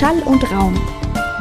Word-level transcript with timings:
Schall 0.00 0.22
und 0.22 0.50
Raum, 0.50 0.80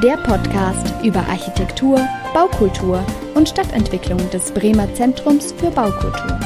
der 0.04 0.18
Podcast 0.18 0.94
über 1.02 1.20
Architektur, 1.30 2.06
Baukultur 2.34 3.02
und 3.34 3.48
Stadtentwicklung 3.48 4.30
des 4.32 4.52
Bremer 4.52 4.94
Zentrums 4.96 5.54
für 5.54 5.72
Baukultur. 5.72 6.38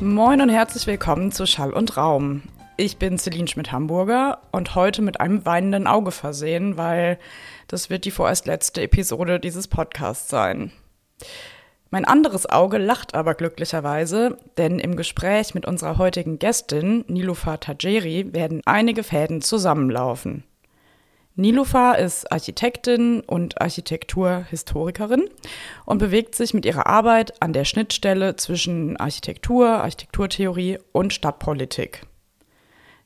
Moin 0.00 0.40
und 0.40 0.48
herzlich 0.48 0.88
willkommen 0.88 1.30
zu 1.30 1.46
Schall 1.46 1.72
und 1.72 1.96
Raum. 1.96 2.42
Ich 2.76 2.96
bin 2.96 3.16
Celine 3.16 3.46
Schmidt-Hamburger 3.46 4.40
und 4.50 4.74
heute 4.74 5.02
mit 5.02 5.20
einem 5.20 5.46
weinenden 5.46 5.86
Auge 5.86 6.10
versehen, 6.10 6.76
weil 6.76 7.20
das 7.68 7.88
wird 7.88 8.04
die 8.04 8.10
vorerst 8.10 8.48
letzte 8.48 8.82
Episode 8.82 9.38
dieses 9.38 9.68
Podcasts 9.68 10.28
sein. 10.28 10.72
Mein 11.94 12.06
anderes 12.06 12.50
Auge 12.50 12.78
lacht 12.78 13.14
aber 13.14 13.34
glücklicherweise, 13.34 14.36
denn 14.56 14.80
im 14.80 14.96
Gespräch 14.96 15.54
mit 15.54 15.64
unserer 15.64 15.96
heutigen 15.96 16.40
Gästin, 16.40 17.04
Nilufa 17.06 17.58
Tajeri, 17.58 18.34
werden 18.34 18.62
einige 18.64 19.04
Fäden 19.04 19.42
zusammenlaufen. 19.42 20.42
Nilufa 21.36 21.92
ist 21.92 22.32
Architektin 22.32 23.20
und 23.20 23.60
Architekturhistorikerin 23.60 25.28
und 25.86 25.98
bewegt 25.98 26.34
sich 26.34 26.52
mit 26.52 26.66
ihrer 26.66 26.88
Arbeit 26.88 27.40
an 27.40 27.52
der 27.52 27.64
Schnittstelle 27.64 28.34
zwischen 28.34 28.96
Architektur, 28.96 29.68
Architekturtheorie 29.68 30.80
und 30.90 31.12
Stadtpolitik. 31.12 32.00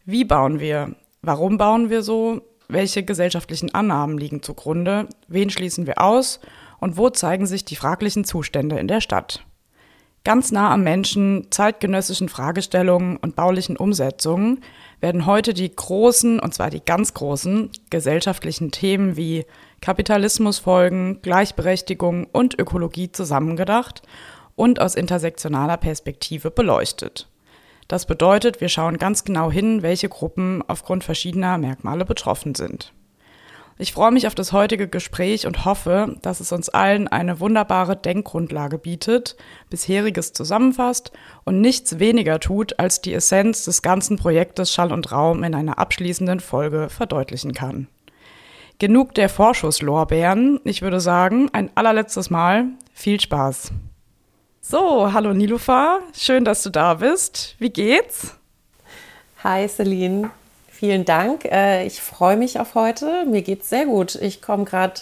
Wie 0.07 0.25
bauen 0.25 0.61
wir? 0.61 0.95
Warum 1.21 1.59
bauen 1.59 1.91
wir 1.91 2.01
so? 2.01 2.41
Welche 2.69 3.03
gesellschaftlichen 3.03 3.75
Annahmen 3.75 4.17
liegen 4.17 4.43
zugrunde? 4.43 5.09
Wen 5.27 5.51
schließen 5.51 5.87
wir 5.87 6.01
aus? 6.01 6.41
Und 6.81 6.97
wo 6.97 7.11
zeigen 7.11 7.47
sich 7.47 7.65
die 7.65 7.77
fraglichen 7.77 8.25
Zustände 8.25 8.79
in 8.79 8.89
der 8.89 9.01
Stadt. 9.01 9.45
Ganz 10.25 10.53
nah 10.53 10.73
am 10.73 10.83
Menschen, 10.83 11.47
zeitgenössischen 11.51 12.29
Fragestellungen 12.29 13.17
und 13.17 13.37
baulichen 13.37 13.77
Umsetzungen 13.77 14.61
werden 15.01 15.27
heute 15.27 15.55
die 15.55 15.75
großen, 15.75 16.41
und 16.41 16.53
zwar 16.53 16.71
die 16.71 16.85
ganz 16.85 17.15
großen, 17.15 17.71
gesellschaftlichen 17.89 18.71
Themen 18.71 19.17
wie 19.17 19.47
Kapitalismusfolgen, 19.81 21.23
Gleichberechtigung 21.23 22.27
und 22.27 22.59
Ökologie 22.59 23.11
zusammengedacht 23.11 24.03
und 24.55 24.81
aus 24.81 24.97
intersektionaler 24.97 25.77
Perspektive 25.77 26.51
beleuchtet. 26.51 27.29
Das 27.87 28.05
bedeutet, 28.05 28.61
wir 28.61 28.69
schauen 28.69 28.99
ganz 28.99 29.25
genau 29.25 29.51
hin, 29.51 29.83
welche 29.83 30.11
Gruppen 30.11 30.63
aufgrund 30.67 31.05
verschiedener 31.05 31.57
Merkmale 31.57 32.05
betroffen 32.05 32.55
sind. 32.55 32.93
Ich 33.81 33.93
freue 33.93 34.11
mich 34.11 34.27
auf 34.27 34.35
das 34.35 34.53
heutige 34.53 34.89
Gespräch 34.89 35.47
und 35.47 35.65
hoffe, 35.65 36.17
dass 36.23 36.41
es 36.41 36.51
uns 36.51 36.69
allen 36.69 37.07
eine 37.07 37.39
wunderbare 37.39 37.95
Denkgrundlage 37.95 38.77
bietet, 38.77 39.37
bisheriges 39.71 40.33
zusammenfasst 40.33 41.13
und 41.45 41.61
nichts 41.61 42.01
weniger 42.01 42.41
tut, 42.41 42.81
als 42.81 43.01
die 43.01 43.15
Essenz 43.15 43.65
des 43.65 43.81
ganzen 43.81 44.17
Projektes 44.17 44.75
Schall 44.75 44.93
und 44.93 45.13
Raum 45.13 45.45
in 45.45 45.55
einer 45.55 45.79
abschließenden 45.79 46.41
Folge 46.41 46.89
verdeutlichen 46.89 47.53
kann. 47.53 47.87
Genug 48.81 49.15
der 49.15 49.29
Vorschusslorbeeren. 49.29 50.59
Ich 50.65 50.83
würde 50.83 50.99
sagen, 50.99 51.49
ein 51.53 51.71
allerletztes 51.77 52.31
Mal 52.31 52.67
viel 52.93 53.21
Spaß. 53.21 53.71
So, 54.61 55.13
hallo 55.13 55.33
Nilufa, 55.33 56.01
schön, 56.13 56.45
dass 56.45 56.65
du 56.65 56.71
da 56.71 56.95
bist. 56.95 57.55
Wie 57.61 57.71
geht's? 57.71 58.37
Hi 59.45 59.69
Celine, 59.69 60.31
Vielen 60.79 61.05
Dank. 61.05 61.45
Äh, 61.45 61.87
ich 61.87 62.01
freue 62.01 62.37
mich 62.37 62.61
auf 62.61 62.77
heute. 62.77 63.25
Mir 63.27 63.43
geht 63.43 63.63
es 63.63 63.69
sehr 63.69 63.87
gut. 63.87 64.15
Ich 64.15 64.41
komme 64.41 64.65
gerade 64.65 65.01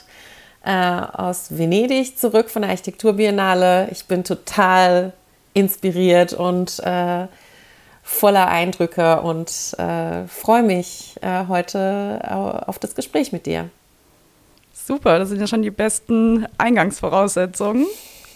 äh, 0.64 0.72
aus 0.72 1.58
Venedig 1.58 2.16
zurück 2.16 2.48
von 2.48 2.62
der 2.62 2.70
Architekturbiennale. 2.70 3.90
Ich 3.90 4.06
bin 4.06 4.24
total 4.24 5.12
inspiriert 5.52 6.32
und 6.32 6.78
äh, 6.78 7.26
voller 8.02 8.48
Eindrücke 8.48 9.20
und 9.20 9.50
freue 9.50 10.62
mich 10.62 11.16
heute 11.22 12.20
auf 12.66 12.78
das 12.78 12.94
Gespräch 12.94 13.32
mit 13.32 13.46
dir. 13.46 13.68
Super, 14.72 15.18
das 15.18 15.30
sind 15.30 15.40
ja 15.40 15.48
schon 15.48 15.62
die 15.62 15.72
besten 15.72 16.46
Eingangsvoraussetzungen. 16.56 17.84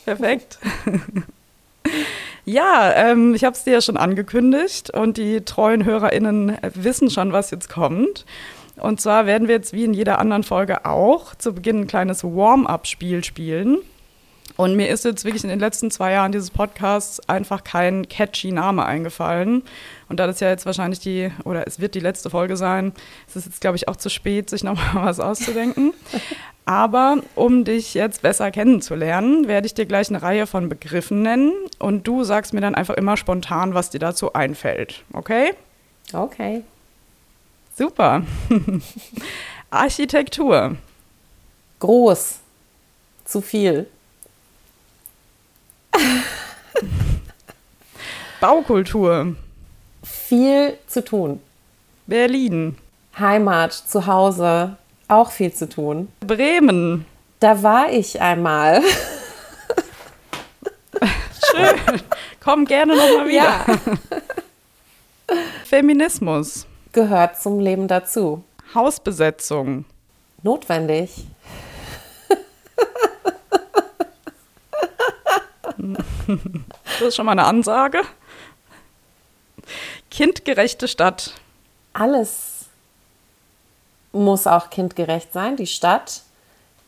Perfekt. 0.05 0.59
Ja, 2.45 2.93
ähm, 2.95 3.35
ich 3.35 3.45
habe 3.45 3.55
es 3.55 3.65
dir 3.65 3.75
ja 3.75 3.81
schon 3.81 3.97
angekündigt 3.97 4.91
und 4.91 5.17
die 5.17 5.43
treuen 5.43 5.85
HörerInnen 5.85 6.57
wissen 6.75 7.11
schon, 7.11 7.33
was 7.33 7.51
jetzt 7.51 7.69
kommt. 7.69 8.25
Und 8.77 9.01
zwar 9.01 9.27
werden 9.27 9.47
wir 9.47 9.57
jetzt 9.57 9.73
wie 9.73 9.85
in 9.85 9.93
jeder 9.93 10.19
anderen 10.19 10.43
Folge 10.43 10.87
auch 10.87 11.35
zu 11.35 11.53
Beginn 11.55 11.81
ein 11.81 11.87
kleines 11.87 12.25
Warm-up-Spiel 12.25 13.23
spielen. 13.25 13.79
Und 14.61 14.77
mir 14.77 14.91
ist 14.91 15.07
jetzt 15.07 15.25
wirklich 15.25 15.43
in 15.43 15.49
den 15.49 15.59
letzten 15.59 15.91
zwei 15.91 16.13
Jahren 16.13 16.33
dieses 16.33 16.51
Podcasts 16.51 17.27
einfach 17.31 17.65
kein 17.65 18.07
catchy 18.11 18.53
Name 18.53 18.85
eingefallen. 18.85 19.63
Und 20.11 20.21
da 20.21 20.27
das 20.27 20.41
ja 20.41 20.51
jetzt 20.51 20.67
wahrscheinlich 20.67 21.01
die, 21.01 21.33
oder 21.45 21.67
es 21.67 21.81
wird 21.81 21.95
die 21.95 22.01
letzte 22.01 22.29
Folge 22.29 22.59
sein, 22.59 22.93
ist 23.27 23.37
es 23.37 23.47
jetzt, 23.47 23.63
glaube 23.63 23.79
ich, 23.79 23.89
auch 23.89 23.97
zu 23.97 24.11
spät, 24.11 24.51
sich 24.51 24.63
nochmal 24.63 24.91
was 25.07 25.19
auszudenken. 25.19 25.95
Aber 26.67 27.23
um 27.37 27.65
dich 27.65 27.95
jetzt 27.95 28.21
besser 28.21 28.51
kennenzulernen, 28.51 29.49
werde 29.49 29.67
ich 29.67 29.73
dir 29.73 29.87
gleich 29.87 30.11
eine 30.11 30.21
Reihe 30.21 30.47
von 30.47 30.69
Begriffen 30.69 31.23
nennen 31.23 31.55
und 31.79 32.07
du 32.07 32.23
sagst 32.23 32.53
mir 32.53 32.61
dann 32.61 32.75
einfach 32.75 32.97
immer 32.97 33.17
spontan, 33.17 33.73
was 33.73 33.89
dir 33.89 33.99
dazu 33.99 34.35
einfällt. 34.35 35.05
Okay? 35.15 35.55
Okay. 36.13 36.65
Super. 37.75 38.25
Architektur. 39.71 40.77
Groß. 41.79 42.41
Zu 43.25 43.41
viel. 43.41 43.87
Baukultur. 48.41 49.37
Viel 50.03 50.79
zu 50.87 51.05
tun. 51.05 51.41
Berlin. 52.07 52.77
Heimat, 53.19 53.73
Zuhause, 53.73 54.77
auch 55.09 55.31
viel 55.31 55.53
zu 55.53 55.69
tun. 55.69 56.09
Bremen. 56.21 57.05
Da 57.41 57.63
war 57.63 57.91
ich 57.91 58.21
einmal. 58.21 58.83
Schön. 61.51 62.01
Komm 62.43 62.65
gerne 62.65 62.97
nochmal 62.97 63.29
wieder. 63.29 63.35
Ja. 63.35 63.65
Feminismus. 65.65 66.67
Gehört 66.93 67.41
zum 67.41 67.61
Leben 67.61 67.89
dazu. 67.89 68.43
Hausbesetzung. 68.75 69.85
Notwendig. 70.43 71.27
Das 76.27 77.09
ist 77.09 77.17
schon 77.17 77.27
mal 77.27 77.33
eine 77.33 77.45
Ansage. 77.45 78.03
Kindgerechte 80.11 80.89
Stadt. 80.89 81.35
Alles 81.93 82.67
muss 84.13 84.47
auch 84.47 84.71
kindgerecht 84.71 85.33
sein. 85.33 85.57
Die 85.57 85.67
Stadt, 85.67 86.23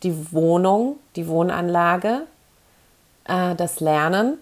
die 0.02 0.32
Wohnung, 0.32 0.96
die 1.16 1.28
Wohnanlage, 1.28 2.22
äh, 3.24 3.54
das 3.54 3.80
Lernen. 3.80 4.38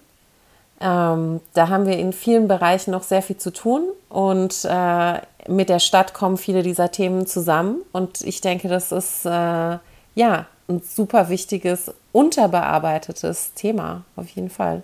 Ähm, 0.81 1.41
da 1.53 1.69
haben 1.69 1.87
wir 1.87 1.99
in 1.99 2.13
vielen 2.13 2.49
Bereichen 2.49 2.93
noch 2.93 3.03
sehr 3.03 3.23
viel 3.23 3.37
zu 3.37 3.53
tun 3.53 3.83
und 4.09 4.65
äh, 4.65 5.21
mit 5.47 5.69
der 5.69 5.79
Stadt 5.79 6.15
kommen 6.15 6.39
viele 6.39 6.63
dieser 6.63 6.91
Themen 6.91 7.27
zusammen 7.27 7.83
und 7.93 8.23
ich 8.23 8.41
denke, 8.41 8.69
das 8.69 8.91
ist 8.91 9.27
äh, 9.27 9.79
ja 10.15 10.47
ein 10.69 10.81
super 10.83 11.29
wichtiges, 11.29 11.93
unterbearbeitetes 12.13 13.55
Thema 13.55 14.05
auf 14.17 14.29
jeden 14.31 14.51
Fall. 14.51 14.83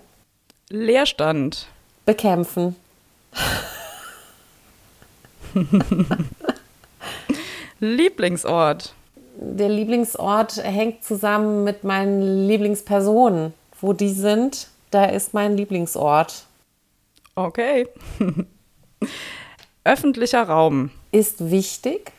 Leerstand. 0.69 1.67
Bekämpfen. 2.05 2.75
Lieblingsort? 7.79 8.93
Der 9.39 9.69
Lieblingsort 9.69 10.57
hängt 10.63 11.03
zusammen 11.03 11.63
mit 11.63 11.83
meinen 11.83 12.47
Lieblingspersonen. 12.47 13.53
Wo 13.79 13.93
die 13.93 14.09
sind, 14.09 14.69
da 14.89 15.05
ist 15.05 15.33
mein 15.33 15.55
Lieblingsort. 15.55 16.45
Okay. 17.35 17.87
Öffentlicher 19.83 20.43
Raum. 20.43 20.89
Ist 21.11 21.51
wichtig, 21.51 22.11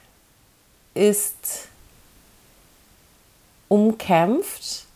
ist 0.94 1.68
umkämpft, 3.68 4.86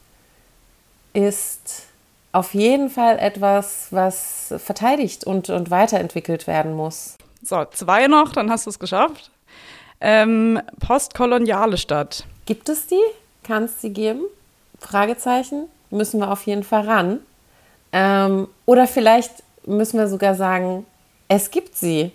ist 1.13 1.87
auf 2.33 2.55
jeden 2.55 2.89
Fall 2.89 3.19
etwas, 3.19 3.89
was 3.91 4.55
verteidigt 4.59 5.25
und, 5.25 5.51
und 5.51 5.71
weiterentwickelt 5.71 6.47
werden 6.47 6.75
muss. 6.75 7.17
So, 7.43 7.65
zwei 7.67 8.07
noch, 8.07 8.33
dann 8.33 8.51
hast 8.51 8.67
du 8.67 8.71
es 8.71 8.79
geschafft. 8.79 9.31
Ähm, 10.01 10.61
postkoloniale 10.81 11.77
Stadt. 11.77 12.25
Gibt 12.47 12.69
es 12.69 12.87
die? 12.87 13.03
Kann 13.45 13.65
es 13.65 13.81
sie 13.81 13.93
geben? 13.93 14.23
Fragezeichen. 14.79 15.69
Müssen 15.91 16.21
wir 16.21 16.31
auf 16.31 16.47
jeden 16.47 16.65
Fall 16.65 16.87
ran. 16.89 17.21
Ähm, 17.93 18.49
oder 18.65 18.87
vielleicht 18.87 19.43
müssen 19.67 19.99
wir 19.99 20.09
sogar 20.09 20.35
sagen, 20.35 20.87
es 21.29 21.51
gibt 21.51 21.77
sie. 21.77 22.13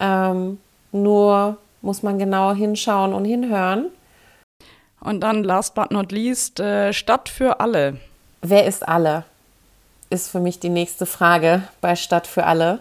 Ähm, 0.00 0.58
nur 0.92 1.58
muss 1.80 2.02
man 2.02 2.18
genau 2.18 2.52
hinschauen 2.52 3.12
und 3.12 3.24
hinhören. 3.24 3.86
Und 5.00 5.20
dann, 5.20 5.44
last 5.44 5.74
but 5.74 5.90
not 5.90 6.10
least, 6.10 6.58
äh, 6.58 6.92
Stadt 6.92 7.28
für 7.28 7.60
alle. 7.60 7.98
Wer 8.42 8.66
ist 8.66 8.86
alle? 8.86 9.24
Ist 10.10 10.30
für 10.30 10.40
mich 10.40 10.58
die 10.60 10.68
nächste 10.68 11.06
Frage 11.06 11.62
bei 11.80 11.96
Stadt 11.96 12.26
für 12.26 12.44
alle. 12.44 12.80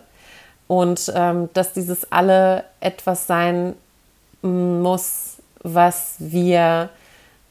Und 0.68 1.12
ähm, 1.16 1.50
dass 1.54 1.74
dieses 1.74 2.12
alle 2.12 2.66
etwas 2.80 3.28
sein 3.28 3.76
muss, 4.42 5.38
was 5.64 6.16
wir 6.20 6.90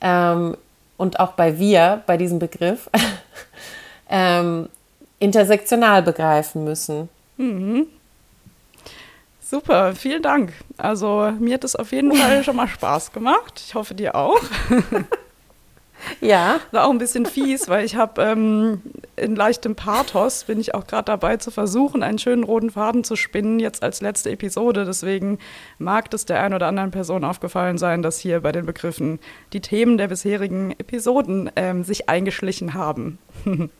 ähm, 0.00 0.56
und 0.96 1.20
auch 1.20 1.32
bei 1.32 1.58
wir, 1.58 2.02
bei 2.06 2.16
diesem 2.16 2.38
Begriff, 2.38 2.90
ähm, 4.10 4.68
intersektional 5.18 6.02
begreifen 6.02 6.64
müssen. 6.64 7.08
Mhm. 7.36 7.86
Super, 9.40 9.94
vielen 9.94 10.22
Dank. 10.22 10.52
Also 10.76 11.32
mir 11.38 11.54
hat 11.54 11.64
es 11.64 11.76
auf 11.76 11.92
jeden 11.92 12.12
Fall 12.12 12.42
schon 12.42 12.56
mal 12.56 12.66
Spaß 12.66 13.12
gemacht. 13.12 13.62
Ich 13.64 13.74
hoffe 13.74 13.94
dir 13.94 14.14
auch. 14.14 14.40
Ja. 16.20 16.60
War 16.70 16.86
auch 16.86 16.90
ein 16.90 16.98
bisschen 16.98 17.26
fies, 17.26 17.68
weil 17.68 17.84
ich 17.84 17.96
habe 17.96 18.22
ähm, 18.22 18.82
in 19.16 19.36
leichtem 19.36 19.74
Pathos, 19.74 20.44
bin 20.44 20.60
ich 20.60 20.74
auch 20.74 20.86
gerade 20.86 21.04
dabei 21.04 21.36
zu 21.36 21.50
versuchen, 21.50 22.02
einen 22.02 22.18
schönen 22.18 22.44
roten 22.44 22.70
Faden 22.70 23.04
zu 23.04 23.16
spinnen, 23.16 23.58
jetzt 23.60 23.82
als 23.82 24.00
letzte 24.00 24.30
Episode. 24.30 24.84
Deswegen 24.84 25.38
mag 25.78 26.12
es 26.12 26.24
der 26.24 26.42
einen 26.42 26.54
oder 26.54 26.66
anderen 26.66 26.90
Person 26.90 27.24
aufgefallen 27.24 27.78
sein, 27.78 28.02
dass 28.02 28.18
hier 28.18 28.40
bei 28.40 28.52
den 28.52 28.66
Begriffen 28.66 29.18
die 29.52 29.60
Themen 29.60 29.98
der 29.98 30.08
bisherigen 30.08 30.72
Episoden 30.72 31.50
ähm, 31.56 31.84
sich 31.84 32.08
eingeschlichen 32.08 32.74
haben. 32.74 33.18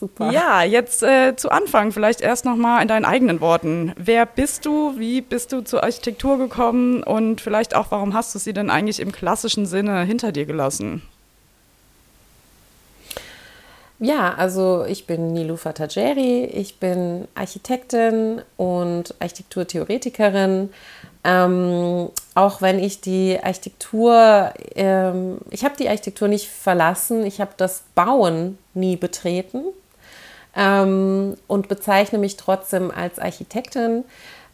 Super. 0.00 0.30
Ja, 0.32 0.62
jetzt 0.62 1.02
äh, 1.02 1.36
zu 1.36 1.50
Anfang 1.50 1.92
vielleicht 1.92 2.22
erst 2.22 2.46
noch 2.46 2.56
mal 2.56 2.80
in 2.80 2.88
deinen 2.88 3.04
eigenen 3.04 3.42
Worten. 3.42 3.92
Wer 3.98 4.24
bist 4.24 4.64
du? 4.64 4.98
Wie 4.98 5.20
bist 5.20 5.52
du 5.52 5.60
zur 5.60 5.82
Architektur 5.82 6.38
gekommen? 6.38 7.02
Und 7.02 7.42
vielleicht 7.42 7.76
auch, 7.76 7.90
warum 7.90 8.14
hast 8.14 8.34
du 8.34 8.38
sie 8.38 8.54
denn 8.54 8.70
eigentlich 8.70 8.98
im 8.98 9.12
klassischen 9.12 9.66
Sinne 9.66 10.04
hinter 10.04 10.32
dir 10.32 10.46
gelassen? 10.46 11.02
Ja, 13.98 14.32
also 14.32 14.86
ich 14.88 15.06
bin 15.06 15.34
Nilufa 15.34 15.74
Tajeri, 15.74 16.46
ich 16.46 16.78
bin 16.78 17.28
Architektin 17.34 18.40
und 18.56 19.14
Architekturtheoretikerin. 19.18 20.70
Ähm, 21.24 22.08
auch 22.34 22.62
wenn 22.62 22.78
ich 22.78 23.02
die 23.02 23.38
Architektur, 23.38 24.54
ähm, 24.74 25.36
ich 25.50 25.62
habe 25.62 25.76
die 25.78 25.90
Architektur 25.90 26.28
nicht 26.28 26.48
verlassen, 26.48 27.26
ich 27.26 27.42
habe 27.42 27.50
das 27.58 27.82
Bauen 27.94 28.56
nie 28.72 28.96
betreten 28.96 29.64
ähm, 30.56 31.36
und 31.46 31.68
bezeichne 31.68 32.18
mich 32.18 32.36
trotzdem 32.36 32.90
als 32.90 33.18
Architektin. 33.18 34.04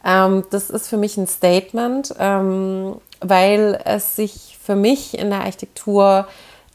Ähm, 0.05 0.43
das 0.51 0.69
ist 0.69 0.87
für 0.87 0.97
mich 0.97 1.17
ein 1.17 1.27
Statement, 1.27 2.13
ähm, 2.19 2.95
weil 3.19 3.79
es 3.83 4.15
sich 4.15 4.57
für 4.61 4.75
mich 4.75 5.17
in 5.17 5.29
der 5.29 5.41
Architektur 5.41 6.27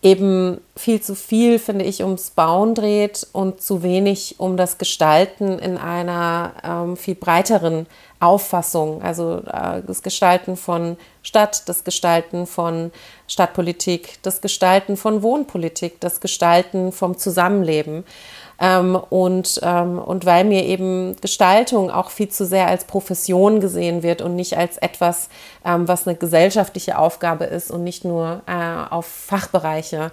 eben 0.03 0.61
viel 0.75 1.01
zu 1.01 1.15
viel, 1.15 1.61
finde 1.61 1.85
ich, 1.85 2.03
ums 2.03 2.31
Bauen 2.31 2.75
dreht 2.75 3.27
und 3.33 3.63
zu 3.63 3.85
wenig 3.85 4.35
um 4.39 4.57
das 4.57 4.77
Gestalten 4.79 5.61
in 5.61 5.79
einer 5.79 6.53
ähm, 6.65 6.97
viel 6.97 7.15
breiteren 7.15 7.87
Auffassung. 8.19 9.01
Also 9.03 9.43
äh, 9.47 9.81
das 9.87 10.03
Gestalten 10.03 10.57
von 10.57 10.97
Stadt, 11.23 11.69
das 11.69 11.85
Gestalten 11.85 12.47
von 12.47 12.91
Stadtpolitik, 13.29 14.19
das 14.23 14.41
Gestalten 14.41 14.97
von 14.97 15.23
Wohnpolitik, 15.23 16.01
das 16.01 16.21
Gestalten 16.21 16.91
vom 16.91 17.17
Zusammenleben. 17.17 18.05
Ähm, 18.63 18.95
und, 18.95 19.59
ähm, 19.65 19.99
und 19.99 20.25
weil 20.25 20.45
mir 20.45 20.65
eben 20.65 21.17
Gestaltung 21.21 21.91
auch 21.91 22.11
viel 22.11 22.29
zu 22.29 22.47
sehr 22.47 22.69
als 22.69 22.85
Profession 22.85 23.59
gesehen 23.59 24.05
wird 24.05 24.23
und 24.23 24.37
nicht 24.37 24.57
als 24.57 24.79
etwas, 24.79 25.29
ähm, 25.65 25.89
was 25.89 26.07
eine 26.07 26.17
gesellschaftliche 26.17 26.97
Aufgabe 26.97 27.45
ist 27.45 27.73
und 27.73 27.83
nicht 27.83 28.05
nur 28.05 28.43
äh, 28.47 28.89
auf 28.89 29.07
Fachbereiche 29.07 30.13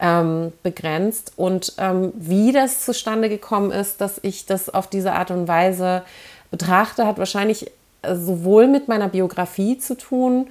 ähm, 0.00 0.52
begrenzt. 0.64 1.34
Und 1.36 1.74
ähm, 1.78 2.12
wie 2.16 2.50
das 2.50 2.84
zustande 2.84 3.28
gekommen 3.28 3.70
ist, 3.70 4.00
dass 4.00 4.18
ich 4.22 4.44
das 4.44 4.68
auf 4.68 4.88
diese 4.88 5.12
Art 5.12 5.30
und 5.30 5.46
Weise 5.46 6.02
betrachte, 6.50 7.06
hat 7.06 7.18
wahrscheinlich 7.18 7.70
äh, 8.02 8.16
sowohl 8.16 8.66
mit 8.66 8.88
meiner 8.88 9.08
Biografie 9.08 9.78
zu 9.78 9.96
tun, 9.96 10.48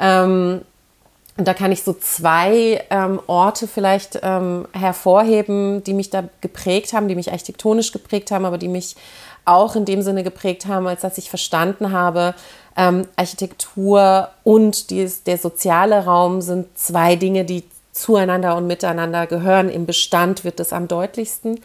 ähm, 0.00 0.62
und 1.36 1.46
da 1.48 1.54
kann 1.54 1.72
ich 1.72 1.82
so 1.82 1.92
zwei 1.92 2.84
ähm, 2.90 3.20
Orte 3.26 3.66
vielleicht 3.66 4.20
ähm, 4.22 4.66
hervorheben, 4.72 5.82
die 5.84 5.94
mich 5.94 6.10
da 6.10 6.24
geprägt 6.40 6.92
haben, 6.92 7.08
die 7.08 7.14
mich 7.14 7.30
architektonisch 7.30 7.92
geprägt 7.92 8.30
haben, 8.30 8.44
aber 8.44 8.58
die 8.58 8.68
mich 8.68 8.96
auch 9.44 9.74
in 9.74 9.84
dem 9.84 10.02
Sinne 10.02 10.22
geprägt 10.22 10.66
haben, 10.66 10.86
als 10.86 11.00
dass 11.00 11.18
ich 11.18 11.30
verstanden 11.30 11.92
habe, 11.92 12.34
ähm, 12.76 13.06
Architektur 13.16 14.28
und 14.44 14.90
dies, 14.90 15.22
der 15.24 15.38
soziale 15.38 16.04
Raum 16.04 16.40
sind 16.40 16.66
zwei 16.78 17.16
Dinge, 17.16 17.44
die 17.44 17.64
zueinander 17.92 18.56
und 18.56 18.66
miteinander 18.66 19.26
gehören. 19.26 19.68
Im 19.68 19.86
Bestand 19.86 20.44
wird 20.44 20.60
es 20.60 20.72
am 20.72 20.88
deutlichsten 20.88 21.60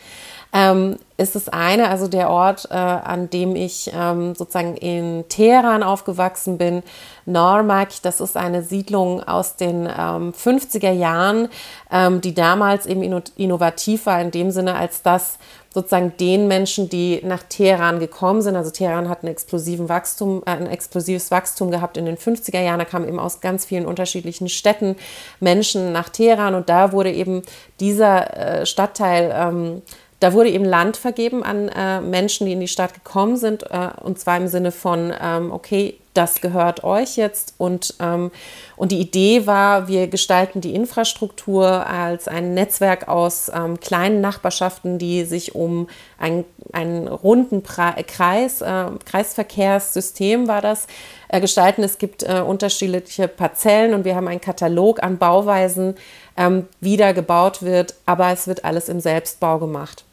ähm, 0.56 0.98
ist 1.18 1.36
das 1.36 1.50
eine, 1.50 1.90
also 1.90 2.07
der 2.07 2.30
Ort, 2.30 2.69
äh, 2.72 2.75
an 2.75 3.30
dem 3.30 3.57
ich 3.57 3.92
ähm, 3.94 4.36
sozusagen 4.36 4.78
in 4.78 5.25
Teheran 5.28 5.84
aufgewachsen 5.84 6.57
bin, 6.57 6.81
Normak, 7.25 7.90
das 8.04 8.22
ist 8.22 8.38
eine 8.38 8.63
Siedlung 8.63 9.22
aus 9.22 9.57
den 9.57 9.86
ähm, 9.86 10.34
50er 10.34 10.92
Jahren, 10.92 11.50
ähm, 11.92 12.22
die 12.22 12.34
damals 12.34 12.86
eben 12.86 13.02
innovativ 13.36 14.06
war 14.06 14.22
in 14.22 14.31
dem 14.31 14.50
Sinne, 14.52 14.75
als 14.75 15.02
dass 15.02 15.40
sozusagen 15.74 16.13
den 16.18 16.48
Menschen, 16.48 16.88
die 16.88 17.22
nach 17.24 17.44
Teheran 17.44 18.00
gekommen 18.00 18.42
sind. 18.42 18.56
Also 18.56 18.72
Teheran 18.72 19.10
hat 19.10 19.25
explosiven 19.25 19.90
Wachstum, 19.90 20.42
äh, 20.46 20.51
ein 20.51 20.68
explosives 20.68 21.31
Wachstum 21.31 21.69
gehabt 21.69 21.98
in 21.98 22.06
den 22.06 22.18
50er 22.18 22.62
Jahren. 22.62 22.80
Da 22.80 22.86
kamen 22.86 23.08
eben 23.10 23.19
aus 23.19 23.42
ganz 23.42 23.66
vielen 23.66 23.86
unterschiedlichen 23.86 24.48
Städten 24.48 24.96
Menschen 25.42 25.92
nach 25.92 26.08
Teheran 26.08 26.56
und 26.56 26.69
da 26.69 26.94
wurde 26.94 27.12
eben 27.12 27.42
dieser 27.81 28.62
äh, 28.62 28.66
Stadtteil 28.66 29.34
ähm, 29.36 29.81
da 30.20 30.34
wurde 30.34 30.50
eben 30.50 30.66
Land 30.66 30.98
vergeben 30.98 31.44
an 31.44 31.68
äh, 31.70 32.02
Menschen, 32.02 32.46
die 32.46 32.54
in 32.54 32.60
die 32.60 32.68
Stadt 32.68 32.94
gekommen 32.94 33.38
sind, 33.38 33.64
äh, 33.64 33.90
und 34.02 34.20
zwar 34.20 34.38
im 34.38 34.48
Sinne 34.48 34.72
von, 34.72 35.14
ähm, 35.22 35.52
okay, 35.52 35.98
das 36.16 36.42
gehört 36.42 36.84
euch 36.84 37.18
jetzt. 37.18 37.56
Und, 37.58 37.96
ähm, 38.00 38.32
und 38.78 38.92
die 38.92 39.00
Idee 39.00 39.46
war, 39.46 39.88
wir 39.88 40.08
gestalten 40.08 40.62
die 40.62 40.74
Infrastruktur 40.74 41.86
als 41.86 42.28
ein 42.28 42.54
Netzwerk 42.54 43.08
aus 43.08 43.52
ähm, 43.54 43.80
kleinen 43.80 44.22
Nachbarschaften, 44.22 44.98
die 44.98 45.26
sich 45.26 45.56
um 45.56 45.88
ein, 46.18 46.46
einen 46.72 47.08
runden 47.08 47.62
pra 47.62 47.96
Kreis, 48.08 48.62
äh, 48.62 48.86
Kreisverkehrssystem 49.06 50.48
war 50.48 50.62
das, 50.62 50.88
äh, 51.28 51.42
gestalten. 51.42 51.84
Es 51.84 51.98
gibt 51.98 52.24
äh, 52.24 52.42
unterschiedliche 52.46 53.28
Parzellen 53.28 53.94
und 53.94 54.06
wir 54.06 54.16
haben 54.16 54.28
einen 54.28 54.42
Katalog 54.42 55.04
an 55.04 55.18
Bauweisen, 55.18 55.96
ähm, 56.38 56.68
wie 56.80 56.98
da 56.98 57.12
gebaut 57.12 57.62
wird, 57.62 57.96
aber 58.06 58.32
es 58.32 58.48
wird 58.48 58.63
alles 58.63 58.89
im 58.89 59.00
Selbstbau 59.00 59.60
gemacht. 59.60 60.06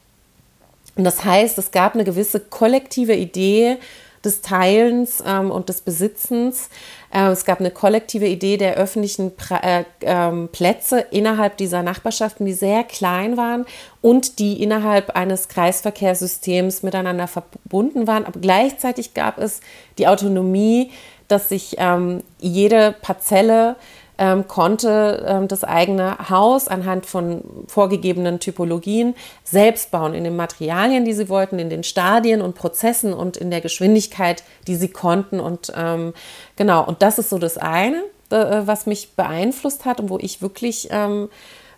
Und 0.95 1.03
das 1.03 1.23
heißt, 1.23 1.57
es 1.57 1.71
gab 1.71 1.95
eine 1.95 2.03
gewisse 2.03 2.39
kollektive 2.39 3.15
Idee 3.15 3.77
des 4.23 4.41
Teilens 4.41 5.21
ähm, 5.25 5.51
und 5.51 5.69
des 5.69 5.81
Besitzens. 5.81 6.69
Äh, 7.13 7.27
es 7.27 7.45
gab 7.45 7.59
eine 7.59 7.71
kollektive 7.71 8.25
Idee 8.25 8.57
der 8.57 8.75
öffentlichen 8.75 9.35
pra 9.35 9.57
äh, 9.57 9.83
äh, 9.99 10.47
Plätze 10.47 10.99
innerhalb 11.11 11.57
dieser 11.57 11.83
Nachbarschaften, 11.83 12.45
die 12.45 12.53
sehr 12.53 12.83
klein 12.83 13.35
waren 13.35 13.65
und 14.01 14.39
die 14.39 14.61
innerhalb 14.63 15.11
eines 15.15 15.49
Kreisverkehrssystems 15.49 16.83
miteinander 16.83 17.27
verbunden 17.27 18.07
waren. 18.07 18.25
Aber 18.25 18.39
gleichzeitig 18.39 19.13
gab 19.13 19.39
es 19.39 19.59
die 19.97 20.07
Autonomie, 20.07 20.91
dass 21.27 21.49
sich 21.49 21.75
ähm, 21.79 22.23
jede 22.39 22.95
Parzelle 23.01 23.75
ähm, 24.23 24.47
konnte 24.47 25.25
ähm, 25.27 25.49
das 25.49 25.65
eigene 25.65 26.29
Haus 26.29 26.69
anhand 26.69 27.05
von 27.05 27.43
vorgegebenen 27.67 28.39
Typologien 28.39 29.15
selbst 29.43 29.91
bauen, 29.91 30.13
in 30.13 30.23
den 30.23 30.37
Materialien, 30.37 31.03
die 31.03 31.11
sie 31.11 31.27
wollten, 31.27 31.59
in 31.59 31.69
den 31.69 31.83
Stadien 31.83 32.41
und 32.41 32.55
Prozessen 32.55 33.13
und 33.13 33.35
in 33.35 33.51
der 33.51 33.59
Geschwindigkeit, 33.59 34.43
die 34.65 34.77
sie 34.77 34.87
konnten. 34.87 35.41
Und 35.41 35.73
ähm, 35.75 36.13
genau, 36.55 36.85
und 36.85 37.01
das 37.01 37.19
ist 37.19 37.31
so 37.31 37.37
das 37.37 37.57
eine, 37.57 37.97
äh, 38.29 38.61
was 38.65 38.85
mich 38.85 39.11
beeinflusst 39.17 39.83
hat 39.83 39.99
und 39.99 40.09
wo 40.09 40.17
ich 40.19 40.41
wirklich 40.41 40.87
ähm, 40.91 41.27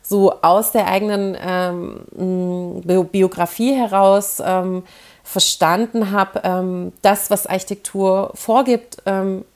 so 0.03 0.33
aus 0.43 0.71
der 0.71 0.85
eigenen 0.85 1.35
ähm, 1.43 3.07
Biografie 3.11 3.73
heraus 3.73 4.39
ähm, 4.45 4.83
verstanden 5.23 6.11
habe, 6.11 6.91
das, 7.01 7.31
was 7.31 7.47
Architektur 7.47 8.29
vorgibt, 8.35 8.97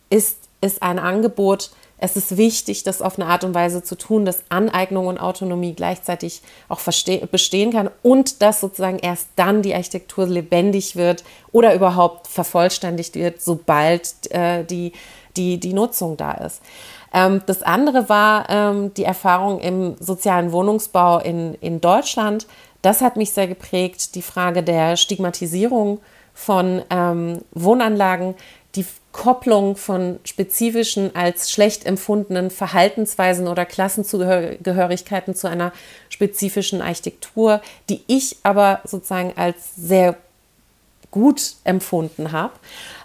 ist, 0.10 0.40
ist 0.62 0.82
ein 0.82 0.98
Angebot, 0.98 1.70
es 2.00 2.16
ist 2.16 2.38
wichtig, 2.38 2.84
das 2.84 3.02
auf 3.02 3.20
eine 3.20 3.30
Art 3.30 3.44
und 3.44 3.54
Weise 3.54 3.84
zu 3.84 3.96
tun, 3.96 4.26
dass 4.26 4.44
Aneignung 4.50 5.08
und 5.08 5.20
Autonomie 5.20 5.74
gleichzeitig 5.74 6.42
auch 6.70 6.80
bestehen 6.80 7.72
kann 7.72 7.90
und 8.04 8.42
dass 8.42 8.62
sozusagen 8.62 9.00
erst 9.00 9.28
dann 9.36 9.62
die 9.62 9.76
Architektur 9.76 10.26
lebendig 10.26 10.96
wird 10.96 11.24
oder 11.52 11.74
überhaupt 11.76 12.28
vervollständigt 12.28 13.16
wird, 13.16 13.42
sobald 13.42 14.32
äh, 14.32 14.64
die, 14.64 14.94
die, 15.36 15.60
die 15.60 15.74
Nutzung 15.74 16.16
da 16.16 16.32
ist. 16.32 16.62
Ähm, 17.14 17.42
das 17.46 17.64
andere 17.64 18.08
war 18.08 18.50
ähm, 18.50 18.94
die 18.94 19.04
Erfahrung 19.04 19.60
im 19.60 19.96
sozialen 20.00 20.52
Wohnungsbau 20.52 21.20
in, 21.20 21.56
in 21.56 21.82
Deutschland. 21.82 22.48
Das 22.82 23.02
hat 23.02 23.18
mich 23.18 23.32
sehr 23.32 23.48
geprägt, 23.48 24.16
die 24.16 24.22
Frage 24.22 24.64
der 24.64 24.96
Stigmatisierung 24.96 26.00
von 26.34 26.82
ähm, 26.90 27.40
Wohnanlagen, 27.52 28.36
die 28.76 28.86
Kopplung 29.12 29.76
von 29.76 30.20
spezifischen 30.24 31.16
als 31.16 31.52
schlecht 31.52 31.86
empfundenen 31.86 32.52
Verhaltensweisen 32.52 33.48
oder 33.48 33.66
Klassenzugehörigkeiten 33.66 35.34
zu 35.36 35.48
einer 35.48 35.74
spezifischen 36.10 36.82
Architektur, 36.82 37.62
die 37.90 38.04
ich 38.08 38.38
aber 38.44 38.82
sozusagen 38.86 39.34
als 39.36 39.76
sehr 39.76 40.16
gut 41.12 41.54
empfunden 41.64 42.32
habe, 42.32 42.54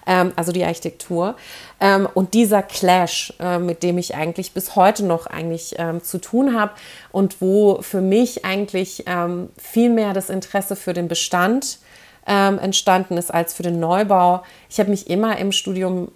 ähm, 0.05 0.31
also 0.35 0.51
die 0.51 0.63
Architektur. 0.63 1.35
Ähm, 1.79 2.07
und 2.13 2.33
dieser 2.33 2.61
Clash, 2.61 3.33
äh, 3.39 3.57
mit 3.57 3.83
dem 3.83 3.97
ich 3.97 4.15
eigentlich 4.15 4.51
bis 4.51 4.75
heute 4.75 5.03
noch 5.03 5.25
eigentlich 5.25 5.75
ähm, 5.77 6.03
zu 6.03 6.19
tun 6.19 6.57
habe 6.57 6.71
und 7.11 7.41
wo 7.41 7.81
für 7.81 8.01
mich 8.01 8.45
eigentlich 8.45 9.05
ähm, 9.07 9.49
viel 9.57 9.89
mehr 9.89 10.13
das 10.13 10.29
Interesse 10.29 10.75
für 10.75 10.93
den 10.93 11.07
Bestand 11.07 11.79
ähm, 12.27 12.59
entstanden 12.59 13.17
ist 13.17 13.33
als 13.33 13.53
für 13.53 13.63
den 13.63 13.79
Neubau. 13.79 14.43
Ich 14.69 14.79
habe 14.79 14.89
mich 14.89 15.09
immer 15.09 15.37
im 15.37 15.51
Studium 15.51 16.09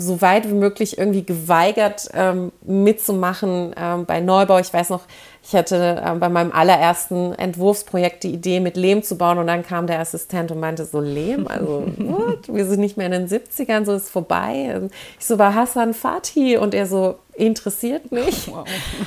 so 0.00 0.20
weit 0.22 0.48
wie 0.48 0.54
möglich 0.54 0.96
irgendwie 0.96 1.24
geweigert, 1.24 2.08
ähm, 2.14 2.52
mitzumachen 2.62 3.74
ähm, 3.76 4.06
bei 4.06 4.20
Neubau. 4.20 4.58
Ich 4.60 4.72
weiß 4.72 4.90
noch, 4.90 5.02
ich 5.42 5.54
hatte 5.54 6.00
ähm, 6.06 6.20
bei 6.20 6.28
meinem 6.28 6.52
allerersten 6.52 7.32
Entwurfsprojekt 7.34 8.22
die 8.22 8.32
Idee, 8.32 8.60
mit 8.60 8.76
Lehm 8.76 9.02
zu 9.02 9.18
bauen 9.18 9.38
und 9.38 9.48
dann 9.48 9.66
kam 9.66 9.88
der 9.88 9.98
Assistent 9.98 10.52
und 10.52 10.60
meinte 10.60 10.84
so, 10.84 11.00
Lehm? 11.00 11.48
Also, 11.48 11.84
what? 11.96 12.46
wir 12.46 12.64
sind 12.66 12.78
nicht 12.78 12.96
mehr 12.96 13.06
in 13.06 13.12
den 13.12 13.28
70ern, 13.28 13.84
so 13.84 13.94
ist 13.94 14.08
vorbei. 14.08 14.88
Ich 15.18 15.26
so, 15.26 15.36
war 15.38 15.54
Hassan 15.54 15.94
Fatih 15.94 16.58
und 16.58 16.74
er 16.74 16.86
so, 16.86 17.16
interessiert 17.34 18.12
mich. 18.12 18.48
Wow. 18.58 18.64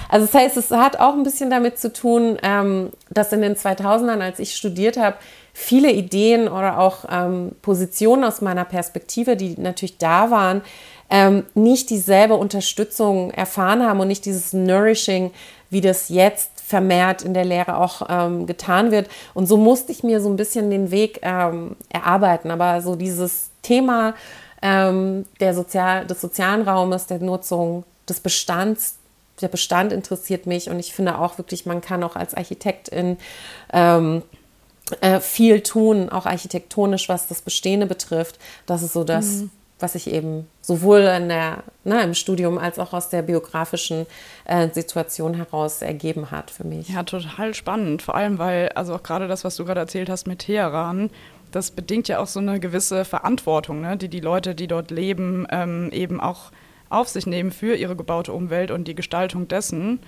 Also 0.08 0.27
das 0.27 0.36
heißt, 0.36 0.58
es 0.58 0.72
hat 0.72 1.00
auch 1.00 1.13
ein 1.13 1.24
bisschen 1.24 1.50
damit 1.50 1.80
zu 1.80 1.91
tun, 1.91 2.38
ähm, 2.44 2.91
dass 3.10 3.34
in 3.34 3.41
den 3.41 3.56
2000ern, 3.56 4.22
als 4.22 4.39
ich 4.39 4.56
studiert 4.56 4.98
habe, 4.98 5.18
viele 5.53 5.91
Ideen 5.91 6.48
oder 6.48 6.79
auch 6.79 7.05
ähm, 7.10 7.51
Positionen 7.62 8.24
aus 8.24 8.41
meiner 8.41 8.65
Perspektive, 8.65 9.36
die 9.36 9.60
natürlich 9.60 9.98
da 9.98 10.31
waren, 10.31 10.62
ähm, 11.10 11.46
nicht 11.53 11.89
dieselbe 11.89 12.36
Unterstützung 12.36 13.31
erfahren 13.31 13.86
haben 13.86 14.00
und 14.00 14.08
nicht 14.08 14.25
dieses 14.25 14.53
Nourishing, 14.53 15.31
wie 15.70 15.81
das 15.81 16.10
jetzt 16.10 16.62
vermehrt 16.62 17.22
in 17.22 17.34
der 17.34 17.46
Lehre 17.46 17.77
auch 17.77 18.03
ähm, 18.10 18.46
getan 18.48 18.91
wird. 18.91 19.10
Und 19.34 19.48
so 19.48 19.58
musste 19.58 19.91
ich 19.91 20.03
mir 20.03 20.22
so 20.22 20.29
ein 20.29 20.38
bisschen 20.38 20.70
den 20.70 20.89
Weg 20.89 21.20
ähm, 21.22 21.75
erarbeiten. 21.89 22.50
Aber 22.50 22.81
so 22.81 22.96
dieses 22.96 23.50
Thema 23.62 24.13
ähm, 24.62 25.25
der 25.39 25.53
Sozial 25.53 26.05
des 26.08 26.22
sozialen 26.22 26.62
Raumes, 26.62 27.08
der 27.08 27.20
Nutzung, 27.20 27.84
des 28.08 28.20
Bestands, 28.22 28.96
der 29.41 29.48
Bestand 29.48 29.91
interessiert 29.91 30.46
mich 30.46 30.70
und 30.70 30.79
ich 30.79 30.93
finde 30.93 31.17
auch 31.17 31.38
wirklich, 31.38 31.65
man 31.65 31.81
kann 31.81 32.03
auch 32.03 32.15
als 32.15 32.34
Architektin 32.36 33.17
ähm, 33.74 34.22
äh, 34.22 34.41
viel 35.20 35.62
tun, 35.62 36.10
auch 36.10 36.26
architektonisch, 36.26 37.10
was 37.10 37.28
das 37.28 37.42
Bestehende 37.42 37.86
betrifft. 37.86 38.40
Das 38.66 38.84
ist 38.84 38.94
so 38.94 39.04
das, 39.04 39.28
mhm. 39.28 39.52
was 39.80 39.96
ich 39.96 40.12
eben 40.12 40.48
sowohl 40.62 41.00
in 41.00 41.30
der, 41.30 41.64
ne, 41.84 42.02
im 42.04 42.14
Studium 42.14 42.58
als 42.58 42.80
auch 42.80 42.94
aus 42.94 43.10
der 43.10 43.22
biografischen 43.22 44.06
äh, 44.46 44.70
Situation 44.70 45.34
heraus 45.34 45.82
ergeben 45.82 46.32
hat 46.32 46.52
für 46.52 46.64
mich. 46.64 46.90
Ja, 46.90 47.04
total 47.04 47.54
spannend. 47.54 48.02
Vor 48.02 48.16
allem, 48.16 48.38
weil, 48.38 48.70
also 48.70 48.96
auch 48.96 49.04
gerade 49.04 49.28
das, 49.28 49.44
was 49.44 49.56
du 49.56 49.66
gerade 49.66 49.80
erzählt 49.80 50.10
hast 50.10 50.28
mit 50.28 50.40
Teheran, 50.40 51.10
das 51.52 51.72
bedingt 51.72 52.08
ja 52.08 52.20
auch 52.20 52.28
so 52.28 52.40
eine 52.40 52.60
gewisse 52.60 53.06
Verantwortung, 53.06 53.82
ne, 53.82 53.98
die 53.98 54.10
die 54.10 54.22
Leute, 54.22 54.56
die 54.56 54.68
dort 54.68 54.92
leben, 54.92 55.46
ähm, 55.52 55.90
eben 55.92 56.22
auch 56.22 56.52
auf 56.90 57.08
sich 57.08 57.26
nehmen 57.26 57.52
für 57.52 57.76
ihre 57.76 57.96
gebaute 57.96 58.34
Umwelt 58.34 58.72
und 58.72 58.88
die 58.88 58.96
Gestaltung 58.96 59.48
dessen. 59.48 60.00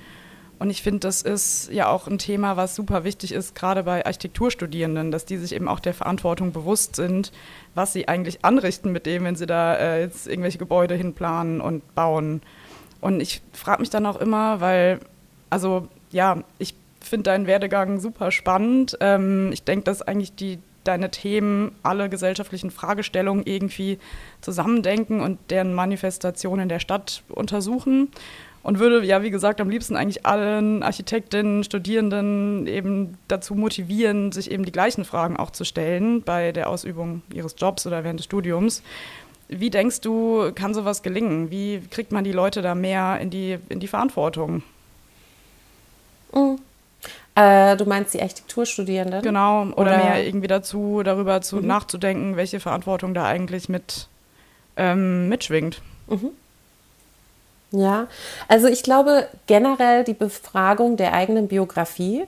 Und 0.63 0.69
ich 0.69 0.81
finde, 0.81 0.99
das 1.01 1.21
ist 1.21 1.69
ja 1.73 1.89
auch 1.89 2.07
ein 2.07 2.19
Thema, 2.19 2.55
was 2.55 2.73
super 2.73 3.03
wichtig 3.03 3.33
ist, 3.33 3.53
gerade 3.53 3.83
bei 3.83 4.05
Architekturstudierenden, 4.05 5.11
dass 5.11 5.25
die 5.25 5.35
sich 5.35 5.53
eben 5.53 5.67
auch 5.67 5.81
der 5.81 5.93
Verantwortung 5.93 6.53
bewusst 6.53 6.95
sind, 6.95 7.33
was 7.75 7.91
sie 7.91 8.07
eigentlich 8.07 8.45
anrichten 8.45 8.93
mit 8.93 9.05
dem, 9.05 9.25
wenn 9.25 9.35
sie 9.35 9.45
da 9.45 9.75
äh, 9.75 9.99
jetzt 9.99 10.25
irgendwelche 10.25 10.59
Gebäude 10.59 10.95
hinplanen 10.95 11.59
und 11.59 11.93
bauen. 11.95 12.41
Und 13.01 13.19
ich 13.19 13.41
frage 13.51 13.81
mich 13.81 13.89
dann 13.89 14.05
auch 14.05 14.15
immer, 14.15 14.61
weil, 14.61 15.01
also 15.49 15.89
ja, 16.11 16.41
ich 16.59 16.75
finde 17.01 17.23
deinen 17.23 17.45
Werdegang 17.45 17.99
super 17.99 18.31
spannend. 18.31 18.97
Ähm, 19.01 19.49
ich 19.51 19.63
denke, 19.63 19.83
dass 19.83 20.01
eigentlich 20.01 20.33
die, 20.33 20.59
deine 20.85 21.11
Themen 21.11 21.75
alle 21.83 22.07
gesellschaftlichen 22.07 22.71
Fragestellungen 22.71 23.45
irgendwie 23.45 23.99
zusammendenken 24.39 25.19
und 25.19 25.39
deren 25.49 25.73
Manifestation 25.73 26.61
in 26.61 26.69
der 26.69 26.79
Stadt 26.79 27.21
untersuchen 27.27 28.07
und 28.63 28.79
würde 28.79 29.05
ja, 29.05 29.21
wie 29.21 29.29
gesagt, 29.29 29.59
am 29.59 29.69
liebsten 29.69 29.97
eigentlich 29.97 30.25
allen 30.25 30.83
Architektinnen, 30.83 31.63
Studierenden 31.65 32.65
eben 32.65 33.17
dazu 33.27 33.55
motivieren, 33.55 34.31
sich 34.31 34.49
eben 34.49 34.63
die 34.63 34.71
gleichen 34.71 35.03
Fragen 35.03 35.35
auch 35.37 35.51
zu 35.51 35.65
stellen 35.65 36.23
bei 36.23 36.53
der 36.53 36.69
Ausübung 36.69 37.21
ihres 37.33 37.55
Jobs 37.57 37.85
oder 37.85 38.03
während 38.05 38.19
des 38.19 38.25
Studiums. 38.25 38.81
Wie 39.49 39.69
denkst 39.69 39.99
du, 40.01 40.51
kann 40.55 40.73
sowas 40.73 41.03
gelingen? 41.03 41.51
Wie 41.51 41.81
kriegt 41.91 42.13
man 42.13 42.23
die 42.23 42.31
Leute 42.31 42.61
da 42.61 42.73
mehr 42.73 43.19
in 43.19 43.29
die, 43.29 43.59
in 43.67 43.81
die 43.81 43.87
Verantwortung? 43.87 44.63
Mhm. 46.33 46.57
Äh, 47.35 47.75
du 47.75 47.85
meinst 47.85 48.13
die 48.13 48.21
Architekturstudierenden? 48.21 49.23
Genau, 49.23 49.63
oder, 49.63 49.77
oder, 49.77 49.97
mehr 49.97 50.25
irgendwie 50.25 50.47
dazu, 50.47 51.01
darüber 51.03 51.41
zu 51.41 51.57
mhm. 51.57 51.67
nachzudenken, 51.67 52.37
welche 52.37 52.61
Verantwortung 52.61 53.13
da 53.13 53.25
eigentlich 53.25 53.67
mit 53.67 54.07
ähm, 54.77 55.27
mitschwingt. 55.27 55.81
Mhm. 56.07 56.29
Ja, 57.75 58.07
also 58.47 58.67
ich 58.67 58.83
glaube 58.83 59.27
generell 59.47 60.03
die 60.03 60.13
Befragung 60.13 60.95
der 60.95 61.13
eigenen 61.13 61.47
Biografie, 61.47 62.25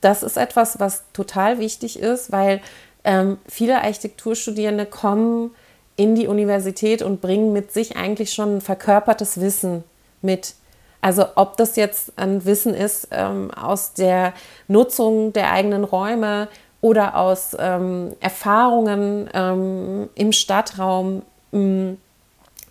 das 0.00 0.22
ist 0.22 0.36
etwas, 0.36 0.78
was 0.78 1.02
total 1.12 1.58
wichtig 1.58 1.98
ist, 1.98 2.30
weil 2.30 2.60
ähm, 3.02 3.38
viele 3.48 3.82
Architekturstudierende 3.82 4.86
kommen 4.86 5.50
in 5.96 6.14
die 6.14 6.28
Universität 6.28 7.02
und 7.02 7.20
bringen 7.20 7.52
mit 7.52 7.72
sich 7.72 7.96
eigentlich 7.96 8.32
schon 8.32 8.58
ein 8.58 8.60
verkörpertes 8.60 9.40
Wissen 9.40 9.82
mit. 10.22 10.54
Also 11.00 11.26
ob 11.34 11.56
das 11.56 11.74
jetzt 11.74 12.12
ein 12.16 12.44
Wissen 12.44 12.72
ist 12.72 13.08
ähm, 13.10 13.50
aus 13.50 13.94
der 13.94 14.32
Nutzung 14.68 15.32
der 15.32 15.50
eigenen 15.50 15.82
Räume 15.82 16.46
oder 16.80 17.16
aus 17.16 17.56
ähm, 17.58 18.14
Erfahrungen 18.20 19.28
ähm, 19.34 20.08
im 20.14 20.32
Stadtraum, 20.32 21.22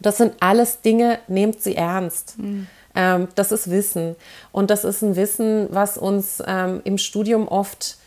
das 0.02 0.18
sind 0.18 0.34
alles 0.40 0.82
Dinge, 0.82 1.20
nehmt 1.28 1.62
sie 1.62 1.76
ernst. 1.76 2.38
Mhm. 2.38 2.68
Ähm, 2.96 3.28
das 3.36 3.52
ist 3.52 3.70
Wissen. 3.70 4.16
Und 4.52 4.70
das 4.70 4.84
ist 4.84 5.02
ein 5.02 5.16
Wissen, 5.16 5.68
was 5.72 5.98
uns 5.98 6.42
ähm, 6.46 6.82
im 6.84 6.98
Studium 6.98 7.48
oft, 7.48 7.98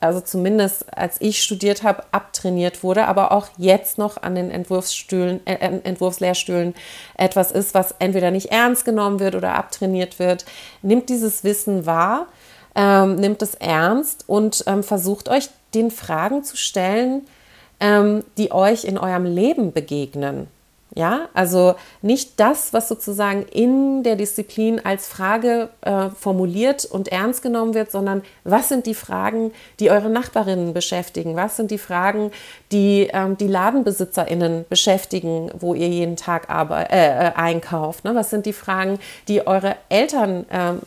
also 0.00 0.20
zumindest 0.20 0.96
als 0.96 1.16
ich 1.20 1.42
studiert 1.42 1.82
habe, 1.82 2.04
abtrainiert 2.10 2.82
wurde, 2.82 3.06
aber 3.06 3.32
auch 3.32 3.48
jetzt 3.58 3.98
noch 3.98 4.22
an 4.22 4.34
den 4.34 4.50
Entwurfsstühlen, 4.50 5.46
äh, 5.46 5.80
Entwurfslehrstühlen 5.84 6.74
etwas 7.16 7.52
ist, 7.52 7.74
was 7.74 7.94
entweder 7.98 8.30
nicht 8.30 8.46
ernst 8.46 8.84
genommen 8.84 9.20
wird 9.20 9.34
oder 9.34 9.54
abtrainiert 9.54 10.18
wird. 10.18 10.46
Nimmt 10.82 11.10
dieses 11.10 11.44
Wissen 11.44 11.84
wahr, 11.84 12.26
ähm, 12.74 13.16
nimmt 13.16 13.42
es 13.42 13.54
ernst 13.54 14.24
und 14.26 14.64
ähm, 14.66 14.82
versucht 14.82 15.28
euch 15.28 15.48
den 15.74 15.90
Fragen 15.90 16.44
zu 16.44 16.56
stellen, 16.56 17.26
ähm, 17.78 18.24
die 18.38 18.52
euch 18.52 18.84
in 18.84 18.98
eurem 18.98 19.24
Leben 19.24 19.72
begegnen. 19.72 20.48
Ja, 20.96 21.28
also 21.34 21.76
nicht 22.02 22.40
das, 22.40 22.72
was 22.72 22.88
sozusagen 22.88 23.44
in 23.44 24.02
der 24.02 24.16
Disziplin 24.16 24.84
als 24.84 25.06
Frage 25.06 25.68
äh, 25.82 26.08
formuliert 26.10 26.84
und 26.84 27.06
ernst 27.08 27.42
genommen 27.42 27.74
wird, 27.74 27.92
sondern 27.92 28.22
was 28.42 28.68
sind 28.68 28.86
die 28.86 28.94
Fragen, 28.94 29.52
die 29.78 29.92
eure 29.92 30.10
Nachbarinnen 30.10 30.74
beschäftigen? 30.74 31.36
Was 31.36 31.56
sind 31.56 31.70
die 31.70 31.78
Fragen, 31.78 32.32
die 32.72 33.08
ähm, 33.12 33.36
die 33.36 33.46
Ladenbesitzerinnen 33.46 34.64
beschäftigen, 34.68 35.52
wo 35.56 35.74
ihr 35.74 35.88
jeden 35.88 36.16
Tag 36.16 36.50
arbeit, 36.50 36.90
äh, 36.90 37.28
äh, 37.28 37.32
einkauft? 37.36 38.04
Ne? 38.04 38.16
Was 38.16 38.30
sind 38.30 38.44
die 38.44 38.52
Fragen, 38.52 38.98
die 39.28 39.46
eure 39.46 39.76
Eltern 39.90 40.44
ähm, 40.50 40.80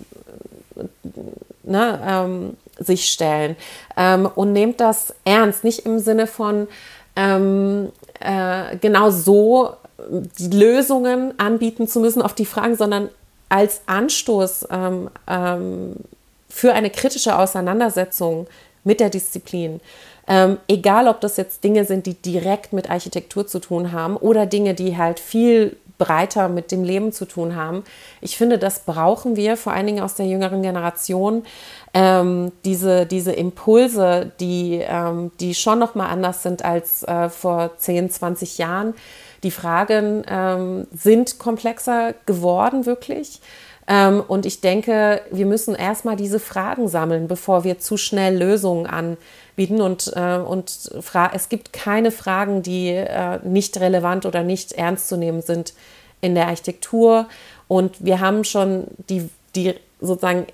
ne, 1.63 2.01
ähm, 2.05 2.57
sich 2.77 3.05
stellen? 3.05 3.55
Ähm, 3.95 4.29
und 4.35 4.51
nehmt 4.51 4.81
das 4.81 5.15
ernst, 5.23 5.63
nicht 5.63 5.85
im 5.85 5.99
Sinne 5.99 6.27
von 6.27 6.67
ähm, 7.15 7.89
äh, 8.19 8.75
genau 8.77 9.09
so 9.09 9.77
Lösungen 10.39 11.37
anbieten 11.39 11.87
zu 11.87 11.99
müssen 11.99 12.21
auf 12.21 12.33
die 12.33 12.45
Fragen, 12.45 12.75
sondern 12.75 13.09
als 13.49 13.81
Anstoß 13.85 14.67
ähm, 14.71 15.09
ähm, 15.27 15.95
für 16.49 16.73
eine 16.73 16.89
kritische 16.89 17.37
Auseinandersetzung 17.37 18.47
mit 18.83 18.99
der 18.99 19.09
Disziplin. 19.09 19.79
Ähm, 20.27 20.57
egal, 20.67 21.07
ob 21.07 21.21
das 21.21 21.37
jetzt 21.37 21.63
Dinge 21.63 21.85
sind, 21.85 22.05
die 22.05 22.13
direkt 22.13 22.73
mit 22.73 22.89
Architektur 22.89 23.45
zu 23.45 23.59
tun 23.59 23.91
haben 23.91 24.15
oder 24.15 24.45
Dinge, 24.45 24.73
die 24.73 24.97
halt 24.97 25.19
viel 25.19 25.75
breiter 25.97 26.49
mit 26.49 26.71
dem 26.71 26.83
Leben 26.83 27.11
zu 27.11 27.25
tun 27.25 27.55
haben. 27.55 27.83
Ich 28.19 28.37
finde, 28.37 28.57
das 28.57 28.79
brauchen 28.79 29.35
wir, 29.35 29.57
vor 29.57 29.73
allen 29.73 29.85
Dingen 29.85 30.03
aus 30.03 30.15
der 30.15 30.25
jüngeren 30.25 30.61
Generation, 30.61 31.45
ähm, 31.93 32.51
diese, 32.65 33.05
diese 33.05 33.31
Impulse, 33.31 34.31
die, 34.39 34.81
ähm, 34.85 35.31
die 35.39 35.53
schon 35.53 35.79
nochmal 35.79 36.09
anders 36.09 36.43
sind 36.43 36.65
als 36.65 37.03
äh, 37.03 37.29
vor 37.29 37.77
10, 37.77 38.09
20 38.09 38.57
Jahren. 38.57 38.95
Die 39.43 39.51
Fragen 39.51 40.23
ähm, 40.27 40.87
sind 40.93 41.37
komplexer 41.37 42.13
geworden, 42.25 42.85
wirklich. 42.85 43.41
Ähm, 43.87 44.23
und 44.27 44.45
ich 44.45 44.61
denke, 44.61 45.21
wir 45.31 45.45
müssen 45.45 45.75
erstmal 45.75 46.15
diese 46.15 46.39
Fragen 46.39 46.87
sammeln, 46.87 47.27
bevor 47.27 47.63
wir 47.63 47.79
zu 47.79 47.97
schnell 47.97 48.37
Lösungen 48.37 48.87
anbieten. 48.87 49.81
Und, 49.81 50.13
äh, 50.15 50.37
und 50.37 50.91
es 51.33 51.49
gibt 51.49 51.73
keine 51.73 52.11
Fragen, 52.11 52.63
die 52.63 52.89
äh, 52.89 53.39
nicht 53.43 53.79
relevant 53.79 54.25
oder 54.25 54.43
nicht 54.43 54.71
ernst 54.73 55.09
zu 55.09 55.17
nehmen 55.17 55.41
sind 55.41 55.73
in 56.21 56.35
der 56.35 56.47
Architektur. 56.47 57.27
Und 57.67 58.05
wir 58.05 58.21
haben 58.21 58.45
schon 58.45 58.85
die, 59.09 59.29
die 59.55 59.75
sozusagen 59.99 60.47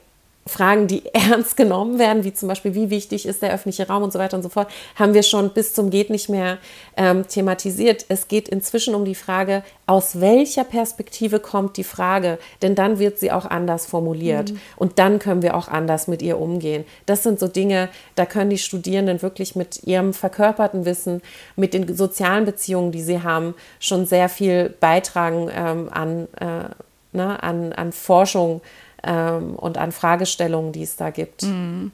Fragen, 0.49 0.87
die 0.87 1.03
ernst 1.13 1.55
genommen 1.55 1.99
werden, 1.99 2.23
wie 2.23 2.33
zum 2.33 2.49
Beispiel, 2.49 2.75
wie 2.75 2.89
wichtig 2.89 3.25
ist 3.25 3.41
der 3.41 3.53
öffentliche 3.53 3.87
Raum 3.87 4.03
und 4.03 4.11
so 4.11 4.19
weiter 4.19 4.35
und 4.35 4.43
so 4.43 4.49
fort, 4.49 4.69
haben 4.95 5.13
wir 5.13 5.23
schon 5.23 5.51
bis 5.51 5.73
zum 5.73 5.89
Geht 5.89 6.09
nicht 6.09 6.29
mehr 6.29 6.57
ähm, 6.97 7.27
thematisiert. 7.27 8.05
Es 8.09 8.27
geht 8.27 8.49
inzwischen 8.49 8.95
um 8.95 9.05
die 9.05 9.15
Frage, 9.15 9.63
aus 9.85 10.19
welcher 10.19 10.63
Perspektive 10.63 11.39
kommt 11.39 11.77
die 11.77 11.83
Frage, 11.83 12.37
denn 12.61 12.75
dann 12.75 12.99
wird 12.99 13.19
sie 13.19 13.31
auch 13.31 13.45
anders 13.45 13.85
formuliert 13.85 14.51
mhm. 14.51 14.59
und 14.77 14.99
dann 14.99 15.19
können 15.19 15.41
wir 15.41 15.55
auch 15.55 15.67
anders 15.67 16.07
mit 16.07 16.21
ihr 16.21 16.39
umgehen. 16.39 16.85
Das 17.05 17.23
sind 17.23 17.39
so 17.39 17.47
Dinge, 17.47 17.89
da 18.15 18.25
können 18.25 18.49
die 18.49 18.57
Studierenden 18.57 19.21
wirklich 19.21 19.55
mit 19.55 19.83
ihrem 19.83 20.13
verkörperten 20.13 20.85
Wissen, 20.85 21.21
mit 21.55 21.73
den 21.73 21.95
sozialen 21.95 22.45
Beziehungen, 22.45 22.91
die 22.91 23.01
sie 23.01 23.23
haben, 23.23 23.55
schon 23.79 24.05
sehr 24.05 24.29
viel 24.29 24.69
beitragen 24.79 25.49
ähm, 25.53 25.89
an, 25.91 26.27
äh, 26.39 26.69
ne, 27.11 27.41
an, 27.41 27.73
an 27.73 27.91
Forschung 27.91 28.61
ähm, 29.03 29.55
und 29.55 29.77
an 29.77 29.91
Fragestellungen, 29.91 30.71
die 30.71 30.83
es 30.83 30.95
da 30.95 31.09
gibt. 31.09 31.43
Mhm. 31.43 31.91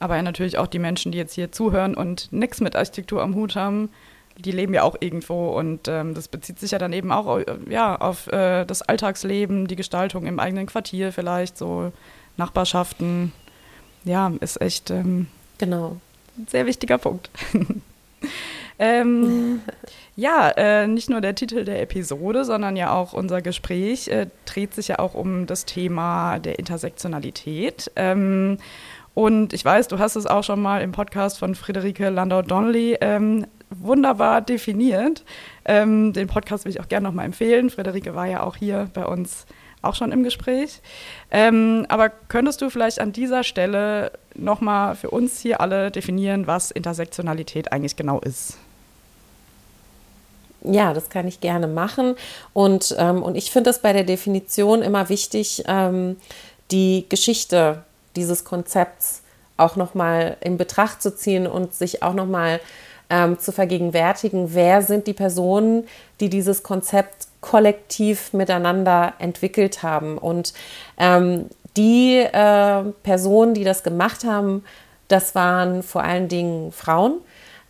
Aber 0.00 0.16
ja, 0.16 0.22
natürlich 0.22 0.58
auch 0.58 0.68
die 0.68 0.78
Menschen, 0.78 1.12
die 1.12 1.18
jetzt 1.18 1.34
hier 1.34 1.50
zuhören 1.50 1.94
und 1.94 2.32
nichts 2.32 2.60
mit 2.60 2.76
Architektur 2.76 3.22
am 3.22 3.34
Hut 3.34 3.56
haben, 3.56 3.90
die 4.36 4.52
leben 4.52 4.72
ja 4.72 4.84
auch 4.84 4.96
irgendwo 5.00 5.48
und 5.48 5.88
ähm, 5.88 6.14
das 6.14 6.28
bezieht 6.28 6.60
sich 6.60 6.70
ja 6.70 6.78
dann 6.78 6.92
eben 6.92 7.10
auch 7.10 7.40
ja, 7.68 7.96
auf 7.96 8.28
äh, 8.28 8.64
das 8.64 8.82
Alltagsleben, 8.82 9.66
die 9.66 9.74
Gestaltung 9.74 10.26
im 10.26 10.38
eigenen 10.38 10.66
Quartier 10.66 11.12
vielleicht, 11.12 11.58
so 11.58 11.92
Nachbarschaften. 12.36 13.32
Ja, 14.04 14.32
ist 14.40 14.60
echt 14.60 14.90
ähm, 14.90 15.26
genau. 15.58 15.96
ein 16.36 16.46
sehr 16.46 16.66
wichtiger 16.66 16.98
Punkt. 16.98 17.30
ähm, 18.78 19.60
Ja, 20.18 20.50
äh, 20.56 20.88
nicht 20.88 21.08
nur 21.08 21.20
der 21.20 21.36
Titel 21.36 21.64
der 21.64 21.80
Episode, 21.80 22.44
sondern 22.44 22.74
ja 22.74 22.92
auch 22.92 23.12
unser 23.12 23.40
Gespräch 23.40 24.08
äh, 24.08 24.26
dreht 24.46 24.74
sich 24.74 24.88
ja 24.88 24.98
auch 24.98 25.14
um 25.14 25.46
das 25.46 25.64
Thema 25.64 26.40
der 26.40 26.58
Intersektionalität. 26.58 27.92
Ähm, 27.94 28.58
und 29.14 29.52
ich 29.52 29.64
weiß, 29.64 29.86
du 29.86 30.00
hast 30.00 30.16
es 30.16 30.26
auch 30.26 30.42
schon 30.42 30.60
mal 30.60 30.82
im 30.82 30.90
Podcast 30.90 31.38
von 31.38 31.54
Friederike 31.54 32.08
Landau-Donnelly 32.08 32.98
ähm, 33.00 33.46
wunderbar 33.70 34.40
definiert. 34.40 35.24
Ähm, 35.64 36.12
den 36.12 36.26
Podcast 36.26 36.64
will 36.64 36.72
ich 36.72 36.80
auch 36.80 36.88
gerne 36.88 37.06
nochmal 37.06 37.26
empfehlen. 37.26 37.70
Friederike 37.70 38.16
war 38.16 38.26
ja 38.26 38.42
auch 38.42 38.56
hier 38.56 38.90
bei 38.94 39.06
uns 39.06 39.46
auch 39.82 39.94
schon 39.94 40.10
im 40.10 40.24
Gespräch. 40.24 40.82
Ähm, 41.30 41.86
aber 41.88 42.08
könntest 42.08 42.60
du 42.60 42.70
vielleicht 42.70 43.00
an 43.00 43.12
dieser 43.12 43.44
Stelle 43.44 44.10
nochmal 44.34 44.96
für 44.96 45.10
uns 45.10 45.38
hier 45.38 45.60
alle 45.60 45.92
definieren, 45.92 46.48
was 46.48 46.72
Intersektionalität 46.72 47.70
eigentlich 47.70 47.94
genau 47.94 48.18
ist? 48.18 48.58
Ja, 50.70 50.92
das 50.92 51.08
kann 51.08 51.26
ich 51.26 51.40
gerne 51.40 51.66
machen. 51.66 52.14
Und, 52.52 52.94
ähm, 52.98 53.22
und 53.22 53.36
ich 53.36 53.50
finde 53.50 53.70
es 53.70 53.78
bei 53.78 53.92
der 53.92 54.04
Definition 54.04 54.82
immer 54.82 55.08
wichtig, 55.08 55.64
ähm, 55.66 56.16
die 56.70 57.06
Geschichte 57.08 57.82
dieses 58.16 58.44
Konzepts 58.44 59.22
auch 59.56 59.76
nochmal 59.76 60.36
in 60.40 60.58
Betracht 60.58 61.02
zu 61.02 61.14
ziehen 61.14 61.46
und 61.46 61.74
sich 61.74 62.02
auch 62.02 62.14
nochmal 62.14 62.60
ähm, 63.10 63.38
zu 63.38 63.52
vergegenwärtigen, 63.52 64.54
wer 64.54 64.82
sind 64.82 65.06
die 65.06 65.14
Personen, 65.14 65.86
die 66.20 66.28
dieses 66.28 66.62
Konzept 66.62 67.28
kollektiv 67.40 68.32
miteinander 68.32 69.14
entwickelt 69.18 69.82
haben. 69.82 70.18
Und 70.18 70.52
ähm, 70.98 71.46
die 71.76 72.18
äh, 72.18 72.82
Personen, 73.02 73.54
die 73.54 73.64
das 73.64 73.82
gemacht 73.82 74.24
haben, 74.24 74.64
das 75.08 75.34
waren 75.34 75.82
vor 75.82 76.02
allen 76.02 76.28
Dingen 76.28 76.70
Frauen 76.72 77.14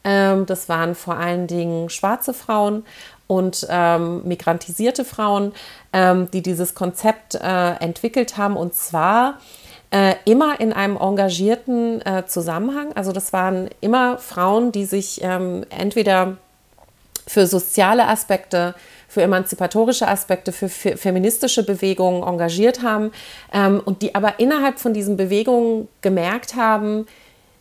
ähm, 0.09 0.47
das 0.47 0.71
waren 0.71 0.95
vor 0.95 1.17
allen 1.17 1.47
Dingen 1.47 1.91
schwarze 1.91 2.33
Frauen 2.33 2.85
und 3.27 3.67
ähm, 3.69 4.27
migrantisierte 4.27 5.05
Frauen, 5.05 5.53
ähm, 5.93 6.31
die 6.31 6.43
dieses 6.43 6.75
Konzept 6.75 7.35
äh, 7.35 7.73
entwickelt 7.75 8.39
haben 8.39 8.57
und 8.57 8.75
zwar 8.75 9.39
äh, 9.91 10.15
immer 10.25 10.61
in 10.61 10.73
einem 10.73 10.97
engagierten 10.97 12.01
äh, 12.01 12.25
Zusammenhang. 12.27 12.93
Also 12.95 13.13
das 13.13 13.35
waren 13.35 13.69
immer 13.83 14.17
Frauen, 14.17 14.73
die 14.73 14.87
sich 14.87 15.21
ähm, 15.23 15.65
entweder 15.69 16.39
für 17.27 17.47
soziale 17.47 18.09
Aspekte, 18.09 18.75
für 19.09 19.21
emanzipatorische 19.23 20.09
Aspekte, 20.09 20.53
für, 20.53 20.71
für 20.71 20.97
feministische 20.97 21.65
Bewegungen 21.65 22.23
engagiert 22.23 22.83
haben 22.83 23.13
ähm, 23.53 23.83
und 23.85 24.01
die 24.01 24.15
aber 24.15 24.41
innerhalb 24.41 24.79
von 24.79 24.95
diesen 24.95 25.19
Bewegungen 25.19 25.89
gemerkt 26.01 26.57
haben, 26.57 27.07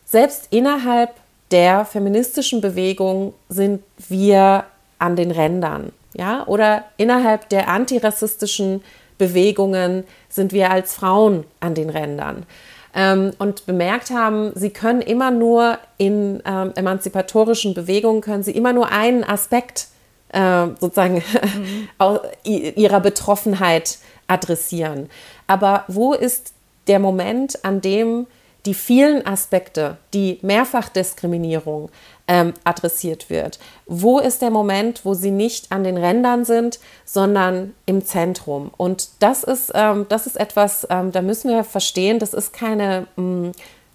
selbst 0.06 0.48
innerhalb 0.50 1.10
der 1.50 1.84
feministischen 1.84 2.60
Bewegung 2.60 3.34
sind 3.48 3.82
wir 4.08 4.64
an 4.98 5.16
den 5.16 5.30
Rändern. 5.30 5.92
Ja? 6.14 6.46
Oder 6.46 6.84
innerhalb 6.96 7.48
der 7.48 7.68
antirassistischen 7.68 8.82
Bewegungen 9.16 10.04
sind 10.28 10.52
wir 10.52 10.70
als 10.70 10.94
Frauen 10.94 11.44
an 11.60 11.74
den 11.74 11.90
Rändern. 11.90 12.46
Ähm, 12.94 13.32
und 13.38 13.66
bemerkt 13.66 14.10
haben, 14.10 14.52
sie 14.54 14.70
können 14.70 15.02
immer 15.02 15.30
nur 15.30 15.78
in 15.98 16.42
ähm, 16.46 16.72
emanzipatorischen 16.74 17.74
Bewegungen, 17.74 18.20
können 18.20 18.42
sie 18.42 18.52
immer 18.52 18.72
nur 18.72 18.90
einen 18.90 19.24
Aspekt 19.24 19.88
äh, 20.32 20.66
sozusagen 20.80 21.22
mhm. 21.22 22.18
ihrer 22.44 23.00
Betroffenheit 23.00 23.98
adressieren. 24.26 25.10
Aber 25.46 25.84
wo 25.88 26.12
ist 26.12 26.52
der 26.86 26.98
Moment, 26.98 27.64
an 27.64 27.80
dem 27.80 28.26
die 28.66 28.74
vielen 28.74 29.26
Aspekte, 29.26 29.96
die 30.12 30.38
Mehrfachdiskriminierung 30.42 31.90
ähm, 32.26 32.54
adressiert 32.64 33.30
wird. 33.30 33.58
Wo 33.86 34.18
ist 34.18 34.42
der 34.42 34.50
Moment, 34.50 35.04
wo 35.04 35.14
sie 35.14 35.30
nicht 35.30 35.72
an 35.72 35.84
den 35.84 35.96
Rändern 35.96 36.44
sind, 36.44 36.78
sondern 37.04 37.74
im 37.86 38.04
Zentrum? 38.04 38.70
Und 38.76 39.08
das 39.20 39.44
ist, 39.44 39.72
ähm, 39.74 40.06
das 40.08 40.26
ist 40.26 40.38
etwas, 40.38 40.86
ähm, 40.90 41.12
da 41.12 41.22
müssen 41.22 41.50
wir 41.50 41.64
verstehen, 41.64 42.18
das 42.18 42.34
ist 42.34 42.52
keine, 42.52 43.06
mh, 43.16 43.48
mm, 43.48 43.52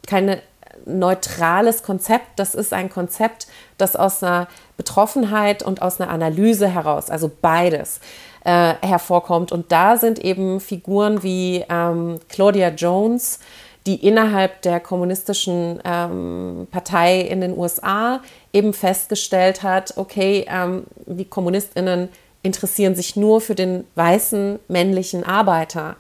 keine 0.07 0.41
neutrales 0.85 1.83
Konzept, 1.83 2.27
das 2.37 2.55
ist 2.55 2.73
ein 2.73 2.89
Konzept, 2.89 3.47
das 3.77 3.95
aus 3.95 4.23
einer 4.23 4.47
Betroffenheit 4.75 5.63
und 5.63 5.81
aus 5.81 6.01
einer 6.01 6.09
Analyse 6.09 6.67
heraus, 6.67 7.09
also 7.09 7.31
beides, 7.41 7.99
äh, 8.43 8.73
hervorkommt. 8.81 9.51
Und 9.51 9.71
da 9.71 9.97
sind 9.97 10.19
eben 10.19 10.59
Figuren 10.59 11.23
wie 11.23 11.63
ähm, 11.69 12.19
Claudia 12.27 12.69
Jones, 12.69 13.39
die 13.85 14.05
innerhalb 14.05 14.61
der 14.61 14.79
kommunistischen 14.79 15.79
ähm, 15.83 16.67
Partei 16.71 17.21
in 17.21 17.41
den 17.41 17.57
USA 17.57 18.21
eben 18.53 18.73
festgestellt 18.73 19.63
hat, 19.63 19.97
okay, 19.97 20.45
ähm, 20.49 20.85
die 21.05 21.25
Kommunistinnen 21.25 22.09
interessieren 22.43 22.95
sich 22.95 23.15
nur 23.15 23.41
für 23.41 23.55
den 23.55 23.85
weißen 23.95 24.59
männlichen 24.67 25.23
Arbeiter. 25.23 25.95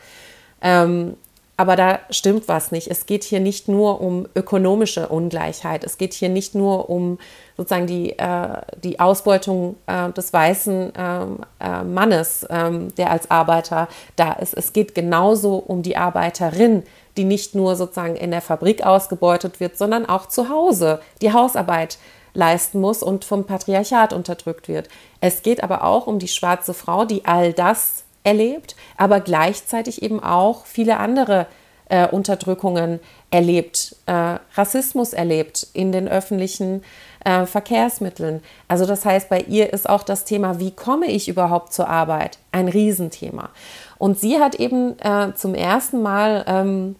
Ähm, 0.61 1.15
aber 1.55 1.75
da 1.75 1.99
stimmt 2.09 2.47
was 2.47 2.71
nicht. 2.71 2.87
Es 2.87 3.05
geht 3.05 3.23
hier 3.23 3.39
nicht 3.39 3.67
nur 3.67 4.01
um 4.01 4.27
ökonomische 4.35 5.07
Ungleichheit. 5.07 5.83
Es 5.83 5.97
geht 5.97 6.13
hier 6.13 6.29
nicht 6.29 6.55
nur 6.55 6.89
um 6.89 7.19
sozusagen 7.57 7.85
die, 7.85 8.17
äh, 8.17 8.61
die 8.83 8.99
Ausbeutung 8.99 9.75
äh, 9.85 10.11
des 10.11 10.33
weißen 10.33 10.93
ähm, 10.97 11.39
äh, 11.59 11.83
Mannes, 11.83 12.47
ähm, 12.49 12.93
der 12.95 13.11
als 13.11 13.29
Arbeiter 13.29 13.87
da 14.15 14.33
ist. 14.33 14.55
Es 14.55 14.73
geht 14.73 14.95
genauso 14.95 15.57
um 15.57 15.83
die 15.83 15.95
Arbeiterin, 15.95 16.83
die 17.17 17.23
nicht 17.23 17.55
nur 17.55 17.75
sozusagen 17.75 18.15
in 18.15 18.31
der 18.31 18.41
Fabrik 18.41 18.85
ausgebeutet 18.85 19.59
wird, 19.59 19.77
sondern 19.77 20.05
auch 20.05 20.27
zu 20.27 20.49
Hause 20.49 20.99
die 21.21 21.33
Hausarbeit 21.33 21.97
leisten 22.33 22.81
muss 22.81 23.03
und 23.03 23.25
vom 23.25 23.45
Patriarchat 23.45 24.13
unterdrückt 24.13 24.67
wird. 24.67 24.89
Es 25.21 25.43
geht 25.43 25.63
aber 25.63 25.83
auch 25.83 26.07
um 26.07 26.19
die 26.19 26.27
schwarze 26.27 26.73
Frau, 26.73 27.05
die 27.05 27.25
all 27.25 27.53
das 27.53 28.03
erlebt, 28.23 28.75
aber 28.97 29.19
gleichzeitig 29.19 30.01
eben 30.01 30.23
auch 30.23 30.65
viele 30.65 30.97
andere 30.97 31.47
äh, 31.89 32.07
Unterdrückungen 32.07 32.99
erlebt, 33.29 33.95
äh, 34.05 34.37
Rassismus 34.55 35.13
erlebt 35.13 35.67
in 35.73 35.91
den 35.91 36.07
öffentlichen 36.07 36.83
äh, 37.25 37.45
Verkehrsmitteln. 37.45 38.41
Also 38.67 38.85
das 38.85 39.05
heißt, 39.05 39.29
bei 39.29 39.41
ihr 39.41 39.73
ist 39.73 39.89
auch 39.89 40.03
das 40.03 40.25
Thema, 40.25 40.59
wie 40.59 40.71
komme 40.71 41.07
ich 41.07 41.27
überhaupt 41.27 41.73
zur 41.73 41.89
Arbeit, 41.89 42.39
ein 42.51 42.67
Riesenthema. 42.67 43.49
Und 43.97 44.19
sie 44.19 44.39
hat 44.39 44.55
eben 44.55 44.97
äh, 44.99 45.33
zum 45.35 45.55
ersten 45.55 46.01
Mal 46.01 46.45
ähm, 46.47 46.95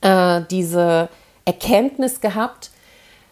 äh, 0.00 0.42
diese 0.50 1.08
Erkenntnis 1.44 2.20
gehabt, 2.20 2.70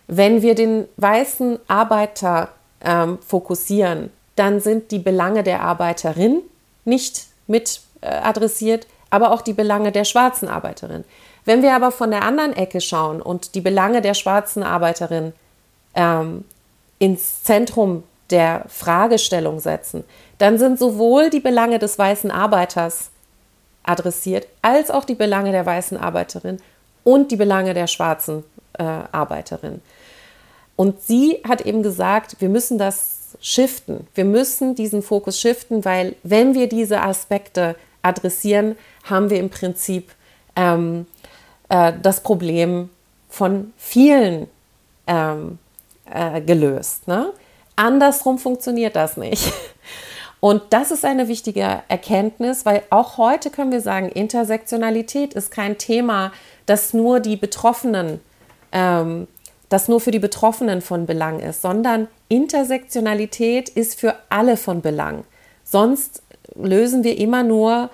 wenn 0.06 0.42
wir 0.42 0.54
den 0.54 0.86
weißen 0.96 1.58
Arbeiter 1.68 2.48
ähm, 2.84 3.18
fokussieren, 3.26 4.10
dann 4.36 4.60
sind 4.60 4.90
die 4.90 4.98
Belange 4.98 5.42
der 5.42 5.62
Arbeiterin 5.62 6.40
nicht 6.84 7.26
mit 7.46 7.80
äh, 8.00 8.08
adressiert, 8.08 8.86
aber 9.10 9.32
auch 9.32 9.42
die 9.42 9.52
Belange 9.52 9.92
der 9.92 10.04
schwarzen 10.04 10.48
Arbeiterin. 10.48 11.04
Wenn 11.44 11.62
wir 11.62 11.74
aber 11.74 11.90
von 11.90 12.10
der 12.10 12.22
anderen 12.22 12.52
Ecke 12.52 12.80
schauen 12.80 13.20
und 13.20 13.54
die 13.54 13.60
Belange 13.60 14.00
der 14.00 14.14
schwarzen 14.14 14.62
Arbeiterin 14.62 15.32
ähm, 15.94 16.44
ins 16.98 17.42
Zentrum 17.42 18.04
der 18.30 18.64
Fragestellung 18.68 19.60
setzen, 19.60 20.04
dann 20.38 20.58
sind 20.58 20.78
sowohl 20.78 21.30
die 21.30 21.40
Belange 21.40 21.78
des 21.78 21.98
weißen 21.98 22.30
Arbeiters 22.30 23.11
adressiert, 23.84 24.46
als 24.62 24.90
auch 24.90 25.04
die 25.04 25.14
Belange 25.14 25.52
der 25.52 25.66
weißen 25.66 25.96
Arbeiterin 25.96 26.58
und 27.04 27.30
die 27.30 27.36
Belange 27.36 27.74
der 27.74 27.86
schwarzen 27.86 28.44
äh, 28.78 28.82
Arbeiterin. 28.82 29.80
Und 30.76 31.02
sie 31.02 31.40
hat 31.46 31.62
eben 31.62 31.82
gesagt, 31.82 32.36
wir 32.40 32.48
müssen 32.48 32.78
das 32.78 33.36
shiften. 33.40 34.06
Wir 34.14 34.24
müssen 34.24 34.74
diesen 34.74 35.02
Fokus 35.02 35.40
shiften, 35.40 35.84
weil 35.84 36.16
wenn 36.22 36.54
wir 36.54 36.68
diese 36.68 37.02
Aspekte 37.02 37.76
adressieren, 38.02 38.76
haben 39.04 39.30
wir 39.30 39.38
im 39.38 39.50
Prinzip 39.50 40.12
ähm, 40.56 41.06
äh, 41.68 41.92
das 42.00 42.22
Problem 42.22 42.90
von 43.28 43.72
vielen 43.76 44.48
ähm, 45.06 45.58
äh, 46.10 46.40
gelöst. 46.40 47.08
Ne? 47.08 47.32
Andersrum 47.76 48.38
funktioniert 48.38 48.96
das 48.96 49.16
nicht. 49.16 49.52
Und 50.44 50.62
das 50.70 50.90
ist 50.90 51.04
eine 51.04 51.28
wichtige 51.28 51.82
Erkenntnis, 51.86 52.66
weil 52.66 52.82
auch 52.90 53.16
heute 53.16 53.48
können 53.48 53.70
wir 53.70 53.80
sagen, 53.80 54.08
Intersektionalität 54.08 55.34
ist 55.34 55.52
kein 55.52 55.78
Thema, 55.78 56.32
das 56.66 56.92
nur 56.92 57.20
die 57.20 57.36
Betroffenen, 57.36 58.18
ähm, 58.72 59.28
das 59.68 59.86
nur 59.86 60.00
für 60.00 60.10
die 60.10 60.18
Betroffenen 60.18 60.80
von 60.80 61.06
Belang 61.06 61.38
ist, 61.38 61.62
sondern 61.62 62.08
Intersektionalität 62.26 63.68
ist 63.68 64.00
für 64.00 64.16
alle 64.30 64.56
von 64.56 64.82
Belang. 64.82 65.22
Sonst 65.62 66.24
lösen 66.56 67.04
wir 67.04 67.18
immer 67.18 67.44
nur 67.44 67.88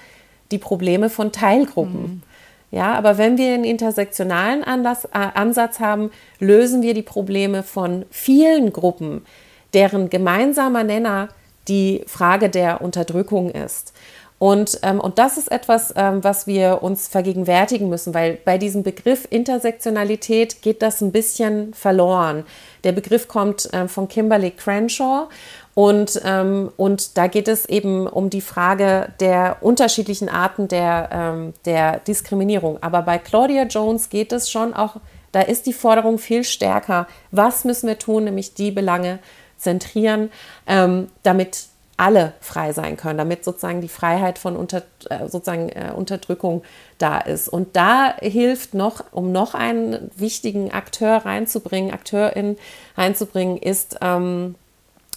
die 0.51 0.57
Probleme 0.57 1.11
von 1.11 1.33
Teilgruppen. 1.33 2.01
Mhm. 2.01 2.23
Ja, 2.71 2.95
aber 2.95 3.19
wenn 3.19 3.37
wir 3.37 3.53
einen 3.53 3.65
intersektionalen 3.65 4.65
Anlass, 4.65 5.05
äh, 5.05 5.09
Ansatz 5.13 5.81
haben, 5.81 6.11
lösen 6.41 6.81
wir 6.81 6.95
die 6.95 7.03
Probleme 7.03 7.63
von 7.63 8.07
vielen 8.11 8.73
Gruppen, 8.73 9.27
deren 9.75 10.09
gemeinsamer 10.09 10.83
Nenner 10.83 11.29
die 11.69 12.05
Frage 12.07 12.49
der 12.49 12.81
Unterdrückung 12.81 13.51
ist. 13.51 13.93
Und, 14.39 14.79
ähm, 14.83 15.01
und 15.01 15.19
das 15.19 15.37
ist 15.37 15.51
etwas, 15.51 15.93
ähm, 15.97 16.23
was 16.23 16.47
wir 16.47 16.83
uns 16.83 17.09
vergegenwärtigen 17.09 17.89
müssen, 17.89 18.15
weil 18.15 18.39
bei 18.45 18.57
diesem 18.57 18.85
Begriff 18.85 19.27
Intersektionalität 19.31 20.63
geht 20.63 20.81
das 20.81 21.01
ein 21.01 21.11
bisschen 21.11 21.75
verloren. 21.75 22.45
Der 22.85 22.93
Begriff 22.93 23.27
kommt 23.27 23.69
ähm, 23.73 23.89
von 23.89 24.07
Kimberly 24.07 24.53
Crenshaw 24.53 25.27
und, 25.75 26.21
ähm, 26.25 26.71
und 26.77 27.17
da 27.19 27.27
geht 27.27 27.49
es 27.49 27.67
eben 27.67 28.07
um 28.07 28.31
die 28.31 28.41
Frage 28.41 29.13
der 29.19 29.57
unterschiedlichen 29.61 30.29
Arten 30.29 30.69
der, 30.69 31.09
ähm, 31.13 31.55
der 31.65 31.99
Diskriminierung. 32.01 32.79
Aber 32.81 33.03
bei 33.03 33.19
Claudia 33.19 33.65
Jones 33.65 34.09
geht 34.09 34.33
es 34.33 34.51
schon 34.51 34.73
auch, 34.73 34.97
da 35.33 35.41
ist 35.41 35.67
die 35.67 35.73
Forderung 35.73 36.19
viel 36.19 36.45
stärker. 36.45 37.09
Was 37.33 37.65
müssen 37.65 37.89
wir 37.89 37.99
tun, 37.99 38.25
nämlich 38.25 38.55
die 38.55 38.71
Belange 38.71 39.19
zentrieren, 39.59 40.31
ähm, 40.67 41.09
damit 41.23 41.69
alle 41.99 42.33
frei 42.41 42.73
sein 42.73 42.97
können, 42.97 43.19
damit 43.19 43.45
sozusagen 43.45 43.81
die 43.81 43.89
Freiheit 43.89 44.39
von 44.39 44.57
unter, 44.57 44.83
äh, 45.11 45.29
sozusagen, 45.29 45.69
äh, 45.71 45.93
Unterdrückung 45.95 46.63
da 46.99 47.19
ist. 47.19 47.49
Und 47.49 47.75
da 47.75 48.15
hilft 48.21 48.73
noch, 48.73 49.05
um 49.11 49.33
noch 49.33 49.55
einen 49.55 50.11
wichtigen 50.17 50.71
Akteur 50.71 51.27
reinzubringen, 51.27 51.93
Akteurin 51.93 52.57
reinzubringen, 52.97 53.57
ist 53.57 53.99
ähm, 54.01 54.55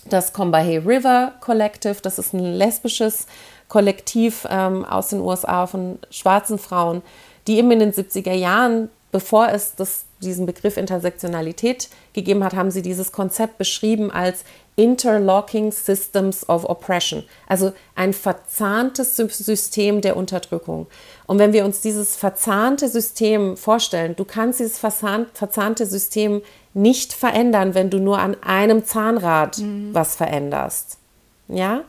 das 0.10 0.34
Combahee 0.34 0.80
River 0.80 1.34
Collective. 1.40 1.98
Das 2.02 2.18
ist 2.18 2.34
ein 2.34 2.40
lesbisches 2.40 3.28
Kollektiv 3.68 4.48
ähm, 4.50 4.84
aus 4.84 5.10
den 5.10 5.22
USA 5.22 5.68
von 5.68 6.00
schwarzen 6.10 6.58
Frauen, 6.58 7.04
die 7.48 7.58
eben 7.58 7.70
in 7.72 7.80
den 7.80 7.94
70er 7.94 8.34
Jahren, 8.34 8.90
bevor 9.12 9.50
es 9.50 9.76
das, 9.76 10.06
diesen 10.21 10.45
Begriff 10.45 10.78
Intersektionalität 10.78 11.89
gegeben 12.13 12.43
hat, 12.43 12.54
haben 12.54 12.71
sie 12.71 12.82
dieses 12.82 13.12
Konzept 13.12 13.58
beschrieben 13.58 14.12
als 14.12 14.43
Interlocking 14.76 15.71
Systems 15.71 16.47
of 16.47 16.65
Oppression, 16.65 17.24
also 17.47 17.74
ein 17.95 18.13
verzahntes 18.13 19.15
System 19.17 20.02
der 20.02 20.15
Unterdrückung. 20.15 20.88
Und 21.28 21.39
wenn 21.39 21.54
wir 21.54 21.65
uns 21.65 21.82
dieses 21.82 22.15
verzahnte 22.15 22.88
System 22.88 23.58
vorstellen, 23.58 24.15
du 24.15 24.24
kannst 24.24 24.60
dieses 24.60 24.80
verzahnte 24.80 25.86
System 25.86 26.41
nicht 26.74 27.13
verändern, 27.13 27.76
wenn 27.76 27.89
du 27.89 28.00
nur 28.00 28.19
an 28.19 28.38
einem 28.41 28.86
Zahnrad 28.86 29.58
mhm. 29.58 29.93
was 29.93 30.15
veränderst, 30.15 30.97
ja, 31.50 31.82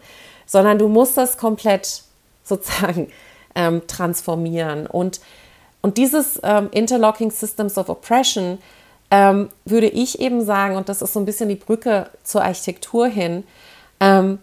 sondern 0.44 0.78
du 0.78 0.88
musst 0.88 1.16
das 1.16 1.38
komplett 1.38 2.02
sozusagen 2.42 3.12
ähm, 3.54 3.82
transformieren. 3.86 4.86
Und, 4.86 5.20
und 5.82 5.98
dieses 5.98 6.40
ähm, 6.42 6.68
Interlocking 6.70 7.30
Systems 7.30 7.76
of 7.76 7.88
Oppression 7.88 8.58
ähm, 9.10 9.50
würde 9.64 9.88
ich 9.88 10.20
eben 10.20 10.44
sagen, 10.44 10.76
und 10.76 10.88
das 10.88 11.02
ist 11.02 11.12
so 11.12 11.20
ein 11.20 11.26
bisschen 11.26 11.48
die 11.48 11.56
Brücke 11.56 12.08
zur 12.22 12.42
Architektur 12.42 13.08
hin, 13.08 13.44
ähm, 14.00 14.38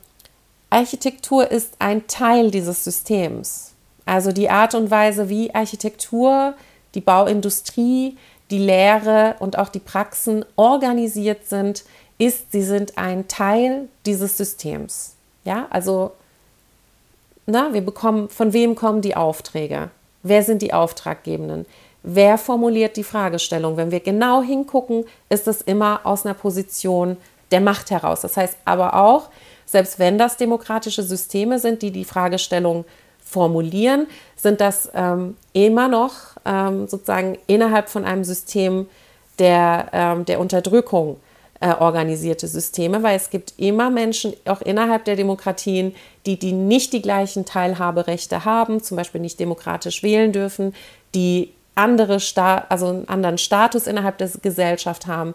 Architektur 0.69 1.49
ist 1.49 1.73
ein 1.80 2.06
Teil 2.06 2.52
dieses 2.52 2.84
Systems. 2.84 3.73
Also 4.06 4.32
die 4.32 4.49
Art 4.49 4.75
und 4.75 4.91
Weise, 4.91 5.30
wie 5.30 5.54
Architektur, 5.54 6.54
die 6.93 7.02
Bauindustrie, 7.02 8.17
die 8.52 8.58
Lehre 8.60 9.36
und 9.39 9.58
auch 9.58 9.69
die 9.69 9.80
Praxen 9.80 10.45
organisiert 10.56 11.47
sind, 11.47 11.84
ist, 12.17 12.52
sie 12.52 12.63
sind 12.63 12.97
ein 12.97 13.28
Teil 13.28 13.88
dieses 14.06 14.38
Systems. 14.38 15.15
Ja, 15.45 15.67
also 15.69 16.12
na, 17.45 17.73
wir 17.73 17.82
bekommen, 17.82 18.30
von 18.30 18.54
wem 18.54 18.75
kommen 18.75 19.02
die 19.02 19.15
Aufträge? 19.15 19.89
Wer 20.23 20.43
sind 20.43 20.62
die 20.62 20.73
Auftraggebenden? 20.73 21.65
Wer 22.03 22.38
formuliert 22.38 22.97
die 22.97 23.03
Fragestellung? 23.03 23.77
Wenn 23.77 23.91
wir 23.91 23.99
genau 23.99 24.41
hingucken, 24.41 25.05
ist 25.29 25.47
es 25.47 25.62
immer 25.62 26.01
aus 26.05 26.25
einer 26.25 26.36
Position 26.36 27.17
der 27.51 27.62
Macht 27.62 27.91
heraus. 27.91 28.21
Das 28.21 28.38
heißt 28.38 28.58
aber 28.65 28.95
auch, 28.95 29.29
selbst 29.65 29.99
wenn 29.99 30.17
das 30.17 30.38
demokratische 30.38 31.03
Systeme 31.03 31.60
sind, 31.60 31.82
die 31.82 31.91
die 31.91 32.05
Fragestellung 32.05 32.86
formulieren, 33.23 34.08
sind 34.36 34.62
das 34.62 34.89
ähm, 34.93 35.38
immer 35.53 35.88
noch 35.88 36.13
ähm, 36.45 36.88
sozusagen 36.88 37.38
innerhalb 37.47 37.89
von 37.89 38.05
einem 38.05 38.23
System 38.23 38.88
der, 39.38 39.89
ähm, 39.93 40.25
der 40.25 40.39
Unterdrückung 40.39 41.17
äh, 41.62 41.74
organisierte 41.74 42.48
Systeme, 42.48 43.04
weil 43.04 43.17
es 43.17 43.30
gibt 43.30 43.54
immer 43.58 43.89
Menschen, 43.89 44.34
auch 44.45 44.62
innerhalb 44.62 45.06
der 45.06 45.15
Demokratien, 45.15 45.93
die, 46.26 46.39
die 46.39 46.54
nicht 46.54 46.93
die 46.93 47.02
gleichen 47.02 47.45
Teilhaberechte 47.45 48.45
haben, 48.45 48.82
zum 48.82 48.98
Beispiel 48.98 49.22
nicht 49.22 49.39
demokratisch 49.39 50.02
wählen 50.02 50.32
dürfen, 50.32 50.74
die 51.15 51.52
andere 51.76 52.19
Sta 52.19 52.65
also 52.69 52.88
einen 52.88 53.10
anderen 53.10 53.38
Status 53.38 53.88
innerhalb 53.88 54.17
der 54.17 54.30
Gesellschaft 54.41 55.08
haben. 55.08 55.34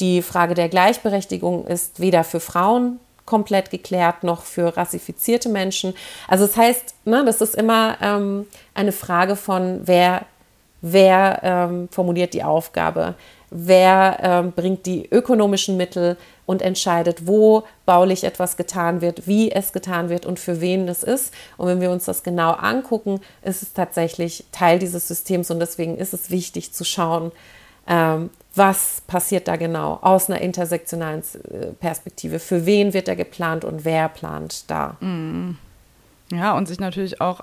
Die 0.00 0.22
Frage 0.22 0.54
der 0.54 0.68
Gleichberechtigung 0.68 1.66
ist 1.66 2.00
weder 2.00 2.24
für 2.24 2.40
Frauen 2.40 2.98
komplett 3.24 3.70
geklärt 3.70 4.24
noch 4.24 4.42
für 4.42 4.76
rassifizierte 4.76 5.48
Menschen. 5.48 5.94
Also 6.28 6.46
das 6.46 6.56
heißt, 6.56 6.94
ne, 7.04 7.24
das 7.24 7.40
ist 7.40 7.54
immer 7.54 7.96
ähm, 8.02 8.46
eine 8.74 8.92
Frage 8.92 9.36
von, 9.36 9.80
wer, 9.84 10.26
wer 10.80 11.40
ähm, 11.42 11.88
formuliert 11.90 12.34
die 12.34 12.42
Aufgabe, 12.42 13.14
wer 13.52 14.18
ähm, 14.22 14.52
bringt 14.52 14.86
die 14.86 15.08
ökonomischen 15.10 15.76
Mittel 15.76 16.16
und 16.46 16.62
entscheidet, 16.62 17.26
wo 17.26 17.64
baulich 17.86 18.24
etwas 18.24 18.56
getan 18.56 19.00
wird, 19.00 19.26
wie 19.26 19.52
es 19.52 19.72
getan 19.72 20.08
wird 20.08 20.26
und 20.26 20.38
für 20.38 20.60
wen 20.60 20.88
es 20.88 21.02
ist. 21.02 21.32
Und 21.56 21.68
wenn 21.68 21.80
wir 21.80 21.90
uns 21.90 22.04
das 22.04 22.22
genau 22.22 22.52
angucken, 22.52 23.20
ist 23.42 23.62
es 23.62 23.72
tatsächlich 23.72 24.44
Teil 24.52 24.78
dieses 24.78 25.08
Systems 25.08 25.50
und 25.50 25.60
deswegen 25.60 25.96
ist 25.96 26.14
es 26.14 26.30
wichtig 26.30 26.72
zu 26.72 26.84
schauen, 26.84 27.32
ähm, 27.86 28.30
was 28.54 29.02
passiert 29.06 29.48
da 29.48 29.56
genau 29.56 29.98
aus 30.02 30.28
einer 30.28 30.40
intersektionalen 30.40 31.22
äh, 31.50 31.66
Perspektive. 31.78 32.38
Für 32.38 32.66
wen 32.66 32.92
wird 32.92 33.08
da 33.08 33.14
geplant 33.14 33.64
und 33.64 33.84
wer 33.84 34.08
plant 34.08 34.70
da? 34.70 34.96
Mm. 35.00 35.58
Ja, 36.30 36.56
und 36.56 36.66
sich 36.66 36.80
natürlich 36.80 37.20
auch 37.20 37.42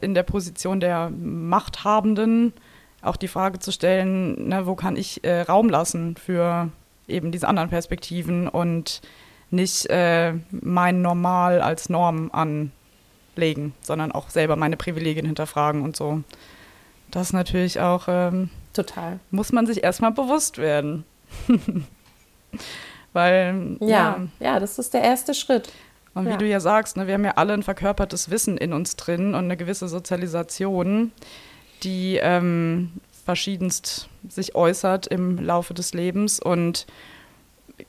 in 0.00 0.14
der 0.14 0.22
Position 0.22 0.78
der 0.78 1.10
Machthabenden 1.10 2.52
auch 3.02 3.16
die 3.16 3.28
Frage 3.28 3.58
zu 3.58 3.72
stellen, 3.72 4.48
ne, 4.48 4.66
wo 4.66 4.74
kann 4.74 4.96
ich 4.96 5.24
äh, 5.24 5.42
Raum 5.42 5.68
lassen 5.68 6.16
für 6.16 6.70
eben 7.06 7.32
diese 7.32 7.48
anderen 7.48 7.70
Perspektiven 7.70 8.48
und 8.48 9.00
nicht 9.50 9.86
äh, 9.86 10.34
mein 10.50 11.00
Normal 11.00 11.60
als 11.60 11.88
Norm 11.88 12.30
anlegen, 12.32 13.72
sondern 13.80 14.12
auch 14.12 14.30
selber 14.30 14.56
meine 14.56 14.76
Privilegien 14.76 15.26
hinterfragen 15.26 15.82
und 15.82 15.96
so. 15.96 16.22
Das 17.10 17.32
natürlich 17.32 17.80
auch. 17.80 18.04
Ähm, 18.08 18.50
Total. 18.74 19.18
Muss 19.30 19.52
man 19.52 19.66
sich 19.66 19.82
erstmal 19.82 20.12
bewusst 20.12 20.58
werden. 20.58 21.04
Weil. 23.12 23.76
Ja, 23.80 23.88
ja, 23.88 24.26
ja, 24.40 24.60
das 24.60 24.78
ist 24.78 24.92
der 24.92 25.02
erste 25.02 25.34
Schritt. 25.34 25.72
Und 26.14 26.26
wie 26.26 26.30
ja. 26.30 26.36
du 26.36 26.46
ja 26.46 26.60
sagst, 26.60 26.96
ne, 26.96 27.06
wir 27.06 27.14
haben 27.14 27.24
ja 27.24 27.34
alle 27.36 27.54
ein 27.54 27.62
verkörpertes 27.62 28.30
Wissen 28.30 28.58
in 28.58 28.72
uns 28.72 28.96
drin 28.96 29.34
und 29.34 29.44
eine 29.44 29.56
gewisse 29.56 29.88
Sozialisation, 29.88 31.12
die 31.82 32.16
ähm, 32.16 32.92
verschiedenst 33.24 34.08
sich 34.28 34.54
äußert 34.54 35.06
im 35.06 35.38
Laufe 35.38 35.74
des 35.74 35.94
Lebens 35.94 36.40
und 36.40 36.86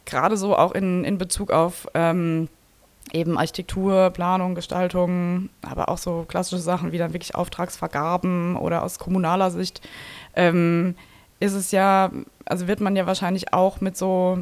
gerade 0.05 0.37
so 0.37 0.55
auch 0.55 0.73
in, 0.73 1.03
in 1.03 1.17
Bezug 1.17 1.51
auf 1.51 1.87
ähm, 1.93 2.49
eben 3.13 3.37
Architektur, 3.37 4.11
Planung, 4.11 4.55
Gestaltung, 4.55 5.49
aber 5.61 5.89
auch 5.89 5.97
so 5.97 6.25
klassische 6.27 6.61
Sachen 6.61 6.91
wie 6.91 6.97
dann 6.97 7.13
wirklich 7.13 7.35
Auftragsvergaben 7.35 8.55
oder 8.55 8.83
aus 8.83 8.99
kommunaler 8.99 9.51
Sicht, 9.51 9.81
ähm, 10.35 10.95
ist 11.39 11.53
es 11.53 11.71
ja, 11.71 12.11
also 12.45 12.67
wird 12.67 12.81
man 12.81 12.95
ja 12.95 13.07
wahrscheinlich 13.07 13.53
auch 13.53 13.81
mit 13.81 13.95
so 13.95 14.39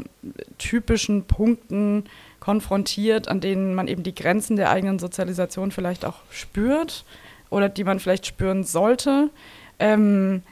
typischen 0.57 1.25
Punkten 1.25 2.05
konfrontiert, 2.39 3.27
an 3.27 3.39
denen 3.39 3.75
man 3.75 3.87
eben 3.87 4.03
die 4.03 4.15
Grenzen 4.15 4.55
der 4.55 4.71
eigenen 4.71 4.99
Sozialisation 4.99 5.71
vielleicht 5.71 6.05
auch 6.05 6.15
spürt 6.31 7.05
oder 7.49 7.69
die 7.69 7.83
man 7.83 7.99
vielleicht 7.99 8.25
spüren 8.25 8.63
sollte. 8.63 9.29
Ähm, 9.79 10.43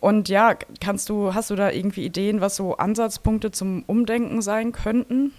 und 0.00 0.28
ja, 0.28 0.54
kannst 0.80 1.08
du, 1.08 1.34
hast 1.34 1.50
du 1.50 1.56
da 1.56 1.70
irgendwie 1.70 2.04
Ideen, 2.04 2.40
was 2.40 2.56
so 2.56 2.76
Ansatzpunkte 2.76 3.50
zum 3.50 3.84
Umdenken 3.86 4.42
sein 4.42 4.72
könnten? 4.72 5.32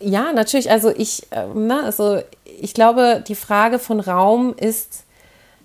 Ja, 0.00 0.32
natürlich. 0.32 0.70
Also 0.70 0.90
ich, 0.90 1.30
äh, 1.32 1.46
na, 1.54 1.84
also 1.84 2.22
ich 2.60 2.74
glaube, 2.74 3.22
die 3.26 3.34
Frage 3.34 3.78
von 3.78 4.00
Raum 4.00 4.54
ist 4.56 5.04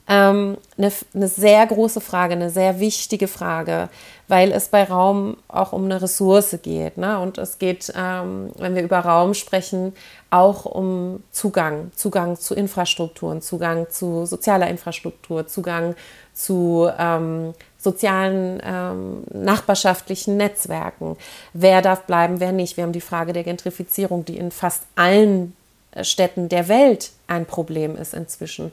Ähm, 0.09 0.55
eine, 0.77 0.89
eine 1.13 1.27
sehr 1.27 1.67
große 1.67 1.99
Frage, 1.99 2.35
eine 2.35 2.49
sehr 2.49 2.79
wichtige 2.79 3.27
Frage, 3.27 3.89
weil 4.27 4.51
es 4.51 4.67
bei 4.67 4.83
Raum 4.83 5.37
auch 5.47 5.71
um 5.71 5.85
eine 5.85 6.01
Ressource 6.01 6.57
geht. 6.61 6.97
Ne? 6.97 7.19
Und 7.19 7.37
es 7.37 7.59
geht, 7.59 7.91
ähm, 7.95 8.51
wenn 8.57 8.75
wir 8.75 8.83
über 8.83 8.99
Raum 8.99 9.33
sprechen, 9.33 9.93
auch 10.29 10.65
um 10.65 11.23
Zugang, 11.31 11.91
Zugang 11.95 12.37
zu 12.37 12.53
Infrastrukturen, 12.53 13.41
Zugang 13.41 13.89
zu 13.89 14.25
sozialer 14.25 14.67
Infrastruktur, 14.67 15.47
Zugang 15.47 15.95
zu 16.33 16.89
ähm, 16.99 17.53
sozialen, 17.77 18.61
ähm, 18.63 19.23
nachbarschaftlichen 19.31 20.35
Netzwerken. 20.35 21.15
Wer 21.53 21.81
darf 21.81 22.03
bleiben, 22.03 22.39
wer 22.39 22.51
nicht? 22.51 22.75
Wir 22.75 22.83
haben 22.83 22.91
die 22.91 23.01
Frage 23.01 23.31
der 23.31 23.43
Gentrifizierung, 23.43 24.25
die 24.25 24.37
in 24.37 24.51
fast 24.51 24.83
allen 24.95 25.55
Städten 26.01 26.49
der 26.49 26.67
Welt 26.67 27.11
ein 27.27 27.45
Problem 27.45 27.95
ist 27.95 28.13
inzwischen. 28.13 28.71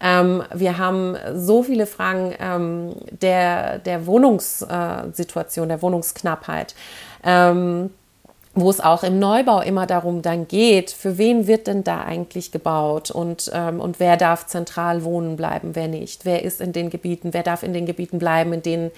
Ähm, 0.00 0.42
wir 0.52 0.78
haben 0.78 1.16
so 1.34 1.62
viele 1.62 1.86
Fragen 1.86 2.34
ähm, 2.38 2.94
der, 3.10 3.78
der 3.78 4.06
Wohnungssituation, 4.06 5.68
der 5.68 5.82
Wohnungsknappheit. 5.82 6.74
Ähm, 7.22 7.90
wo 8.56 8.70
es 8.70 8.80
auch 8.80 9.02
im 9.02 9.18
Neubau 9.18 9.60
immer 9.60 9.86
darum 9.86 10.22
dann 10.22 10.46
geht, 10.46 10.92
für 10.92 11.18
wen 11.18 11.48
wird 11.48 11.66
denn 11.66 11.82
da 11.82 12.02
eigentlich 12.04 12.52
gebaut 12.52 13.10
und, 13.10 13.50
ähm, 13.52 13.80
und 13.80 13.98
wer 13.98 14.16
darf 14.16 14.46
zentral 14.46 15.02
wohnen 15.02 15.36
bleiben, 15.36 15.74
wer 15.74 15.88
nicht, 15.88 16.24
wer 16.24 16.44
ist 16.44 16.60
in 16.60 16.72
den 16.72 16.88
Gebieten, 16.88 17.34
wer 17.34 17.42
darf 17.42 17.64
in 17.64 17.72
den 17.72 17.84
Gebieten 17.84 18.20
bleiben, 18.20 18.52
in 18.52 18.62
denen 18.62 18.90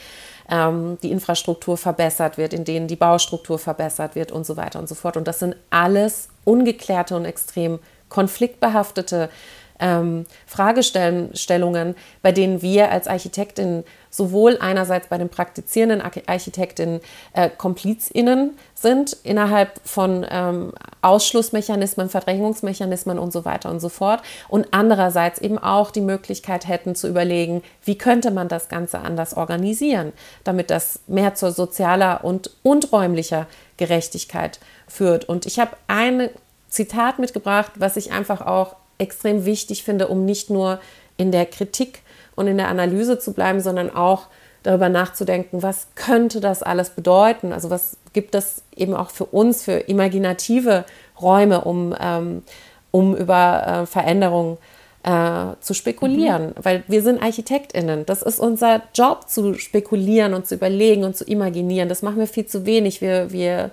ähm, 0.50 0.98
die 1.02 1.10
Infrastruktur 1.10 1.78
verbessert 1.78 2.36
wird, 2.36 2.52
in 2.52 2.64
denen 2.64 2.86
die 2.86 2.96
Baustruktur 2.96 3.58
verbessert 3.58 4.14
wird 4.14 4.30
und 4.30 4.44
so 4.44 4.58
weiter 4.58 4.78
und 4.78 4.90
so 4.90 4.94
fort. 4.94 5.16
Und 5.16 5.26
das 5.26 5.38
sind 5.38 5.56
alles 5.70 6.28
ungeklärte 6.46 7.14
und 7.16 7.26
extrem 7.26 7.78
konfliktbehaftete 8.08 9.28
ähm, 9.78 10.26
Fragestellungen, 10.46 11.96
bei 12.22 12.32
denen 12.32 12.62
wir 12.62 12.90
als 12.90 13.08
Architektinnen 13.08 13.84
sowohl 14.08 14.56
einerseits 14.60 15.08
bei 15.08 15.18
den 15.18 15.28
praktizierenden 15.28 16.00
Architektinnen 16.26 17.00
äh, 17.34 17.50
KomplizInnen 17.50 18.56
sind, 18.74 19.14
innerhalb 19.24 19.78
von 19.84 20.24
ähm, 20.30 20.72
Ausschlussmechanismen, 21.02 22.08
Verdrängungsmechanismen 22.08 23.18
und 23.18 23.32
so 23.32 23.44
weiter 23.44 23.70
und 23.70 23.80
so 23.80 23.90
fort, 23.90 24.22
und 24.48 24.68
andererseits 24.70 25.38
eben 25.40 25.58
auch 25.58 25.90
die 25.90 26.00
Möglichkeit 26.00 26.66
hätten 26.66 26.94
zu 26.94 27.08
überlegen, 27.08 27.62
wie 27.84 27.98
könnte 27.98 28.30
man 28.30 28.48
das 28.48 28.70
Ganze 28.70 29.00
anders 29.00 29.36
organisieren, 29.36 30.14
damit 30.44 30.70
das 30.70 31.00
mehr 31.06 31.34
zur 31.34 31.52
sozialer 31.52 32.24
und, 32.24 32.50
und 32.62 32.92
räumlicher 32.92 33.46
Gerechtigkeit 33.76 34.58
führt. 34.86 35.28
Und 35.28 35.46
ich 35.46 35.58
habe 35.58 35.76
ein 35.86 36.30
Zitat 36.68 37.18
mitgebracht, 37.18 37.72
was 37.76 37.96
ich 37.96 38.12
einfach 38.12 38.40
auch 38.40 38.76
extrem 38.98 39.44
wichtig 39.44 39.84
finde, 39.84 40.08
um 40.08 40.24
nicht 40.24 40.50
nur 40.50 40.80
in 41.16 41.32
der 41.32 41.46
Kritik 41.46 42.02
und 42.34 42.46
in 42.46 42.56
der 42.56 42.68
Analyse 42.68 43.18
zu 43.18 43.32
bleiben, 43.32 43.60
sondern 43.60 43.94
auch 43.94 44.28
darüber 44.62 44.88
nachzudenken, 44.88 45.62
was 45.62 45.88
könnte 45.94 46.40
das 46.40 46.62
alles 46.62 46.90
bedeuten? 46.90 47.52
Also 47.52 47.70
was 47.70 47.96
gibt 48.12 48.34
das 48.34 48.62
eben 48.74 48.94
auch 48.94 49.10
für 49.10 49.26
uns, 49.26 49.62
für 49.62 49.74
imaginative 49.74 50.84
Räume, 51.20 51.62
um, 51.62 51.94
ähm, 52.00 52.42
um 52.90 53.14
über 53.14 53.82
äh, 53.82 53.86
Veränderungen 53.86 54.58
äh, 55.04 55.54
zu 55.60 55.72
spekulieren, 55.72 56.48
mhm. 56.48 56.54
weil 56.62 56.82
wir 56.88 57.02
sind 57.02 57.22
Architektinnen. 57.22 58.06
Das 58.06 58.22
ist 58.22 58.40
unser 58.40 58.82
Job, 58.92 59.28
zu 59.28 59.54
spekulieren 59.54 60.34
und 60.34 60.46
zu 60.48 60.56
überlegen 60.56 61.04
und 61.04 61.16
zu 61.16 61.24
imaginieren. 61.24 61.88
Das 61.88 62.02
machen 62.02 62.18
wir 62.18 62.26
viel 62.26 62.46
zu 62.46 62.66
wenig. 62.66 63.00
Wir, 63.00 63.30
wir 63.30 63.70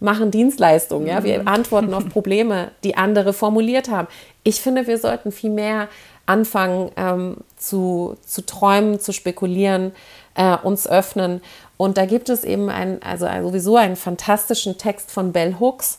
machen 0.00 0.30
Dienstleistungen, 0.30 1.06
ja, 1.06 1.22
wir 1.22 1.40
mhm. 1.40 1.48
antworten 1.48 1.94
auf 1.94 2.08
Probleme, 2.12 2.70
die 2.82 2.96
andere 2.96 3.32
formuliert 3.32 3.90
haben. 3.90 4.08
Ich 4.42 4.60
finde, 4.60 4.86
wir 4.86 4.98
sollten 4.98 5.30
viel 5.30 5.50
mehr 5.50 5.88
anfangen 6.26 6.90
ähm, 6.96 7.36
zu, 7.56 8.16
zu 8.24 8.44
träumen, 8.46 9.00
zu 9.00 9.12
spekulieren, 9.12 9.92
äh, 10.34 10.56
uns 10.56 10.88
öffnen. 10.88 11.42
Und 11.76 11.98
da 11.98 12.06
gibt 12.06 12.28
es 12.28 12.44
eben 12.44 12.70
ein, 12.70 13.02
also 13.02 13.26
sowieso 13.42 13.76
einen 13.76 13.96
fantastischen 13.96 14.78
Text 14.78 15.10
von 15.10 15.32
Bell 15.32 15.56
Hooks 15.58 15.98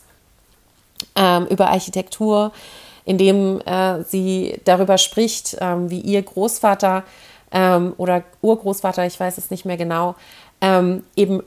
ähm, 1.15 1.47
über 1.47 1.69
Architektur, 1.69 2.51
in 3.05 3.17
dem 3.17 3.61
äh, 3.61 4.03
sie 4.03 4.59
darüber 4.63 4.97
spricht, 4.97 5.57
ähm, 5.59 5.89
wie 5.89 5.99
ihr 5.99 6.21
Großvater 6.21 7.03
ähm, 7.51 7.93
oder 7.97 8.23
Urgroßvater, 8.41 9.05
ich 9.05 9.19
weiß 9.19 9.37
es 9.37 9.51
nicht 9.51 9.65
mehr 9.65 9.77
genau, 9.77 10.15
ähm, 10.61 11.03
eben 11.15 11.43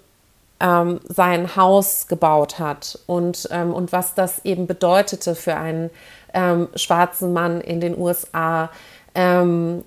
ähm, 0.61 1.01
sein 1.09 1.57
Haus 1.57 2.07
gebaut 2.07 2.59
hat 2.59 2.99
und, 3.07 3.49
ähm, 3.51 3.73
und 3.73 3.93
was 3.93 4.15
das 4.15 4.45
eben 4.45 4.67
bedeutete 4.67 5.35
für 5.35 5.57
einen 5.57 5.91
ähm, 6.33 6.69
schwarzen 6.75 7.33
Mann 7.33 7.61
in 7.61 7.81
den 7.81 7.99
USA, 7.99 8.71
ähm, 9.15 9.85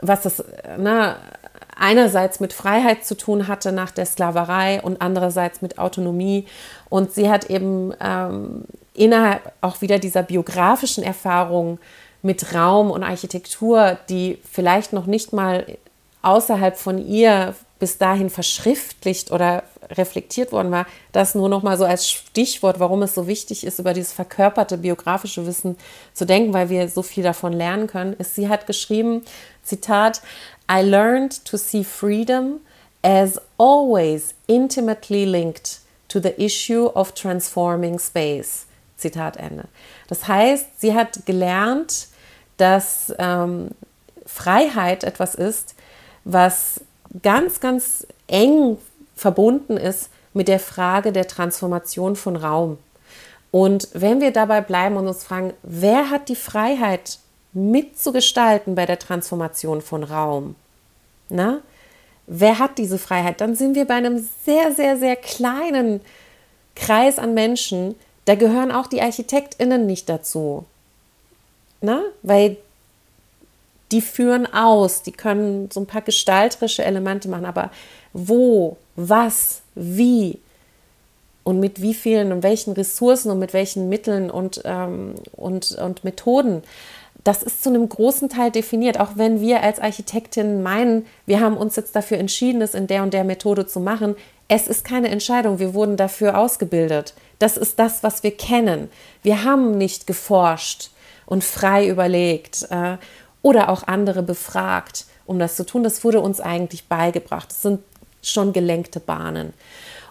was 0.00 0.22
das 0.22 0.44
ne, 0.78 1.16
einerseits 1.76 2.40
mit 2.40 2.52
Freiheit 2.52 3.04
zu 3.04 3.16
tun 3.16 3.48
hatte 3.48 3.72
nach 3.72 3.90
der 3.90 4.06
Sklaverei 4.06 4.80
und 4.82 5.00
andererseits 5.00 5.62
mit 5.62 5.78
Autonomie. 5.78 6.46
Und 6.88 7.12
sie 7.12 7.30
hat 7.30 7.50
eben 7.50 7.92
ähm, 8.00 8.64
innerhalb 8.94 9.52
auch 9.60 9.80
wieder 9.80 9.98
dieser 9.98 10.22
biografischen 10.22 11.02
Erfahrung 11.02 11.78
mit 12.22 12.54
Raum 12.54 12.90
und 12.90 13.02
Architektur, 13.02 13.98
die 14.08 14.38
vielleicht 14.50 14.92
noch 14.92 15.06
nicht 15.06 15.32
mal 15.32 15.66
außerhalb 16.22 16.76
von 16.76 16.98
ihr 16.98 17.54
bis 17.78 17.98
dahin 17.98 18.30
verschriftlicht 18.30 19.32
oder 19.32 19.64
reflektiert 19.90 20.52
worden 20.52 20.70
war, 20.70 20.86
das 21.10 21.34
nur 21.34 21.48
noch 21.48 21.62
mal 21.62 21.76
so 21.76 21.84
als 21.84 22.08
Stichwort, 22.08 22.78
warum 22.78 23.02
es 23.02 23.14
so 23.14 23.26
wichtig 23.26 23.66
ist, 23.66 23.80
über 23.80 23.92
dieses 23.92 24.12
verkörperte 24.12 24.78
biografische 24.78 25.46
Wissen 25.46 25.76
zu 26.14 26.24
denken, 26.24 26.54
weil 26.54 26.70
wir 26.70 26.88
so 26.88 27.02
viel 27.02 27.24
davon 27.24 27.52
lernen 27.52 27.88
können, 27.88 28.14
ist, 28.14 28.36
sie 28.36 28.48
hat 28.48 28.66
geschrieben, 28.66 29.22
Zitat, 29.64 30.22
I 30.70 30.82
learned 30.82 31.44
to 31.44 31.56
see 31.56 31.82
freedom 31.82 32.60
as 33.02 33.40
always 33.58 34.34
intimately 34.46 35.24
linked 35.24 35.80
to 36.08 36.20
the 36.20 36.34
issue 36.40 36.86
of 36.86 37.12
transforming 37.14 37.98
space. 37.98 38.66
Zitat 38.96 39.36
Ende. 39.36 39.64
Das 40.06 40.28
heißt, 40.28 40.80
sie 40.80 40.94
hat 40.94 41.26
gelernt, 41.26 42.06
dass 42.58 43.12
ähm, 43.18 43.70
Freiheit 44.24 45.02
etwas 45.02 45.34
ist, 45.34 45.74
was 46.24 46.80
ganz, 47.22 47.60
ganz 47.60 48.06
eng 48.26 48.78
verbunden 49.14 49.76
ist 49.76 50.10
mit 50.32 50.48
der 50.48 50.60
Frage 50.60 51.12
der 51.12 51.28
Transformation 51.28 52.16
von 52.16 52.36
Raum. 52.36 52.78
Und 53.50 53.88
wenn 53.92 54.20
wir 54.20 54.32
dabei 54.32 54.62
bleiben 54.62 54.96
und 54.96 55.06
uns 55.06 55.24
fragen, 55.24 55.52
wer 55.62 56.10
hat 56.10 56.28
die 56.28 56.36
Freiheit 56.36 57.18
mitzugestalten 57.52 58.74
bei 58.74 58.86
der 58.86 58.98
Transformation 58.98 59.82
von 59.82 60.04
Raum? 60.04 60.56
Na? 61.28 61.60
Wer 62.26 62.58
hat 62.58 62.78
diese 62.78 62.98
Freiheit? 62.98 63.40
Dann 63.40 63.54
sind 63.54 63.74
wir 63.74 63.84
bei 63.84 63.94
einem 63.94 64.26
sehr, 64.44 64.72
sehr, 64.72 64.96
sehr 64.96 65.16
kleinen 65.16 66.00
Kreis 66.74 67.18
an 67.18 67.34
Menschen. 67.34 67.94
Da 68.24 68.36
gehören 68.36 68.70
auch 68.70 68.86
die 68.86 69.02
ArchitektInnen 69.02 69.84
nicht 69.84 70.08
dazu. 70.08 70.64
Na? 71.82 72.02
Weil 72.22 72.56
die 73.92 74.00
führen 74.00 74.52
aus, 74.52 75.02
die 75.02 75.12
können 75.12 75.70
so 75.70 75.80
ein 75.80 75.86
paar 75.86 76.02
gestalterische 76.02 76.84
Elemente 76.84 77.28
machen, 77.28 77.44
aber 77.44 77.70
wo, 78.12 78.76
was, 78.96 79.62
wie 79.74 80.38
und 81.44 81.60
mit 81.60 81.82
wie 81.82 81.94
vielen 81.94 82.32
und 82.32 82.42
welchen 82.42 82.72
Ressourcen 82.72 83.30
und 83.30 83.38
mit 83.38 83.52
welchen 83.52 83.88
Mitteln 83.88 84.30
und, 84.30 84.62
ähm, 84.64 85.14
und, 85.32 85.72
und 85.72 86.04
Methoden, 86.04 86.62
das 87.24 87.42
ist 87.42 87.62
zu 87.62 87.70
einem 87.70 87.88
großen 87.88 88.28
Teil 88.28 88.50
definiert, 88.50 88.98
auch 88.98 89.12
wenn 89.14 89.40
wir 89.40 89.62
als 89.62 89.78
Architektinnen 89.78 90.62
meinen, 90.62 91.06
wir 91.26 91.40
haben 91.40 91.56
uns 91.56 91.76
jetzt 91.76 91.94
dafür 91.94 92.18
entschieden, 92.18 92.62
es 92.62 92.74
in 92.74 92.88
der 92.88 93.02
und 93.02 93.14
der 93.14 93.24
Methode 93.24 93.66
zu 93.66 93.78
machen. 93.78 94.16
Es 94.48 94.66
ist 94.66 94.84
keine 94.84 95.08
Entscheidung, 95.08 95.60
wir 95.60 95.72
wurden 95.72 95.96
dafür 95.96 96.36
ausgebildet. 96.36 97.14
Das 97.38 97.56
ist 97.56 97.78
das, 97.78 98.02
was 98.02 98.24
wir 98.24 98.36
kennen. 98.36 98.88
Wir 99.22 99.44
haben 99.44 99.78
nicht 99.78 100.06
geforscht 100.08 100.90
und 101.26 101.44
frei 101.44 101.88
überlegt. 101.88 102.66
Äh, 102.70 102.96
oder 103.42 103.68
auch 103.68 103.86
andere 103.86 104.22
befragt, 104.22 105.06
um 105.26 105.38
das 105.38 105.56
zu 105.56 105.66
tun. 105.66 105.82
Das 105.82 106.04
wurde 106.04 106.20
uns 106.20 106.40
eigentlich 106.40 106.86
beigebracht. 106.88 107.50
Das 107.50 107.62
sind 107.62 107.80
schon 108.22 108.52
gelenkte 108.52 109.00
Bahnen. 109.00 109.52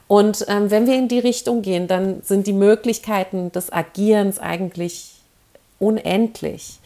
Und 0.07 0.45
ähm, 0.49 0.69
wenn 0.69 0.87
wir 0.87 0.95
in 0.95 1.07
die 1.07 1.19
Richtung 1.19 1.61
gehen, 1.61 1.87
dann 1.87 2.21
sind 2.21 2.45
die 2.45 2.53
Möglichkeiten 2.53 3.51
des 3.53 3.71
Agierens 3.71 4.39
eigentlich 4.39 5.21
unendlich, 5.79 6.79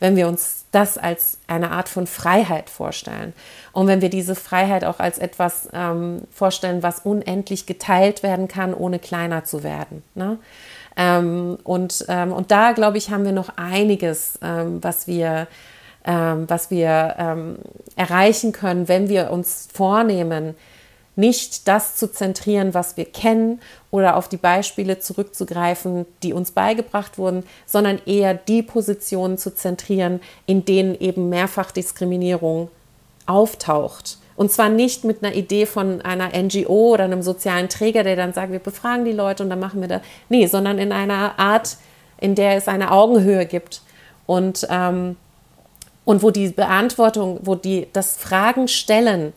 wenn 0.00 0.16
wir 0.16 0.26
uns 0.26 0.64
das 0.72 0.98
als 0.98 1.38
eine 1.46 1.70
Art 1.70 1.88
von 1.88 2.08
Freiheit 2.08 2.68
vorstellen. 2.68 3.34
Und 3.72 3.86
wenn 3.86 4.00
wir 4.00 4.10
diese 4.10 4.34
Freiheit 4.34 4.84
auch 4.84 4.98
als 4.98 5.18
etwas 5.18 5.68
ähm, 5.72 6.22
vorstellen, 6.32 6.82
was 6.82 7.00
unendlich 7.00 7.66
geteilt 7.66 8.24
werden 8.24 8.48
kann, 8.48 8.74
ohne 8.74 8.98
kleiner 8.98 9.44
zu 9.44 9.62
werden. 9.62 10.02
Ne? 10.16 10.38
Ähm, 10.96 11.58
und, 11.62 12.04
ähm, 12.08 12.32
und 12.32 12.50
da, 12.50 12.72
glaube 12.72 12.98
ich, 12.98 13.10
haben 13.10 13.24
wir 13.24 13.32
noch 13.32 13.56
einiges, 13.56 14.40
ähm, 14.42 14.82
was 14.82 15.06
wir 15.06 15.46
ähm, 16.04 16.48
was 16.48 16.70
wir 16.70 17.14
ähm, 17.18 17.58
erreichen 17.96 18.52
können, 18.52 18.88
wenn 18.88 19.08
wir 19.08 19.30
uns 19.30 19.68
vornehmen, 19.72 20.54
nicht 21.14 21.68
das 21.68 21.96
zu 21.96 22.10
zentrieren, 22.10 22.72
was 22.74 22.96
wir 22.96 23.04
kennen 23.04 23.60
oder 23.90 24.16
auf 24.16 24.28
die 24.28 24.38
Beispiele 24.38 24.98
zurückzugreifen, 24.98 26.06
die 26.22 26.32
uns 26.32 26.52
beigebracht 26.52 27.18
wurden, 27.18 27.44
sondern 27.66 28.00
eher 28.06 28.34
die 28.34 28.62
Positionen 28.62 29.36
zu 29.36 29.54
zentrieren, 29.54 30.20
in 30.46 30.64
denen 30.64 30.98
eben 30.98 31.28
Mehrfachdiskriminierung 31.28 32.70
auftaucht. 33.26 34.18
Und 34.34 34.50
zwar 34.50 34.70
nicht 34.70 35.04
mit 35.04 35.22
einer 35.22 35.34
Idee 35.34 35.66
von 35.66 36.00
einer 36.00 36.30
NGO 36.34 36.94
oder 36.94 37.04
einem 37.04 37.22
sozialen 37.22 37.68
Träger, 37.68 38.02
der 38.02 38.16
dann 38.16 38.32
sagt, 38.32 38.50
wir 38.50 38.58
befragen 38.58 39.04
die 39.04 39.12
Leute 39.12 39.42
und 39.42 39.50
dann 39.50 39.60
machen 39.60 39.82
wir 39.82 39.88
das. 39.88 40.02
Nee, 40.30 40.46
sondern 40.46 40.78
in 40.78 40.90
einer 40.92 41.38
Art, 41.38 41.76
in 42.18 42.34
der 42.34 42.56
es 42.56 42.66
eine 42.66 42.90
Augenhöhe 42.90 43.44
gibt. 43.44 43.82
Und, 44.24 44.66
ähm, 44.70 45.16
und 46.04 46.22
wo 46.22 46.30
die 46.30 46.48
Beantwortung, 46.48 47.40
wo 47.42 47.54
die, 47.54 47.88
das 47.92 48.16
Fragen 48.16 48.68
stellen 48.68 49.32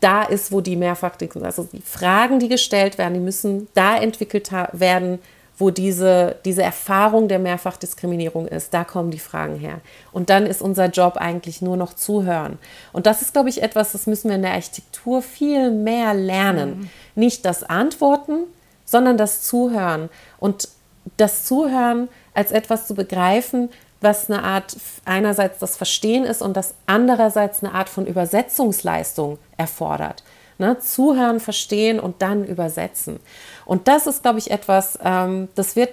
da 0.00 0.22
ist, 0.22 0.52
wo 0.52 0.60
die 0.60 0.76
mehrfach, 0.76 1.12
also 1.42 1.64
die 1.64 1.80
Fragen, 1.80 2.38
die 2.38 2.48
gestellt 2.48 2.98
werden, 2.98 3.14
die 3.14 3.20
müssen 3.20 3.68
da 3.74 3.96
entwickelt 3.96 4.50
werden, 4.72 5.18
wo 5.56 5.70
diese, 5.70 6.36
diese 6.44 6.62
Erfahrung 6.62 7.26
der 7.26 7.40
Mehrfachdiskriminierung 7.40 8.46
ist. 8.46 8.72
Da 8.72 8.84
kommen 8.84 9.10
die 9.10 9.18
Fragen 9.18 9.56
her. 9.56 9.80
Und 10.12 10.30
dann 10.30 10.46
ist 10.46 10.62
unser 10.62 10.86
Job 10.86 11.16
eigentlich 11.16 11.62
nur 11.62 11.76
noch 11.76 11.94
zuhören. 11.94 12.58
Und 12.92 13.06
das 13.06 13.22
ist, 13.22 13.32
glaube 13.32 13.48
ich, 13.48 13.60
etwas, 13.60 13.90
das 13.90 14.06
müssen 14.06 14.28
wir 14.28 14.36
in 14.36 14.42
der 14.42 14.52
Architektur 14.52 15.20
viel 15.20 15.72
mehr 15.72 16.14
lernen. 16.14 16.78
Mhm. 16.78 16.90
Nicht 17.16 17.44
das 17.44 17.64
Antworten, 17.64 18.44
sondern 18.84 19.16
das 19.16 19.42
Zuhören. 19.42 20.10
Und 20.38 20.68
das 21.16 21.44
Zuhören 21.44 22.08
als 22.34 22.52
etwas 22.52 22.86
zu 22.86 22.94
begreifen, 22.94 23.68
was 24.00 24.30
eine 24.30 24.42
Art 24.42 24.76
einerseits 25.04 25.58
das 25.58 25.76
Verstehen 25.76 26.24
ist 26.24 26.42
und 26.42 26.56
das 26.56 26.74
andererseits 26.86 27.62
eine 27.62 27.74
Art 27.74 27.88
von 27.88 28.06
Übersetzungsleistung 28.06 29.38
erfordert. 29.56 30.22
Ne? 30.58 30.78
Zuhören, 30.78 31.40
verstehen 31.40 32.00
und 32.00 32.22
dann 32.22 32.44
übersetzen. 32.44 33.20
Und 33.64 33.88
das 33.88 34.06
ist, 34.06 34.22
glaube 34.22 34.38
ich, 34.38 34.50
etwas, 34.50 34.98
ähm, 35.02 35.48
das 35.54 35.76
wird 35.76 35.90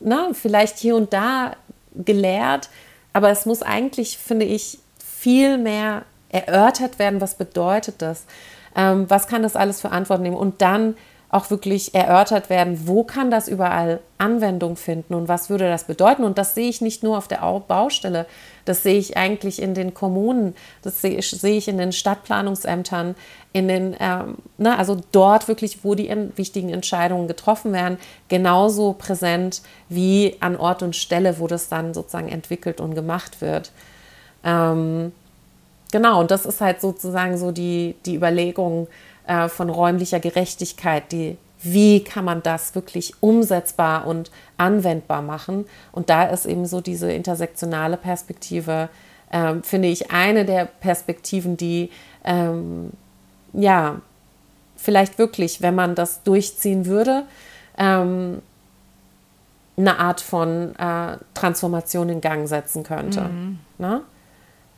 na, 0.00 0.28
ne, 0.28 0.34
vielleicht 0.34 0.78
hier 0.78 0.96
und 0.96 1.12
da 1.12 1.52
gelehrt, 1.94 2.68
aber 3.12 3.30
es 3.30 3.46
muss 3.46 3.62
eigentlich, 3.62 4.18
finde 4.18 4.46
ich, 4.46 4.78
viel 4.98 5.58
mehr 5.58 6.02
erörtert 6.30 6.98
werden, 6.98 7.20
was 7.20 7.34
bedeutet 7.36 7.96
das? 8.02 8.24
Ähm, 8.74 9.08
was 9.08 9.26
kann 9.26 9.42
das 9.42 9.54
alles 9.54 9.80
für 9.80 9.90
Antworten 9.90 10.22
nehmen? 10.22 10.36
Und 10.36 10.62
dann 10.62 10.96
auch 11.32 11.48
wirklich 11.48 11.94
erörtert 11.94 12.50
werden, 12.50 12.86
wo 12.86 13.04
kann 13.04 13.30
das 13.30 13.48
überall 13.48 14.00
Anwendung 14.18 14.76
finden 14.76 15.14
und 15.14 15.28
was 15.28 15.48
würde 15.48 15.66
das 15.66 15.84
bedeuten. 15.84 16.24
Und 16.24 16.36
das 16.36 16.54
sehe 16.54 16.68
ich 16.68 16.82
nicht 16.82 17.02
nur 17.02 17.16
auf 17.16 17.26
der 17.26 17.38
Baustelle, 17.66 18.26
das 18.66 18.82
sehe 18.82 18.98
ich 18.98 19.16
eigentlich 19.16 19.60
in 19.60 19.72
den 19.72 19.94
Kommunen, 19.94 20.54
das 20.82 21.00
sehe 21.00 21.16
ich, 21.18 21.68
in 21.68 21.78
den 21.78 21.92
Stadtplanungsämtern, 21.92 23.16
in 23.54 23.66
den, 23.66 23.96
ähm, 23.98 24.36
ne, 24.58 24.78
also 24.78 25.00
dort 25.10 25.48
wirklich, 25.48 25.82
wo 25.84 25.94
die 25.94 26.14
wichtigen 26.36 26.68
Entscheidungen 26.68 27.28
getroffen 27.28 27.72
werden, 27.72 27.96
genauso 28.28 28.92
präsent 28.92 29.62
wie 29.88 30.36
an 30.40 30.56
Ort 30.56 30.82
und 30.82 30.94
Stelle, 30.94 31.38
wo 31.38 31.46
das 31.46 31.70
dann 31.70 31.94
sozusagen 31.94 32.28
entwickelt 32.28 32.78
und 32.78 32.94
gemacht 32.94 33.40
wird. 33.40 33.72
Ähm, 34.44 35.12
genau, 35.90 36.20
und 36.20 36.30
das 36.30 36.44
ist 36.44 36.60
halt 36.60 36.82
sozusagen 36.82 37.38
so 37.38 37.52
die, 37.52 37.94
die 38.04 38.16
Überlegung, 38.16 38.86
äh, 39.26 39.48
von 39.48 39.70
räumlicher 39.70 40.20
Gerechtigkeit, 40.20 41.10
die 41.12 41.36
wie 41.62 42.02
kann 42.02 42.24
man 42.24 42.42
das 42.42 42.74
wirklich 42.74 43.14
umsetzbar 43.20 44.06
und 44.06 44.30
anwendbar 44.56 45.22
machen. 45.22 45.64
Und 45.92 46.10
da 46.10 46.24
ist 46.24 46.44
eben 46.44 46.66
so 46.66 46.80
diese 46.80 47.12
intersektionale 47.12 47.96
Perspektive, 47.96 48.88
äh, 49.30 49.54
finde 49.62 49.88
ich, 49.88 50.10
eine 50.10 50.44
der 50.44 50.64
Perspektiven, 50.64 51.56
die 51.56 51.90
ähm, 52.24 52.90
ja 53.52 54.00
vielleicht 54.76 55.18
wirklich, 55.18 55.62
wenn 55.62 55.76
man 55.76 55.94
das 55.94 56.24
durchziehen 56.24 56.86
würde, 56.86 57.24
ähm, 57.78 58.42
eine 59.76 59.98
Art 59.98 60.20
von 60.20 60.74
äh, 60.76 61.16
Transformation 61.34 62.08
in 62.08 62.20
Gang 62.20 62.48
setzen 62.48 62.82
könnte. 62.82 63.22
Mhm. 63.22 63.58
Ne? 63.78 64.02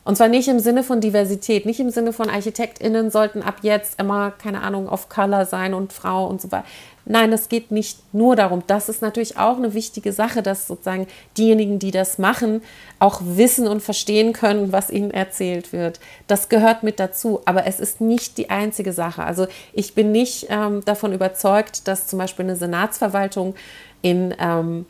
Und 0.05 0.15
zwar 0.15 0.27
nicht 0.27 0.47
im 0.47 0.59
Sinne 0.59 0.83
von 0.83 1.01
Diversität, 1.01 1.65
nicht 1.65 1.79
im 1.79 1.89
Sinne 1.89 2.13
von 2.13 2.29
ArchitektInnen 2.29 3.09
sollten 3.09 3.41
ab 3.41 3.55
jetzt 3.63 3.99
immer, 3.99 4.31
keine 4.31 4.61
Ahnung, 4.61 4.87
of 4.87 5.09
Color 5.09 5.45
sein 5.45 5.73
und 5.73 5.91
Frau 5.91 6.27
und 6.27 6.39
so 6.39 6.51
weiter. 6.51 6.65
Nein, 7.05 7.33
es 7.33 7.49
geht 7.49 7.71
nicht 7.71 7.99
nur 8.13 8.35
darum. 8.35 8.63
Das 8.67 8.87
ist 8.87 9.01
natürlich 9.01 9.37
auch 9.37 9.57
eine 9.57 9.73
wichtige 9.73 10.11
Sache, 10.11 10.43
dass 10.43 10.67
sozusagen 10.67 11.07
diejenigen, 11.37 11.79
die 11.79 11.91
das 11.91 12.19
machen, 12.19 12.61
auch 12.99 13.21
wissen 13.23 13.67
und 13.67 13.81
verstehen 13.81 14.31
können, 14.33 14.71
was 14.71 14.89
ihnen 14.91 15.11
erzählt 15.11 15.73
wird. 15.73 15.99
Das 16.27 16.49
gehört 16.49 16.83
mit 16.83 16.99
dazu, 16.99 17.41
aber 17.45 17.65
es 17.65 17.79
ist 17.79 17.99
nicht 17.99 18.37
die 18.37 18.49
einzige 18.51 18.93
Sache. 18.93 19.23
Also 19.23 19.47
ich 19.73 19.95
bin 19.95 20.11
nicht 20.11 20.47
ähm, 20.49 20.83
davon 20.85 21.13
überzeugt, 21.13 21.87
dass 21.87 22.07
zum 22.07 22.19
Beispiel 22.19 22.45
eine 22.45 22.55
Senatsverwaltung 22.55 23.55
in 24.01 24.35
ähm, 24.39 24.85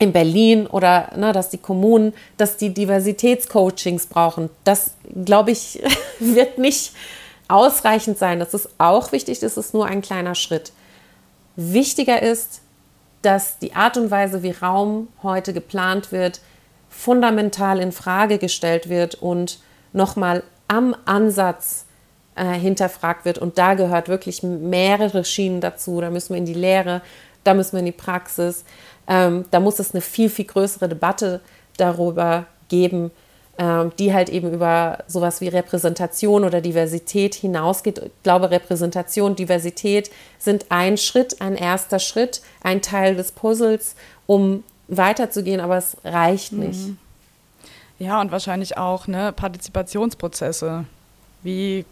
in 0.00 0.12
Berlin 0.12 0.66
oder 0.66 1.10
ne, 1.14 1.32
dass 1.32 1.50
die 1.50 1.58
Kommunen, 1.58 2.14
dass 2.38 2.56
die 2.56 2.74
Diversitätscoachings 2.74 4.06
brauchen. 4.06 4.48
Das, 4.64 4.94
glaube 5.24 5.52
ich, 5.52 5.80
wird 6.18 6.58
nicht 6.58 6.92
ausreichend 7.46 8.18
sein. 8.18 8.40
Das 8.40 8.54
ist 8.54 8.70
auch 8.78 9.12
wichtig, 9.12 9.38
das 9.40 9.56
ist 9.56 9.74
nur 9.74 9.86
ein 9.86 10.00
kleiner 10.00 10.34
Schritt. 10.34 10.72
Wichtiger 11.54 12.22
ist, 12.22 12.62
dass 13.20 13.58
die 13.58 13.74
Art 13.74 13.98
und 13.98 14.10
Weise, 14.10 14.42
wie 14.42 14.52
Raum 14.52 15.08
heute 15.22 15.52
geplant 15.52 16.12
wird, 16.12 16.40
fundamental 16.88 17.78
in 17.78 17.92
Frage 17.92 18.38
gestellt 18.38 18.88
wird 18.88 19.16
und 19.16 19.58
nochmal 19.92 20.42
am 20.66 20.96
Ansatz 21.04 21.84
äh, 22.36 22.54
hinterfragt 22.54 23.26
wird. 23.26 23.38
Und 23.38 23.58
da 23.58 23.74
gehört 23.74 24.08
wirklich 24.08 24.42
mehrere 24.42 25.24
Schienen 25.24 25.60
dazu. 25.60 26.00
Da 26.00 26.08
müssen 26.08 26.30
wir 26.30 26.38
in 26.38 26.46
die 26.46 26.54
Lehre, 26.54 27.02
da 27.44 27.54
müssen 27.54 27.72
wir 27.72 27.80
in 27.80 27.86
die 27.86 27.92
Praxis. 27.92 28.64
Ähm, 29.08 29.44
da 29.50 29.60
muss 29.60 29.78
es 29.78 29.92
eine 29.92 30.00
viel, 30.00 30.30
viel 30.30 30.44
größere 30.44 30.88
Debatte 30.88 31.40
darüber 31.76 32.46
geben, 32.68 33.10
ähm, 33.58 33.92
die 33.98 34.14
halt 34.14 34.28
eben 34.28 34.52
über 34.52 34.98
sowas 35.06 35.40
wie 35.40 35.48
Repräsentation 35.48 36.44
oder 36.44 36.60
Diversität 36.60 37.34
hinausgeht. 37.34 37.98
Ich 37.98 38.22
glaube, 38.22 38.50
Repräsentation, 38.50 39.36
Diversität 39.36 40.10
sind 40.38 40.66
ein 40.70 40.96
Schritt, 40.96 41.40
ein 41.40 41.56
erster 41.56 41.98
Schritt, 41.98 42.40
ein 42.62 42.82
Teil 42.82 43.16
des 43.16 43.32
Puzzles, 43.32 43.96
um 44.26 44.64
weiterzugehen, 44.88 45.60
aber 45.60 45.76
es 45.76 45.96
reicht 46.04 46.52
mhm. 46.52 46.58
nicht. 46.60 46.80
Ja, 47.98 48.20
und 48.20 48.32
wahrscheinlich 48.32 48.78
auch 48.78 49.06
ne, 49.06 49.32
Partizipationsprozesse. 49.32 50.86
Wie 51.42 51.84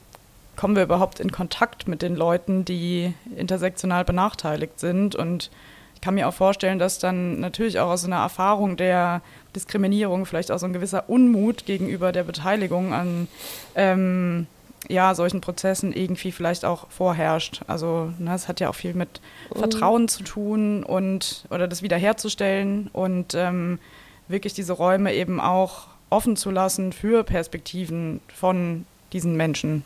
kommen 0.59 0.75
wir 0.75 0.83
überhaupt 0.83 1.21
in 1.21 1.31
Kontakt 1.31 1.87
mit 1.87 2.03
den 2.03 2.17
Leuten, 2.17 2.65
die 2.65 3.15
intersektional 3.37 4.05
benachteiligt 4.05 4.81
sind 4.81 5.15
und 5.15 5.51
ich 5.95 6.01
kann 6.01 6.15
mir 6.15 6.29
auch 6.29 6.35
vorstellen, 6.35 6.79
dass 6.79 6.99
dann 6.99 7.41
natürlich 7.41 7.79
auch 7.79 7.91
aus 7.91 8.05
einer 8.05 8.17
Erfahrung 8.17 8.77
der 8.77 9.21
Diskriminierung 9.55 10.27
vielleicht 10.27 10.51
auch 10.51 10.59
so 10.59 10.67
ein 10.67 10.73
gewisser 10.73 11.09
Unmut 11.09 11.65
gegenüber 11.65 12.13
der 12.13 12.25
Beteiligung 12.25 12.93
an 12.93 13.29
ähm, 13.75 14.47
ja, 14.89 15.15
solchen 15.15 15.41
Prozessen 15.41 15.93
irgendwie 15.93 16.31
vielleicht 16.31 16.65
auch 16.65 16.89
vorherrscht. 16.89 17.63
Also 17.67 18.13
ne, 18.19 18.35
es 18.35 18.47
hat 18.47 18.61
ja 18.61 18.69
auch 18.69 18.77
viel 18.77 18.95
mit 18.95 19.21
mhm. 19.53 19.59
Vertrauen 19.59 20.09
zu 20.09 20.23
tun 20.23 20.85
und 20.85 21.45
oder 21.51 21.67
das 21.67 21.83
wiederherzustellen 21.83 22.91
und 22.93 23.35
ähm, 23.35 23.81
wirklich 24.29 24.55
diese 24.55 24.73
Räume 24.73 25.15
eben 25.15 25.41
auch 25.41 25.89
offen 26.11 26.37
zu 26.37 26.51
lassen 26.51 26.93
für 26.93 27.25
Perspektiven 27.25 28.21
von 28.33 28.87
diesen 29.13 29.37
Menschen. 29.37 29.83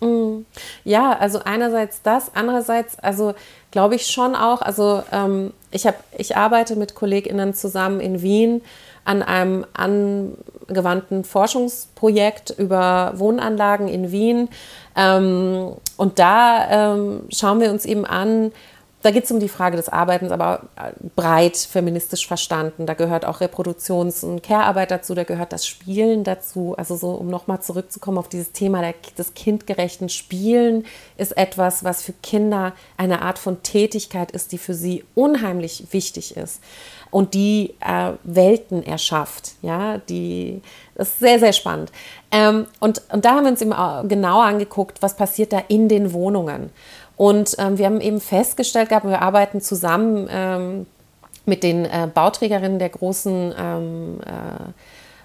Mm. 0.00 0.44
Ja, 0.84 1.16
also 1.18 1.40
einerseits 1.44 2.02
das, 2.02 2.30
andererseits, 2.34 2.98
also 2.98 3.34
glaube 3.70 3.94
ich 3.94 4.06
schon 4.06 4.34
auch, 4.34 4.62
also 4.62 5.02
ähm, 5.12 5.52
ich, 5.70 5.86
hab, 5.86 6.02
ich 6.16 6.36
arbeite 6.36 6.76
mit 6.76 6.94
KollegInnen 6.94 7.54
zusammen 7.54 8.00
in 8.00 8.22
Wien 8.22 8.62
an 9.04 9.22
einem 9.22 9.64
angewandten 9.72 11.24
Forschungsprojekt 11.24 12.50
über 12.58 13.12
Wohnanlagen 13.16 13.88
in 13.88 14.10
Wien. 14.10 14.48
Ähm, 14.96 15.72
und 15.96 16.18
da 16.18 16.94
ähm, 16.94 17.22
schauen 17.30 17.60
wir 17.60 17.70
uns 17.70 17.84
eben 17.84 18.04
an, 18.04 18.52
da 19.06 19.12
geht 19.12 19.22
es 19.22 19.30
um 19.30 19.38
die 19.38 19.48
Frage 19.48 19.76
des 19.76 19.88
Arbeitens, 19.88 20.32
aber 20.32 20.62
äh, 20.74 20.90
breit 21.14 21.56
feministisch 21.56 22.26
verstanden. 22.26 22.86
Da 22.86 22.94
gehört 22.94 23.24
auch 23.24 23.40
Reproduktions- 23.40 24.24
und 24.24 24.42
Care-Arbeit 24.42 24.90
dazu, 24.90 25.14
da 25.14 25.22
gehört 25.22 25.52
das 25.52 25.64
Spielen 25.64 26.24
dazu. 26.24 26.74
Also 26.76 26.96
so, 26.96 27.12
um 27.12 27.28
nochmal 27.28 27.62
zurückzukommen 27.62 28.18
auf 28.18 28.28
dieses 28.28 28.50
Thema 28.50 28.82
des 29.16 29.34
kindgerechten 29.34 30.08
Spielen, 30.08 30.86
ist 31.16 31.36
etwas, 31.36 31.84
was 31.84 32.02
für 32.02 32.14
Kinder 32.14 32.72
eine 32.96 33.22
Art 33.22 33.38
von 33.38 33.62
Tätigkeit 33.62 34.32
ist, 34.32 34.50
die 34.50 34.58
für 34.58 34.74
sie 34.74 35.04
unheimlich 35.14 35.84
wichtig 35.92 36.36
ist 36.36 36.60
und 37.12 37.34
die 37.34 37.74
äh, 37.80 38.12
Welten 38.24 38.82
erschafft. 38.82 39.52
Ja, 39.62 39.98
die, 39.98 40.62
das 40.96 41.10
ist 41.10 41.18
sehr, 41.20 41.38
sehr 41.38 41.52
spannend. 41.52 41.92
Ähm, 42.32 42.66
und, 42.80 43.02
und 43.12 43.24
da 43.24 43.36
haben 43.36 43.44
wir 43.44 43.52
uns 43.52 43.62
eben 43.62 43.74
genauer 44.08 44.44
angeguckt, 44.44 45.00
was 45.00 45.16
passiert 45.16 45.52
da 45.52 45.62
in 45.68 45.88
den 45.88 46.12
Wohnungen. 46.12 46.70
Und 47.16 47.56
ähm, 47.58 47.78
wir 47.78 47.86
haben 47.86 48.00
eben 48.00 48.20
festgestellt 48.20 48.90
gehabt, 48.90 49.06
wir 49.06 49.22
arbeiten 49.22 49.60
zusammen 49.60 50.28
ähm, 50.30 50.86
mit 51.46 51.62
den 51.62 51.84
äh, 51.84 52.08
Bauträgerinnen 52.12 52.78
der 52.78 52.90
großen 52.90 53.54
ähm, 53.58 54.20
äh, 54.24 54.72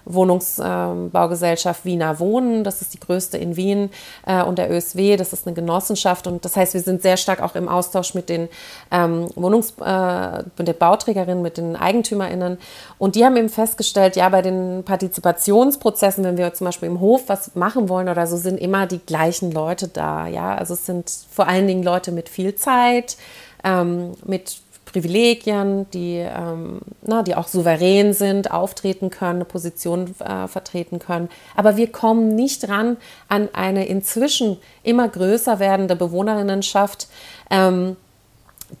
Wohnungsbaugesellschaft 0.04 1.84
Wiener 1.84 2.18
Wohnen, 2.18 2.64
das 2.64 2.82
ist 2.82 2.94
die 2.94 3.00
größte 3.00 3.38
in 3.38 3.56
Wien, 3.56 3.90
äh, 4.26 4.42
und 4.42 4.58
der 4.58 4.70
ÖSW, 4.70 5.16
das 5.16 5.32
ist 5.32 5.46
eine 5.46 5.54
Genossenschaft. 5.54 6.26
Und 6.26 6.44
das 6.44 6.56
heißt, 6.56 6.74
wir 6.74 6.80
sind 6.80 7.02
sehr 7.02 7.16
stark 7.16 7.40
auch 7.40 7.54
im 7.54 7.68
Austausch 7.68 8.14
mit 8.14 8.28
den 8.28 8.48
ähm, 8.90 9.28
Wohnungs-, 9.34 9.74
äh, 9.80 10.44
mit 10.56 10.68
den 10.68 10.78
Bauträgerinnen, 10.78 11.42
mit 11.42 11.56
den 11.56 11.76
EigentümerInnen. 11.76 12.58
Und 12.98 13.14
die 13.14 13.24
haben 13.24 13.36
eben 13.36 13.48
festgestellt, 13.48 14.16
ja, 14.16 14.28
bei 14.28 14.42
den 14.42 14.82
Partizipationsprozessen, 14.84 16.24
wenn 16.24 16.36
wir 16.36 16.52
zum 16.54 16.66
Beispiel 16.66 16.88
im 16.88 17.00
Hof 17.00 17.22
was 17.28 17.54
machen 17.54 17.88
wollen 17.88 18.08
oder 18.08 18.26
so, 18.26 18.36
sind 18.36 18.58
immer 18.58 18.86
die 18.86 18.98
gleichen 18.98 19.52
Leute 19.52 19.88
da. 19.88 20.26
Ja, 20.26 20.54
also 20.54 20.74
es 20.74 20.86
sind 20.86 21.10
vor 21.30 21.48
allen 21.48 21.66
Dingen 21.66 21.82
Leute 21.82 22.12
mit 22.12 22.28
viel 22.28 22.54
Zeit, 22.54 23.16
ähm, 23.64 24.12
mit 24.24 24.56
Privilegien, 24.92 25.88
die, 25.90 26.18
ähm, 26.18 26.80
na, 27.02 27.22
die 27.22 27.34
auch 27.34 27.48
souverän 27.48 28.12
sind, 28.12 28.50
auftreten 28.50 29.10
können, 29.10 29.36
eine 29.36 29.44
Position 29.44 30.14
äh, 30.20 30.46
vertreten 30.48 30.98
können. 30.98 31.28
Aber 31.56 31.76
wir 31.76 31.90
kommen 31.90 32.34
nicht 32.34 32.68
ran 32.68 32.96
an 33.28 33.48
eine 33.52 33.86
inzwischen 33.86 34.58
immer 34.82 35.08
größer 35.08 35.58
werdende 35.58 35.96
Bewohnerinnenschaft, 35.96 37.08
ähm, 37.50 37.96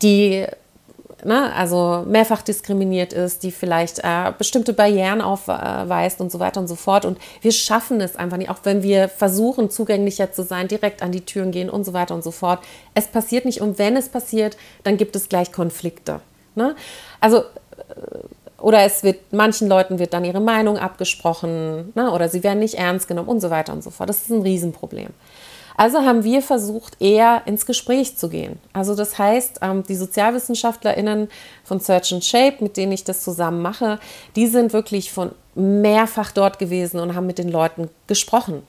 die 0.02 0.46
ne, 1.24 1.52
also 1.54 2.04
mehrfach 2.06 2.42
diskriminiert 2.42 3.12
ist, 3.12 3.42
die 3.42 3.50
vielleicht 3.50 4.00
äh, 4.00 4.32
bestimmte 4.36 4.72
Barrieren 4.72 5.20
aufweist 5.20 6.20
und 6.20 6.30
so 6.30 6.38
weiter 6.38 6.60
und 6.60 6.68
so 6.68 6.74
fort. 6.74 7.04
Und 7.04 7.18
wir 7.40 7.52
schaffen 7.52 8.00
es 8.00 8.16
einfach 8.16 8.36
nicht, 8.36 8.50
auch 8.50 8.60
wenn 8.64 8.82
wir 8.82 9.08
versuchen, 9.08 9.70
zugänglicher 9.70 10.32
zu 10.32 10.42
sein, 10.42 10.68
direkt 10.68 11.02
an 11.02 11.12
die 11.12 11.22
Türen 11.22 11.50
gehen 11.50 11.70
und 11.70 11.84
so 11.84 11.92
weiter 11.92 12.14
und 12.14 12.24
so 12.24 12.30
fort. 12.30 12.60
Es 12.94 13.06
passiert 13.06 13.44
nicht 13.44 13.60
und 13.60 13.78
wenn 13.78 13.96
es 13.96 14.08
passiert, 14.08 14.56
dann 14.82 14.96
gibt 14.96 15.16
es 15.16 15.28
gleich 15.28 15.52
Konflikte. 15.52 16.20
Ne? 16.54 16.74
Also 17.20 17.38
äh, 17.38 17.42
oder 18.60 18.84
es 18.84 19.02
wird, 19.02 19.32
manchen 19.32 19.68
Leuten 19.68 19.98
wird 19.98 20.14
dann 20.14 20.24
ihre 20.24 20.40
Meinung 20.40 20.78
abgesprochen 20.78 21.92
ne? 21.96 22.12
oder 22.12 22.28
sie 22.28 22.44
werden 22.44 22.60
nicht 22.60 22.74
ernst 22.74 23.08
genommen 23.08 23.28
und 23.28 23.40
so 23.40 23.50
weiter 23.50 23.72
und 23.72 23.82
so 23.82 23.90
fort. 23.90 24.08
Das 24.08 24.22
ist 24.22 24.30
ein 24.30 24.42
Riesenproblem. 24.42 25.08
Also 25.76 26.02
haben 26.02 26.24
wir 26.24 26.42
versucht, 26.42 27.00
eher 27.00 27.42
ins 27.46 27.66
Gespräch 27.66 28.16
zu 28.16 28.28
gehen. 28.28 28.58
Also 28.72 28.94
das 28.94 29.18
heißt, 29.18 29.60
ähm, 29.62 29.82
die 29.82 29.96
SozialwissenschaftlerInnen 29.96 31.28
von 31.64 31.80
Search 31.80 32.12
and 32.12 32.24
Shape, 32.24 32.56
mit 32.60 32.76
denen 32.76 32.92
ich 32.92 33.04
das 33.04 33.22
zusammen 33.22 33.62
mache, 33.62 33.98
die 34.36 34.46
sind 34.46 34.72
wirklich 34.72 35.12
von 35.12 35.32
mehrfach 35.54 36.32
dort 36.32 36.58
gewesen 36.58 36.98
und 36.98 37.14
haben 37.14 37.26
mit 37.26 37.38
den 37.38 37.48
Leuten 37.48 37.90
gesprochen 38.06 38.62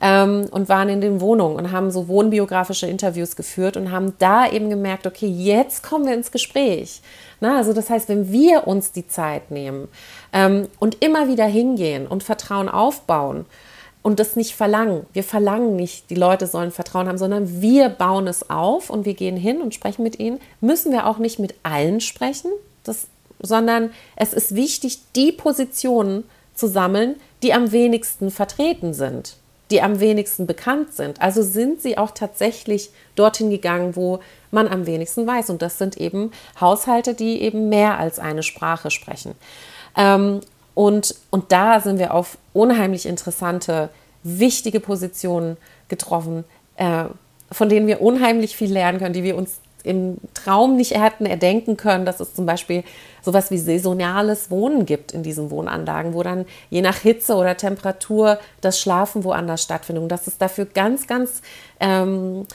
ähm, 0.00 0.46
und 0.50 0.68
waren 0.68 0.88
in 0.88 1.00
den 1.00 1.20
Wohnungen 1.20 1.56
und 1.56 1.72
haben 1.72 1.90
so 1.90 2.08
wohnbiografische 2.08 2.86
Interviews 2.86 3.36
geführt 3.36 3.76
und 3.76 3.90
haben 3.90 4.14
da 4.18 4.48
eben 4.50 4.70
gemerkt, 4.70 5.06
okay, 5.06 5.26
jetzt 5.26 5.82
kommen 5.82 6.06
wir 6.06 6.14
ins 6.14 6.32
Gespräch. 6.32 7.02
Na, 7.40 7.58
also 7.58 7.72
das 7.72 7.90
heißt, 7.90 8.08
wenn 8.08 8.32
wir 8.32 8.66
uns 8.66 8.92
die 8.92 9.06
Zeit 9.06 9.50
nehmen 9.50 9.88
ähm, 10.32 10.68
und 10.78 11.02
immer 11.02 11.28
wieder 11.28 11.46
hingehen 11.46 12.06
und 12.06 12.22
Vertrauen 12.22 12.68
aufbauen, 12.68 13.46
und 14.02 14.18
das 14.18 14.36
nicht 14.36 14.54
verlangen. 14.54 15.06
Wir 15.12 15.24
verlangen 15.24 15.76
nicht, 15.76 16.10
die 16.10 16.16
Leute 16.16 16.46
sollen 16.46 16.72
Vertrauen 16.72 17.08
haben, 17.08 17.18
sondern 17.18 17.62
wir 17.62 17.88
bauen 17.88 18.26
es 18.26 18.50
auf 18.50 18.90
und 18.90 19.06
wir 19.06 19.14
gehen 19.14 19.36
hin 19.36 19.62
und 19.62 19.74
sprechen 19.74 20.02
mit 20.02 20.18
ihnen. 20.18 20.40
Müssen 20.60 20.92
wir 20.92 21.06
auch 21.06 21.18
nicht 21.18 21.38
mit 21.38 21.54
allen 21.62 22.00
sprechen, 22.00 22.50
das, 22.84 23.06
sondern 23.40 23.90
es 24.16 24.32
ist 24.32 24.54
wichtig, 24.54 25.00
die 25.14 25.32
Positionen 25.32 26.24
zu 26.54 26.66
sammeln, 26.66 27.16
die 27.42 27.52
am 27.54 27.72
wenigsten 27.72 28.30
vertreten 28.30 28.92
sind, 28.92 29.36
die 29.70 29.80
am 29.80 30.00
wenigsten 30.00 30.46
bekannt 30.46 30.92
sind. 30.92 31.20
Also 31.22 31.42
sind 31.42 31.80
sie 31.80 31.96
auch 31.96 32.10
tatsächlich 32.10 32.90
dorthin 33.14 33.50
gegangen, 33.50 33.96
wo 33.96 34.18
man 34.50 34.68
am 34.68 34.86
wenigsten 34.86 35.26
weiß. 35.26 35.50
Und 35.50 35.62
das 35.62 35.78
sind 35.78 35.96
eben 35.96 36.32
Haushalte, 36.60 37.14
die 37.14 37.40
eben 37.40 37.68
mehr 37.68 37.98
als 37.98 38.18
eine 38.18 38.42
Sprache 38.42 38.90
sprechen. 38.90 39.34
Ähm, 39.96 40.40
und, 40.74 41.14
und 41.30 41.52
da 41.52 41.80
sind 41.80 41.98
wir 41.98 42.14
auf 42.14 42.38
unheimlich 42.52 43.06
interessante, 43.06 43.90
wichtige 44.22 44.80
Positionen 44.80 45.56
getroffen, 45.88 46.44
äh, 46.76 47.04
von 47.50 47.68
denen 47.68 47.86
wir 47.86 48.00
unheimlich 48.00 48.56
viel 48.56 48.72
lernen 48.72 48.98
können, 48.98 49.12
die 49.12 49.24
wir 49.24 49.36
uns 49.36 49.60
im 49.84 50.18
Traum 50.34 50.76
nicht 50.76 50.96
hätten 50.96 51.26
erdenken 51.26 51.76
können, 51.76 52.06
dass 52.06 52.20
es 52.20 52.34
zum 52.34 52.46
Beispiel 52.46 52.84
sowas 53.20 53.50
wie 53.50 53.58
saisonales 53.58 54.50
Wohnen 54.50 54.86
gibt 54.86 55.12
in 55.12 55.22
diesen 55.22 55.50
Wohnanlagen, 55.50 56.14
wo 56.14 56.22
dann 56.22 56.46
je 56.70 56.82
nach 56.82 56.98
Hitze 56.98 57.34
oder 57.34 57.56
Temperatur 57.56 58.38
das 58.60 58.80
Schlafen 58.80 59.24
woanders 59.24 59.62
stattfindet. 59.62 60.02
Und 60.02 60.08
dass 60.08 60.26
es 60.26 60.38
dafür 60.38 60.66
ganz, 60.66 61.06
ganz 61.06 61.42
ähm, 61.80 62.46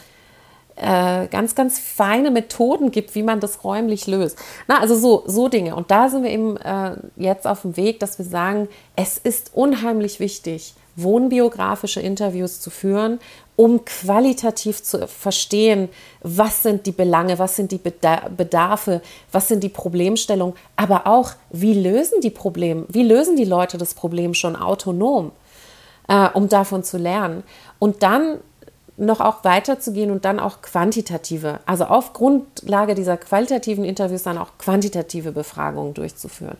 äh, 0.78 1.28
ganz, 1.28 1.56
ganz 1.56 1.80
feine 1.80 2.32
Methoden 2.32 2.92
gibt, 2.92 3.16
wie 3.16 3.24
man 3.24 3.40
das 3.40 3.64
räumlich 3.64 4.08
löst. 4.08 4.38
Na, 4.68 4.80
also 4.80 4.96
so, 4.96 5.24
so 5.26 5.48
Dinge. 5.48 5.76
Und 5.76 5.92
da 5.92 6.10
sind 6.10 6.24
wir 6.24 6.30
eben 6.30 6.58
äh, 6.58 6.96
jetzt 7.16 7.48
auf 7.48 7.64
dem 7.64 7.78
Weg, 7.78 8.00
dass 8.00 8.18
wir 8.20 8.26
sagen, 8.26 8.68
es 8.96 9.18
ist 9.18 9.52
unheimlich 9.54 10.20
wichtig, 10.20 10.76
wohnbiografische 10.96 12.00
Interviews 12.00 12.60
zu 12.60 12.70
führen, 12.70 13.20
um 13.56 13.86
qualitativ 13.86 14.84
zu 14.84 15.08
verstehen, 15.08 15.90
was 16.22 16.62
sind 16.62 16.86
die 16.86 16.92
Belange, 16.92 17.40
was 17.40 17.56
sind 17.56 17.72
die 17.72 17.80
Bedarfe, 17.80 19.02
was 19.32 19.48
sind 19.48 19.64
die 19.64 19.70
Problemstellungen, 19.70 20.56
aber 20.76 21.08
auch, 21.08 21.32
wie 21.50 21.74
lösen 21.74 22.22
die 22.22 22.30
Probleme, 22.30 22.86
wie 22.90 23.04
lösen 23.04 23.36
die 23.36 23.46
Leute 23.46 23.80
das 23.80 23.96
Problem 23.96 24.36
schon 24.36 24.56
autonom, 24.56 25.32
äh, 26.08 26.30
um 26.34 26.50
davon 26.50 26.84
zu 26.84 26.98
lernen. 26.98 27.44
Und 27.80 28.04
dann 28.04 28.40
noch 28.98 29.22
auch 29.22 29.44
weiterzugehen 29.44 30.12
und 30.12 30.26
dann 30.26 30.40
auch 30.40 30.62
quantitative, 30.62 31.60
also 31.66 31.86
auf 31.86 32.14
Grundlage 32.14 32.96
dieser 32.96 33.18
qualitativen 33.18 33.86
Interviews 33.86 34.24
dann 34.24 34.38
auch 34.38 34.58
quantitative 34.58 35.32
Befragungen 35.32 35.94
durchzuführen 35.94 36.58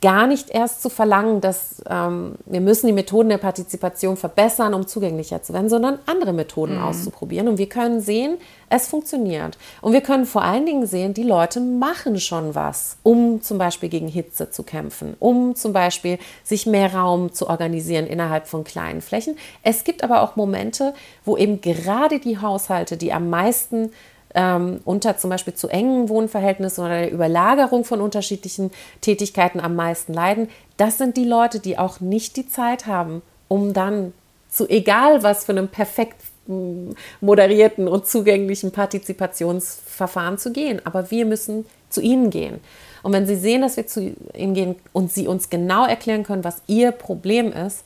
gar 0.00 0.26
nicht 0.26 0.50
erst 0.50 0.82
zu 0.82 0.88
verlangen, 0.88 1.40
dass 1.40 1.82
ähm, 1.88 2.34
wir 2.46 2.60
müssen 2.60 2.86
die 2.86 2.92
Methoden 2.92 3.28
der 3.28 3.38
Partizipation 3.38 4.16
verbessern, 4.16 4.74
um 4.74 4.86
zugänglicher 4.86 5.42
zu 5.42 5.52
werden, 5.52 5.68
sondern 5.68 5.98
andere 6.06 6.32
Methoden 6.32 6.76
mhm. 6.76 6.84
auszuprobieren. 6.84 7.48
Und 7.48 7.58
wir 7.58 7.68
können 7.68 8.00
sehen, 8.00 8.38
es 8.68 8.88
funktioniert. 8.88 9.58
Und 9.80 9.92
wir 9.92 10.00
können 10.00 10.26
vor 10.26 10.42
allen 10.42 10.64
Dingen 10.64 10.86
sehen, 10.86 11.14
die 11.14 11.22
Leute 11.22 11.60
machen 11.60 12.20
schon 12.20 12.54
was, 12.54 12.98
um 13.02 13.42
zum 13.42 13.58
Beispiel 13.58 13.88
gegen 13.88 14.08
Hitze 14.08 14.50
zu 14.50 14.62
kämpfen, 14.62 15.16
um 15.18 15.54
zum 15.56 15.72
Beispiel 15.72 16.18
sich 16.44 16.66
mehr 16.66 16.94
Raum 16.94 17.32
zu 17.32 17.48
organisieren 17.48 18.06
innerhalb 18.06 18.46
von 18.46 18.64
kleinen 18.64 19.00
Flächen. 19.00 19.36
Es 19.62 19.84
gibt 19.84 20.04
aber 20.04 20.22
auch 20.22 20.36
Momente, 20.36 20.94
wo 21.24 21.36
eben 21.36 21.60
gerade 21.60 22.20
die 22.20 22.38
Haushalte, 22.38 22.96
die 22.96 23.12
am 23.12 23.28
meisten 23.28 23.90
ähm, 24.34 24.80
unter 24.84 25.16
zum 25.16 25.30
Beispiel 25.30 25.54
zu 25.54 25.68
engen 25.68 26.08
Wohnverhältnissen 26.08 26.84
oder 26.84 27.00
der 27.00 27.12
Überlagerung 27.12 27.84
von 27.84 28.00
unterschiedlichen 28.00 28.70
Tätigkeiten 29.00 29.60
am 29.60 29.74
meisten 29.76 30.12
leiden, 30.12 30.48
das 30.76 30.98
sind 30.98 31.16
die 31.16 31.24
Leute, 31.24 31.60
die 31.60 31.78
auch 31.78 32.00
nicht 32.00 32.36
die 32.36 32.48
Zeit 32.48 32.86
haben, 32.86 33.22
um 33.48 33.72
dann 33.72 34.12
zu 34.48 34.68
egal 34.68 35.22
was 35.22 35.44
für 35.44 35.52
einem 35.52 35.68
perfekt 35.68 36.20
mm, 36.46 36.90
moderierten 37.20 37.88
und 37.88 38.06
zugänglichen 38.06 38.72
Partizipationsverfahren 38.72 40.38
zu 40.38 40.52
gehen. 40.52 40.80
Aber 40.84 41.10
wir 41.10 41.24
müssen 41.24 41.66
zu 41.88 42.00
ihnen 42.00 42.30
gehen. 42.30 42.60
Und 43.02 43.12
wenn 43.12 43.26
sie 43.26 43.36
sehen, 43.36 43.62
dass 43.62 43.76
wir 43.76 43.86
zu 43.86 44.14
ihnen 44.34 44.54
gehen 44.54 44.76
und 44.92 45.12
sie 45.12 45.26
uns 45.26 45.50
genau 45.50 45.86
erklären 45.86 46.22
können, 46.22 46.44
was 46.44 46.62
ihr 46.66 46.92
Problem 46.92 47.52
ist, 47.52 47.84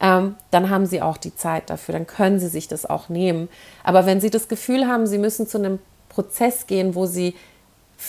ähm, 0.00 0.36
dann 0.50 0.70
haben 0.70 0.86
sie 0.86 1.02
auch 1.02 1.16
die 1.16 1.34
Zeit 1.34 1.70
dafür, 1.70 1.92
dann 1.92 2.06
können 2.06 2.40
sie 2.40 2.48
sich 2.48 2.68
das 2.68 2.86
auch 2.86 3.08
nehmen. 3.08 3.48
Aber 3.84 4.06
wenn 4.06 4.20
sie 4.20 4.30
das 4.30 4.48
Gefühl 4.48 4.86
haben, 4.86 5.06
sie 5.06 5.18
müssen 5.18 5.46
zu 5.46 5.58
einem 5.58 5.78
Prozess 6.08 6.66
gehen, 6.66 6.94
wo 6.94 7.06
sie 7.06 7.34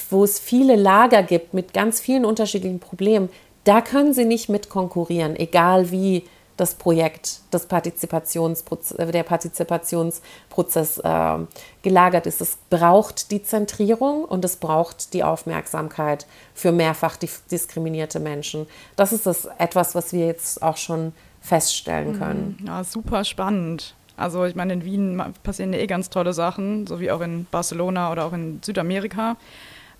wo 0.10 0.24
es 0.24 0.40
viele 0.40 0.76
Lager 0.76 1.24
gibt 1.24 1.54
mit 1.54 1.74
ganz 1.74 2.00
vielen 2.00 2.26
unterschiedlichen 2.26 2.80
Problemen, 2.80 3.30
da 3.64 3.82
können 3.82 4.14
sie 4.14 4.26
nicht 4.26 4.50
mit 4.50 4.70
konkurrieren, 4.70 5.36
egal 5.36 5.92
wie 5.92 6.24
das 6.58 6.76
Projekt, 6.76 7.40
das 7.50 7.66
Partizipationsprozess, 7.66 8.98
äh, 9.00 9.12
der 9.12 9.24
Partizipationsprozess 9.24 11.00
äh, 11.00 11.38
gelagert 11.82 12.28
ist. 12.28 12.42
Es 12.42 12.58
braucht 12.70 13.32
die 13.32 13.42
Zentrierung 13.42 14.26
und 14.26 14.46
es 14.46 14.58
braucht 14.58 15.14
die 15.14 15.24
Aufmerksamkeit 15.24 16.28
für 16.54 16.72
mehrfach 16.72 17.18
diskriminierte 17.18 18.20
Menschen. 18.20 18.68
Das 18.96 19.12
ist 19.12 19.26
das 19.26 19.48
etwas, 19.58 19.96
was 19.96 20.14
wir 20.14 20.28
jetzt 20.28 20.62
auch 20.62 20.78
schon 20.78 21.14
feststellen 21.42 22.18
können. 22.18 22.58
Mhm. 22.60 22.68
Ja, 22.68 22.84
super 22.84 23.24
spannend. 23.26 23.96
Also 24.16 24.46
ich 24.46 24.56
meine, 24.56 24.74
in 24.74 24.86
Wien 24.86 25.22
passieren 25.44 25.74
eh 25.74 25.88
ganz 25.88 26.10
tolle 26.10 26.34
Sachen, 26.34 26.86
so 26.86 27.00
wie 27.00 27.12
auch 27.12 27.22
in 27.22 27.46
Barcelona 27.50 28.12
oder 28.12 28.26
auch 28.26 28.34
in 28.34 28.62
Südamerika. 28.64 29.36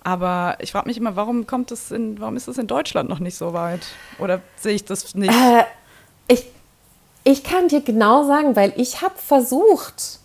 Aber 0.04 0.56
ich 0.60 0.72
frage 0.72 0.88
mich 0.88 0.96
immer, 0.96 1.16
warum 1.16 1.46
kommt 1.46 1.70
es 1.70 1.90
in, 1.90 2.20
warum 2.20 2.36
ist 2.36 2.48
es 2.48 2.58
in 2.58 2.66
Deutschland 2.66 3.08
noch 3.08 3.18
nicht 3.18 3.36
so 3.36 3.52
weit? 3.52 3.86
Oder 4.18 4.40
sehe 4.56 4.74
ich 4.74 4.84
das 4.84 5.14
nicht? 5.14 5.32
Äh, 5.32 5.64
ich, 6.28 6.46
ich 7.24 7.44
kann 7.44 7.68
dir 7.68 7.80
genau 7.80 8.24
sagen, 8.24 8.56
weil 8.56 8.72
ich 8.76 9.02
habe 9.02 9.14
versucht, 9.16 10.20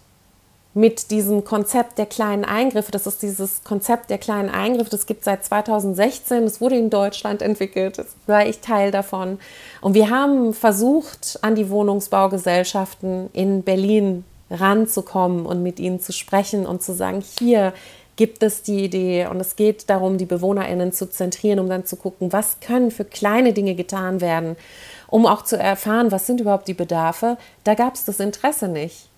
mit 0.78 1.10
diesem 1.10 1.44
Konzept 1.44 1.98
der 1.98 2.06
kleinen 2.06 2.46
Eingriffe. 2.46 2.92
Das 2.92 3.08
ist 3.08 3.24
dieses 3.24 3.64
Konzept 3.64 4.12
der 4.12 4.20
kleinen 4.20 4.50
Eingriffe, 4.50 4.92
das 4.92 5.08
gibt 5.08 5.22
es 5.22 5.26
seit 5.26 5.44
2016, 5.44 6.44
das 6.44 6.62
wurde 6.62 6.78
in 6.78 6.92
Deutschland 6.92 7.42
entwickelt, 7.42 7.98
das 7.98 8.16
war 8.28 8.46
ich 8.46 8.60
Teil 8.60 8.92
davon. 8.92 9.40
Und 9.82 9.96
wir 9.96 10.12
haben 10.12 10.54
versucht, 10.54 11.40
an 11.42 11.56
die 11.56 11.72
Wohnungsbaugesellschaften 11.72 13.32
in 13.34 13.64
Berlin 13.64 14.24
ranzukommen 14.52 15.48
und 15.48 15.64
mit 15.64 15.80
ihnen 15.80 16.00
zu 16.00 16.14
sprechen 16.14 16.68
und 16.68 16.84
zu 16.84 16.94
sagen, 16.94 17.24
hier 17.40 17.74
gibt 18.16 18.44
es 18.44 18.62
die 18.62 18.84
Idee 18.84 19.26
und 19.26 19.40
es 19.40 19.56
geht 19.56 19.90
darum, 19.90 20.20
die 20.20 20.26
BewohnerInnen 20.26 20.92
zu 20.92 21.10
zentrieren, 21.10 21.58
um 21.58 21.70
dann 21.70 21.86
zu 21.86 21.96
gucken, 21.96 22.32
was 22.32 22.60
können 22.60 22.92
für 22.92 23.04
kleine 23.04 23.52
Dinge 23.52 23.74
getan 23.74 24.22
werden, 24.22 24.56
um 25.08 25.26
auch 25.26 25.44
zu 25.44 25.58
erfahren, 25.58 26.12
was 26.12 26.28
sind 26.28 26.40
überhaupt 26.40 26.68
die 26.68 26.76
Bedarfe, 26.76 27.38
da 27.64 27.74
gab 27.74 27.96
es 27.96 28.06
das 28.06 28.20
Interesse 28.20 28.68
nicht. 28.68 29.10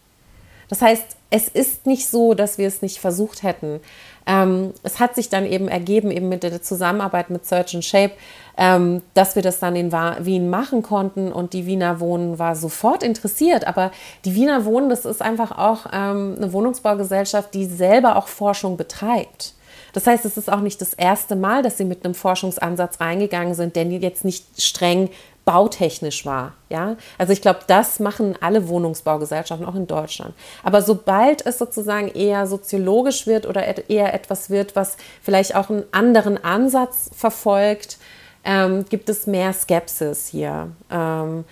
Das 0.70 0.82
heißt, 0.82 1.18
es 1.32 1.48
ist 1.48 1.86
nicht 1.86 2.08
so, 2.08 2.34
dass 2.34 2.58
wir 2.58 2.68
es 2.68 2.82
nicht 2.82 3.00
versucht 3.00 3.44
hätten. 3.44 3.82
Ähm, 4.26 4.74
es 4.84 5.00
hat 5.00 5.16
sich 5.16 5.30
dann 5.30 5.46
eben 5.46 5.68
ergeben, 5.68 6.12
eben 6.12 6.30
mit 6.30 6.44
der 6.44 6.62
Zusammenarbeit 6.62 7.32
mit 7.32 7.46
Search 7.46 7.74
and 7.74 7.84
Shape, 7.84 8.14
ähm, 8.58 9.02
dass 9.16 9.36
wir 9.36 9.42
das 9.42 9.60
dann 9.60 9.76
in 9.76 9.92
Wien 9.92 10.50
machen 10.50 10.84
konnten 10.84 11.32
und 11.32 11.54
die 11.54 11.66
Wiener 11.66 12.00
Wohnen 12.00 12.38
war 12.38 12.56
sofort 12.56 13.02
interessiert. 13.02 13.66
Aber 13.66 13.92
die 14.26 14.36
Wiener 14.36 14.66
Wohnen, 14.66 14.90
das 14.90 15.06
ist 15.06 15.22
einfach 15.22 15.58
auch 15.58 15.88
ähm, 15.92 16.36
eine 16.38 16.54
Wohnungsbaugesellschaft, 16.54 17.54
die 17.54 17.66
selber 17.66 18.16
auch 18.16 18.28
Forschung 18.28 18.78
betreibt. 18.78 19.54
Das 19.94 20.06
heißt, 20.06 20.26
es 20.26 20.38
ist 20.38 20.52
auch 20.52 20.62
nicht 20.62 20.82
das 20.82 20.94
erste 20.94 21.36
Mal, 21.36 21.64
dass 21.64 21.78
sie 21.78 21.86
mit 21.86 22.06
einem 22.06 22.14
Forschungsansatz 22.14 23.00
reingegangen 23.00 23.56
sind, 23.56 23.76
der 23.76 23.86
jetzt 23.86 24.24
nicht 24.24 24.62
streng 24.62 25.10
bautechnisch 25.50 26.28
war. 26.28 26.54
Ja? 26.70 26.96
Also 27.18 27.34
ich 27.34 27.42
glaube, 27.42 27.62
das 27.66 28.00
machen 28.00 28.36
alle 28.40 28.68
Wohnungsbaugesellschaften, 28.68 29.66
auch 29.66 29.74
in 29.74 29.88
Deutschland. 29.88 30.36
Aber 30.64 30.84
sobald 30.84 31.44
es 31.44 31.58
sozusagen 31.58 32.08
eher 32.10 32.46
soziologisch 32.46 33.26
wird 33.26 33.48
oder 33.48 33.90
eher 33.90 34.14
etwas 34.14 34.52
wird, 34.52 34.76
was 34.76 34.96
vielleicht 35.24 35.56
auch 35.56 35.72
einen 35.72 35.86
anderen 35.92 36.44
Ansatz 36.44 37.10
verfolgt, 37.18 37.98
ähm, 38.44 38.86
gibt 38.90 39.10
es 39.10 39.26
mehr 39.26 39.52
Skepsis 39.52 40.28
hier. 40.28 40.70
Ähm, 40.92 41.46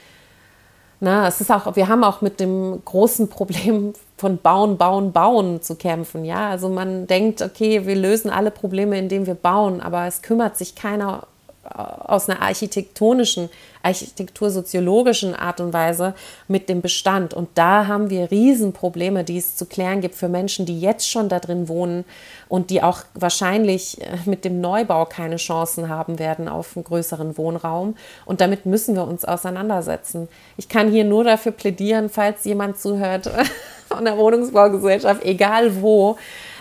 na, 1.00 1.28
es 1.28 1.42
ist 1.42 1.52
auch, 1.52 1.76
wir 1.76 1.88
haben 1.88 2.04
auch 2.04 2.22
mit 2.22 2.40
dem 2.40 2.80
großen 2.86 3.30
Problem 3.32 3.94
von 4.16 4.38
Bauen, 4.38 4.78
Bauen, 4.78 5.12
Bauen 5.12 5.64
zu 5.64 5.74
kämpfen. 5.74 6.24
Ja, 6.24 6.52
also 6.52 6.70
man 6.70 7.08
denkt, 7.08 7.42
okay, 7.42 7.88
wir 7.88 7.96
lösen 7.96 8.30
alle 8.30 8.52
Probleme, 8.52 9.00
indem 9.00 9.26
wir 9.26 9.34
bauen, 9.34 9.82
aber 9.82 10.06
es 10.06 10.22
kümmert 10.22 10.56
sich 10.56 10.76
keiner 10.76 11.26
aus 11.74 12.30
einer 12.30 12.42
architektonischen, 12.42 13.50
architektursoziologischen 13.84 15.36
Art 15.36 15.60
und 15.60 15.74
Weise 15.74 16.14
mit 16.48 16.70
dem 16.70 16.82
Bestand. 16.82 17.34
Und 17.34 17.50
da 17.56 17.88
haben 17.88 18.10
wir 18.10 18.32
Riesenprobleme, 18.32 19.24
die 19.24 19.38
es 19.38 19.56
zu 19.56 19.66
klären 19.66 20.02
gibt 20.02 20.16
für 20.16 20.30
Menschen, 20.30 20.66
die 20.66 20.80
jetzt 20.80 21.10
schon 21.10 21.30
da 21.30 21.40
drin 21.40 21.68
wohnen 21.68 22.06
und 22.48 22.70
die 22.70 22.82
auch 22.82 23.00
wahrscheinlich 23.14 24.02
äh, 24.02 24.18
mit 24.26 24.46
dem 24.46 24.62
Neubau 24.62 25.06
keine 25.06 25.36
Chancen 25.36 25.90
haben 25.90 26.20
werden 26.20 26.48
auf 26.48 26.76
einen 26.76 26.86
größeren 26.86 27.38
Wohnraum. 27.38 27.96
Und 28.26 28.42
damit 28.42 28.66
müssen 28.66 28.96
wir 28.96 29.06
uns 29.06 29.26
auseinandersetzen. 29.26 30.28
Ich 30.56 30.70
kann 30.70 30.90
hier 30.92 31.04
nur 31.04 31.24
dafür 31.24 31.52
plädieren, 31.52 32.10
falls 32.10 32.46
jemand 32.46 32.80
zuhört 32.80 33.30
von 33.88 34.06
der 34.06 34.18
Wohnungsbaugesellschaft, 34.18 35.24
egal 35.24 35.82
wo, 35.82 36.18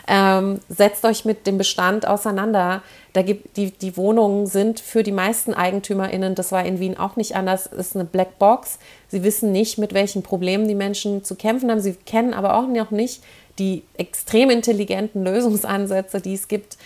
ähm, 0.09 0.61
setzt 0.69 1.05
euch 1.05 1.25
mit 1.25 1.47
dem 1.47 1.59
Bestand 1.59 2.07
auseinander. 2.07 2.83
Da 3.13 3.23
gibt, 3.23 3.57
die, 3.57 3.71
die 3.71 3.97
Wohnungen 3.97 4.47
sind 4.47 4.81
für 4.81 5.03
die 5.03 5.13
meisten 5.13 5.55
EigentümerInnen, 5.55 6.35
das 6.35 6.53
war 6.53 6.65
in 6.65 6.79
Wien 6.79 6.97
auch 6.97 7.17
nicht 7.17 7.35
anders, 7.35 7.67
ist 7.67 7.97
eine 7.97 8.05
Blackbox. 8.05 8.79
Sie 9.09 9.25
wissen 9.25 9.53
nicht, 9.53 9.79
mit 9.79 9.95
welchen 9.95 10.23
Problemen 10.23 10.69
die 10.69 10.75
Menschen 10.75 11.25
zu 11.25 11.35
kämpfen 11.35 11.71
haben. 11.71 11.81
Sie 11.81 11.95
kennen 11.95 12.35
aber 12.35 12.57
auch 12.57 12.69
noch 12.69 12.91
nicht 12.91 13.23
die 13.59 13.83
extrem 13.97 14.51
intelligenten 14.51 15.25
Lösungsansätze, 15.25 16.21
die 16.21 16.35
es 16.35 16.47
gibt 16.49 16.77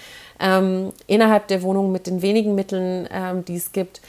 ähm, 0.40 0.92
innerhalb 1.06 1.46
der 1.48 1.62
Wohnung 1.62 1.92
mit 1.92 2.06
den 2.06 2.22
wenigen 2.22 2.54
Mitteln, 2.54 3.08
ähm, 3.12 3.44
die 3.44 3.56
es 3.56 3.72
gibt. 3.72 4.00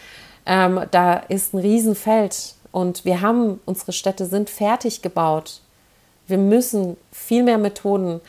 Ähm, 0.45 0.82
da 0.91 1.16
ist 1.16 1.53
ein 1.53 1.59
Riesenfeld 1.59 2.55
und 2.72 3.05
wir 3.05 3.22
haben, 3.22 3.59
unsere 3.66 3.91
Städte 3.91 4.26
sind 4.26 4.49
fertig 4.49 5.01
gebaut. 5.01 5.62
Wir 6.28 6.38
müssen 6.38 6.97
viel 7.12 7.43
mehr 7.43 7.57
Methoden 7.57 8.22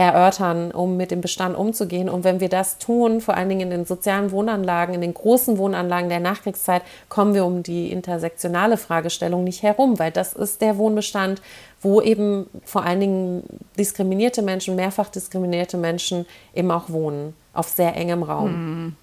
erörtern, 0.00 0.70
um 0.70 0.96
mit 0.96 1.10
dem 1.10 1.20
Bestand 1.20 1.56
umzugehen. 1.56 2.08
Und 2.08 2.24
wenn 2.24 2.40
wir 2.40 2.48
das 2.48 2.78
tun, 2.78 3.20
vor 3.20 3.36
allen 3.36 3.48
Dingen 3.48 3.60
in 3.60 3.70
den 3.70 3.84
sozialen 3.84 4.30
Wohnanlagen, 4.30 4.94
in 4.94 5.00
den 5.00 5.14
großen 5.14 5.58
Wohnanlagen 5.58 6.08
der 6.08 6.20
Nachkriegszeit, 6.20 6.82
kommen 7.08 7.34
wir 7.34 7.44
um 7.44 7.62
die 7.62 7.92
intersektionale 7.92 8.76
Fragestellung 8.76 9.44
nicht 9.44 9.62
herum, 9.62 9.98
weil 9.98 10.10
das 10.10 10.32
ist 10.32 10.60
der 10.60 10.78
Wohnbestand, 10.78 11.42
wo 11.82 12.00
eben 12.00 12.46
vor 12.64 12.84
allen 12.84 13.00
Dingen 13.00 13.42
diskriminierte 13.78 14.42
Menschen, 14.42 14.76
mehrfach 14.76 15.08
diskriminierte 15.08 15.76
Menschen 15.76 16.26
eben 16.54 16.70
auch 16.70 16.88
wohnen, 16.88 17.34
auf 17.52 17.68
sehr 17.68 17.96
engem 17.96 18.22
Raum. 18.22 18.48
Hm. 18.48 18.96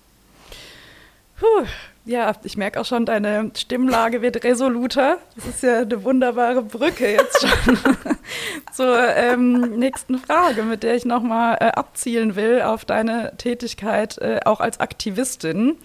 Puh, 1.39 1.65
ja, 2.07 2.33
ich 2.43 2.55
merke 2.55 2.79
auch 2.79 2.85
schon, 2.85 3.05
deine 3.05 3.51
Stimmlage 3.55 4.21
wird 4.21 4.43
resoluter. 4.45 5.17
Das 5.35 5.45
ist 5.45 5.63
ja 5.63 5.81
eine 5.81 6.03
wunderbare 6.03 6.63
Brücke 6.63 7.11
jetzt 7.11 7.45
schon 7.45 7.77
zur 8.73 8.97
ähm, 9.15 9.77
nächsten 9.77 10.17
Frage, 10.17 10.63
mit 10.63 10.83
der 10.83 10.95
ich 10.95 11.03
nochmal 11.03 11.57
äh, 11.59 11.65
abzielen 11.65 12.37
will 12.37 12.61
auf 12.61 12.85
deine 12.85 13.33
Tätigkeit 13.37 14.17
äh, 14.19 14.39
auch 14.45 14.61
als 14.61 14.79
Aktivistin 14.79 15.75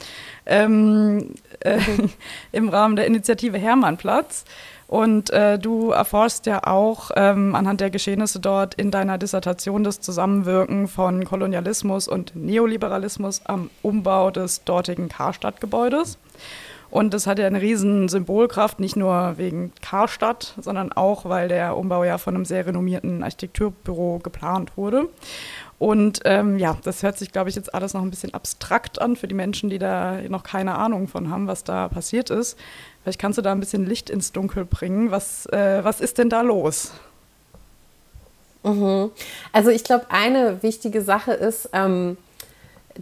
ähm, 0.47 1.35
äh, 1.61 1.81
im 2.53 2.69
Rahmen 2.69 2.95
der 2.95 3.07
Initiative 3.07 3.59
Hermannplatz. 3.59 4.45
Und 4.93 5.31
äh, 5.31 5.59
du 5.59 5.93
erforschst 5.93 6.45
ja 6.45 6.67
auch 6.67 7.13
ähm, 7.17 7.55
anhand 7.55 7.81
der 7.81 7.89
Geschehnisse 7.89 8.41
dort 8.41 8.75
in 8.75 8.91
deiner 8.91 9.17
Dissertation 9.17 9.85
das 9.85 10.03
Zusammenwirken 10.03 10.87
von 10.87 11.25
Kolonialismus 11.25 12.09
und 12.09 12.37
Neoliberalismus 12.37 13.41
am 13.47 13.71
Umbau 13.81 14.31
des 14.31 14.65
dortigen 14.65 15.09
Karstadtgebäudes. 15.09 16.19
Und 16.91 17.15
das 17.15 17.27
hat 17.27 17.39
ja 17.39 17.47
eine 17.47 17.63
riesen 17.63 18.11
Symbolkraft, 18.11 18.81
nicht 18.81 18.97
nur 18.97 19.39
wegen 19.39 19.73
Karstadt, 19.81 20.53
sondern 20.61 20.93
auch, 20.93 21.25
weil 21.25 21.49
der 21.49 21.79
Umbau 21.79 22.05
ja 22.05 22.19
von 22.19 22.35
einem 22.35 22.45
sehr 22.45 22.67
renommierten 22.67 23.23
Architekturbüro 23.23 24.19
geplant 24.23 24.77
wurde. 24.77 25.09
Und 25.83 26.21
ähm, 26.27 26.61
ja, 26.61 26.79
das 26.85 27.03
hört 27.03 27.19
sich, 27.19 27.33
glaube 27.33 27.51
ich, 27.51 27.57
jetzt 27.57 27.75
alles 27.75 27.93
noch 27.93 28.03
ein 28.03 28.11
bisschen 28.11 28.33
abstrakt 28.35 29.03
an 29.03 29.17
für 29.17 29.27
die 29.27 29.35
Menschen, 29.35 29.69
die 29.69 29.81
da 29.81 30.21
noch 30.29 30.45
keine 30.45 30.77
Ahnung 30.77 31.09
von 31.09 31.29
haben, 31.29 31.49
was 31.49 31.65
da 31.65 31.89
passiert 31.89 32.31
ist. 32.31 32.57
Vielleicht 33.03 33.19
kannst 33.19 33.37
du 33.37 33.43
da 33.43 33.51
ein 33.51 33.59
bisschen 33.59 33.85
Licht 33.85 34.09
ins 34.09 34.31
Dunkel 34.31 34.65
bringen. 34.65 35.11
Was, 35.11 35.47
äh, 35.47 35.83
was 35.83 36.01
ist 36.01 36.19
denn 36.19 36.31
da 36.31 36.43
los? 36.43 36.93
Mhm. 38.63 39.11
Also 39.53 39.71
ich 39.71 39.83
glaube, 39.83 40.07
eine 40.11 40.63
wichtige 40.63 41.03
Sache 41.03 41.33
ist, 41.33 41.69
ähm, 41.73 42.17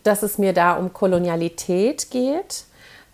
dass 0.03 0.22
es 0.22 0.39
mir 0.39 0.55
da 0.55 0.72
um 0.72 0.95
Kolonialität 0.95 2.11
geht. 2.11 2.64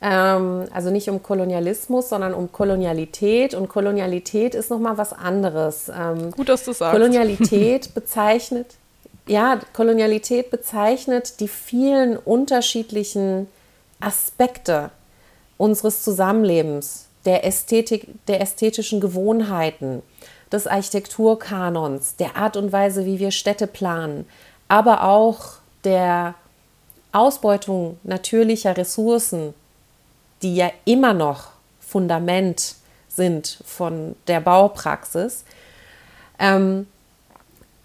Ähm, 0.01 0.67
also 0.73 0.91
nicht 0.91 1.11
um 1.11 1.25
Kolonialismus, 1.25 2.09
sondern 2.09 2.35
um 2.35 2.53
Kolonialität. 2.53 3.55
Und 3.55 3.69
Kolonialität 3.69 4.55
ist 4.55 4.71
nochmal 4.71 4.97
was 4.97 5.13
anderes. 5.13 5.89
Ähm, 5.89 6.31
Gut, 6.31 6.49
dass 6.49 6.65
du 6.65 6.73
sagst. 6.73 6.93
Kolonialität 6.93 7.95
bezeichnet, 7.95 8.77
ja, 9.27 9.61
Kolonialität 9.73 10.51
bezeichnet 10.51 11.41
die 11.41 11.49
vielen 11.49 12.17
unterschiedlichen 12.17 13.49
Aspekte 14.01 14.91
unseres 15.57 16.03
Zusammenlebens, 16.03 17.07
der 17.25 17.45
Ästhetik, 17.45 18.09
der 18.29 18.41
ästhetischen 18.41 19.01
Gewohnheiten, 19.01 20.03
des 20.53 20.67
Architekturkanons, 20.67 22.17
der 22.17 22.37
Art 22.37 22.57
und 22.57 22.73
Weise, 22.73 23.05
wie 23.05 23.19
wir 23.19 23.33
Städte 23.33 23.67
planen, 23.67 24.27
aber 24.69 25.03
auch 25.03 25.55
der 25.83 26.35
Ausbeutung 27.13 27.99
natürlicher 28.05 28.77
Ressourcen, 28.77 29.55
die 30.43 30.55
ja 30.55 30.71
immer 30.85 31.15
noch 31.15 31.49
Fundament 31.81 32.77
sind 33.09 33.59
von 33.65 34.15
der 34.29 34.41
Baupraxis, 34.41 35.45
ähm, 36.39 36.87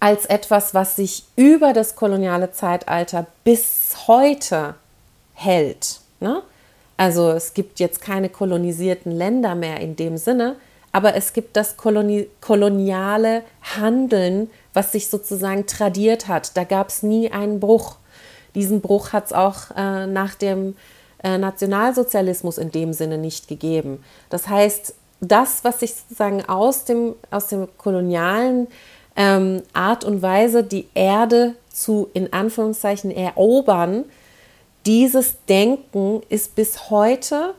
als 0.02 0.26
etwas, 0.26 0.74
was 0.74 0.96
sich 0.96 1.22
über 1.36 1.72
das 1.72 1.94
koloniale 1.94 2.50
Zeitalter 2.50 3.24
bis 3.44 4.08
heute 4.08 4.74
hält. 5.32 6.00
Ne? 6.18 6.42
Also 6.96 7.30
es 7.30 7.54
gibt 7.54 7.78
jetzt 7.78 8.00
keine 8.00 8.28
kolonisierten 8.28 9.12
Länder 9.12 9.54
mehr 9.54 9.78
in 9.78 9.94
dem 9.94 10.18
Sinne, 10.18 10.56
aber 10.90 11.14
es 11.14 11.32
gibt 11.34 11.56
das 11.56 11.76
Koloni 11.76 12.26
koloniale 12.40 13.44
Handeln, 13.76 14.50
was 14.74 14.90
sich 14.90 15.08
sozusagen 15.08 15.68
tradiert 15.68 16.26
hat. 16.26 16.56
Da 16.56 16.64
gab 16.64 16.88
es 16.88 17.04
nie 17.04 17.30
einen 17.30 17.60
Bruch. 17.60 17.94
Diesen 18.56 18.80
Bruch 18.80 19.12
hat 19.12 19.26
es 19.26 19.32
auch 19.32 19.70
äh, 19.76 20.08
nach 20.08 20.34
dem 20.34 20.74
äh, 21.22 21.38
Nationalsozialismus 21.38 22.58
in 22.58 22.72
dem 22.72 22.92
Sinne 22.92 23.18
nicht 23.18 23.46
gegeben. 23.46 24.02
Das 24.30 24.48
heißt, 24.48 24.94
das, 25.20 25.62
was 25.62 25.78
sich 25.78 25.94
sozusagen 25.94 26.44
aus 26.46 26.86
dem, 26.86 27.14
aus 27.30 27.46
dem 27.46 27.68
kolonialen 27.78 28.66
ähm, 29.16 29.62
Art 29.72 30.04
und 30.04 30.22
Weise, 30.22 30.64
die 30.64 30.88
Erde 30.94 31.54
zu 31.70 32.08
in 32.14 32.32
Anführungszeichen 32.32 33.10
erobern, 33.10 34.04
dieses 34.86 35.36
Denken 35.48 36.22
ist 36.28 36.54
bis 36.54 36.90
heute 36.90 37.54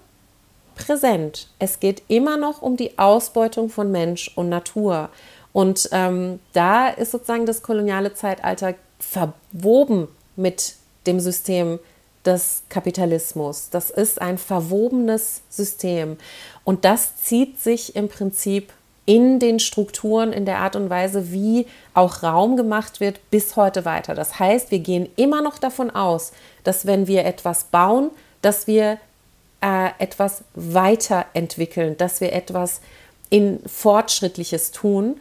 präsent. 0.76 1.50
Es 1.60 1.80
geht 1.80 2.04
immer 2.08 2.38
noch 2.38 2.62
um 2.62 2.78
die 2.78 2.98
Ausbeutung 2.98 3.70
von 3.70 3.92
Mensch 3.92 4.32
und 4.36 4.50
Natur. 4.50 5.10
Und 5.54 5.88
ähm, 5.92 6.40
da 6.54 6.90
ist 6.90 7.12
sozusagen 7.12 7.46
das 7.46 7.62
koloniale 7.62 8.14
Zeitalter 8.14 8.74
verwoben 9.00 10.08
mit 10.36 10.76
dem 11.06 11.20
System 11.20 11.80
des 12.26 12.64
Kapitalismus. 12.70 13.70
Das 13.70 13.90
ist 13.90 14.22
ein 14.22 14.38
verwobenes 14.38 15.42
System. 15.50 16.18
Und 16.64 16.86
das 16.86 17.18
zieht 17.18 17.60
sich 17.60 17.96
im 17.96 18.08
Prinzip 18.10 18.74
in 19.06 19.40
den 19.40 19.60
Strukturen, 19.60 20.32
in 20.32 20.46
der 20.46 20.60
Art 20.60 20.76
und 20.76 20.90
Weise, 20.90 21.32
wie 21.32 21.68
auch 21.94 22.24
Raum 22.24 22.56
gemacht 22.56 23.00
wird, 23.00 23.20
bis 23.32 23.56
heute 23.56 23.86
weiter. 23.86 24.16
Das 24.16 24.40
heißt, 24.40 24.72
wir 24.72 24.80
gehen 24.80 25.10
immer 25.16 25.42
noch 25.42 25.58
davon 25.58 25.92
aus, 25.92 26.32
dass 26.64 26.86
wenn 26.86 27.08
wir 27.08 27.26
etwas 27.26 27.66
bauen, 27.66 28.12
dass 28.42 28.68
wir 28.68 28.98
äh, 29.62 29.90
etwas 30.00 30.44
weiterentwickeln, 30.56 31.98
dass 31.98 32.22
wir 32.22 32.34
etwas 32.34 32.82
in 33.30 33.60
Fortschrittliches 33.66 34.72
tun, 34.72 35.20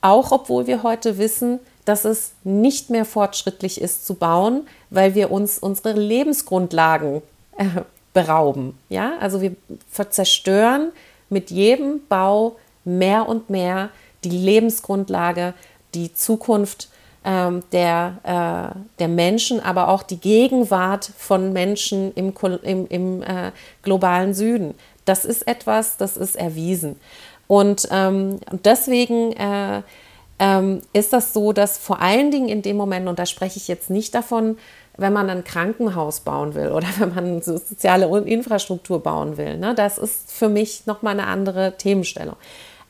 auch 0.00 0.32
obwohl 0.32 0.66
wir 0.66 0.82
heute 0.82 1.16
wissen, 1.16 1.60
dass 1.84 2.04
es 2.04 2.32
nicht 2.44 2.90
mehr 2.90 3.04
fortschrittlich 3.04 3.80
ist 3.80 4.06
zu 4.06 4.14
bauen, 4.14 4.66
weil 4.90 5.14
wir 5.14 5.30
uns 5.30 5.58
unsere 5.58 5.92
Lebensgrundlagen 5.92 7.22
äh, 7.56 7.82
berauben. 8.12 8.78
Ja, 8.88 9.14
also 9.20 9.40
wir 9.40 9.54
zerstören 10.10 10.92
mit 11.28 11.50
jedem 11.50 12.00
Bau 12.08 12.56
mehr 12.84 13.28
und 13.28 13.50
mehr 13.50 13.90
die 14.24 14.30
Lebensgrundlage, 14.30 15.54
die 15.94 16.12
Zukunft 16.12 16.88
ähm, 17.24 17.62
der, 17.72 18.18
äh, 18.22 18.78
der 18.98 19.08
Menschen, 19.08 19.60
aber 19.60 19.88
auch 19.88 20.02
die 20.02 20.18
Gegenwart 20.18 21.10
von 21.16 21.52
Menschen 21.52 22.12
im, 22.14 22.34
im, 22.62 22.86
im 22.88 23.22
äh, 23.22 23.52
globalen 23.82 24.34
Süden. 24.34 24.74
Das 25.04 25.24
ist 25.24 25.46
etwas, 25.46 25.96
das 25.96 26.16
ist 26.16 26.36
erwiesen. 26.36 26.96
Und, 27.46 27.88
ähm, 27.90 28.40
deswegen 28.64 29.32
äh, 29.32 29.82
ähm, 30.38 30.82
ist 30.92 31.12
das 31.12 31.32
so, 31.32 31.52
dass 31.52 31.78
vor 31.78 32.00
allen 32.00 32.30
Dingen 32.30 32.48
in 32.48 32.62
dem 32.62 32.76
Moment, 32.76 33.08
und 33.08 33.18
da 33.18 33.26
spreche 33.26 33.58
ich 33.58 33.68
jetzt 33.68 33.90
nicht 33.90 34.14
davon, 34.14 34.58
wenn 34.96 35.12
man 35.12 35.30
ein 35.30 35.44
Krankenhaus 35.44 36.20
bauen 36.20 36.54
will 36.54 36.70
oder 36.70 36.86
wenn 36.98 37.14
man 37.14 37.42
so 37.42 37.56
soziale 37.56 38.06
Infrastruktur 38.26 39.02
bauen 39.02 39.36
will. 39.36 39.56
Ne? 39.56 39.74
Das 39.74 39.98
ist 39.98 40.32
für 40.32 40.48
mich 40.48 40.86
nochmal 40.86 41.18
eine 41.18 41.26
andere 41.26 41.76
Themenstellung. 41.76 42.36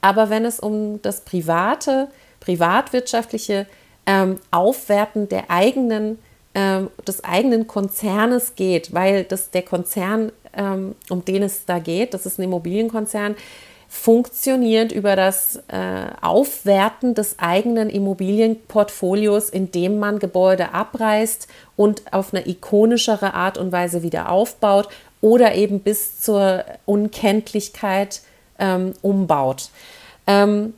Aber 0.05 0.29
wenn 0.29 0.45
es 0.45 0.61
um 0.61 1.01
das 1.01 1.23
private, 1.23 2.09
privatwirtschaftliche 2.39 3.65
ähm, 4.05 4.39
Aufwerten 4.51 5.31
der 5.31 5.51
eigenen, 5.51 6.19
ähm, 6.55 6.91
des 7.09 7.25
eigenen 7.25 7.67
Konzernes 7.67 8.55
geht, 8.55 8.93
weil 8.93 9.25
das 9.25 9.51
der 9.51 9.63
Konzern, 9.63 10.31
ähm, 10.55 10.95
um 11.09 11.25
den 11.25 11.43
es 11.43 11.65
da 11.65 11.79
geht, 11.79 12.13
das 12.13 12.27
ist 12.27 12.39
ein 12.39 12.43
Immobilienkonzern, 12.43 13.35
funktioniert 13.89 14.93
über 14.93 15.17
das 15.17 15.63
äh, 15.69 16.09
Aufwerten 16.21 17.15
des 17.15 17.39
eigenen 17.39 17.89
Immobilienportfolios, 17.89 19.49
indem 19.49 19.99
man 19.99 20.19
Gebäude 20.19 20.75
abreißt 20.75 21.49
und 21.77 22.13
auf 22.13 22.35
eine 22.35 22.47
ikonischere 22.47 23.33
Art 23.33 23.57
und 23.57 23.73
Weise 23.73 24.03
wieder 24.03 24.29
aufbaut 24.29 24.91
oder 25.23 25.55
eben 25.55 25.81
bis 25.81 26.21
zur 26.21 26.63
Unkenntlichkeit 26.85 28.21
ähm, 28.59 28.93
umbaut. 29.03 29.71
Ähm, 30.27 30.75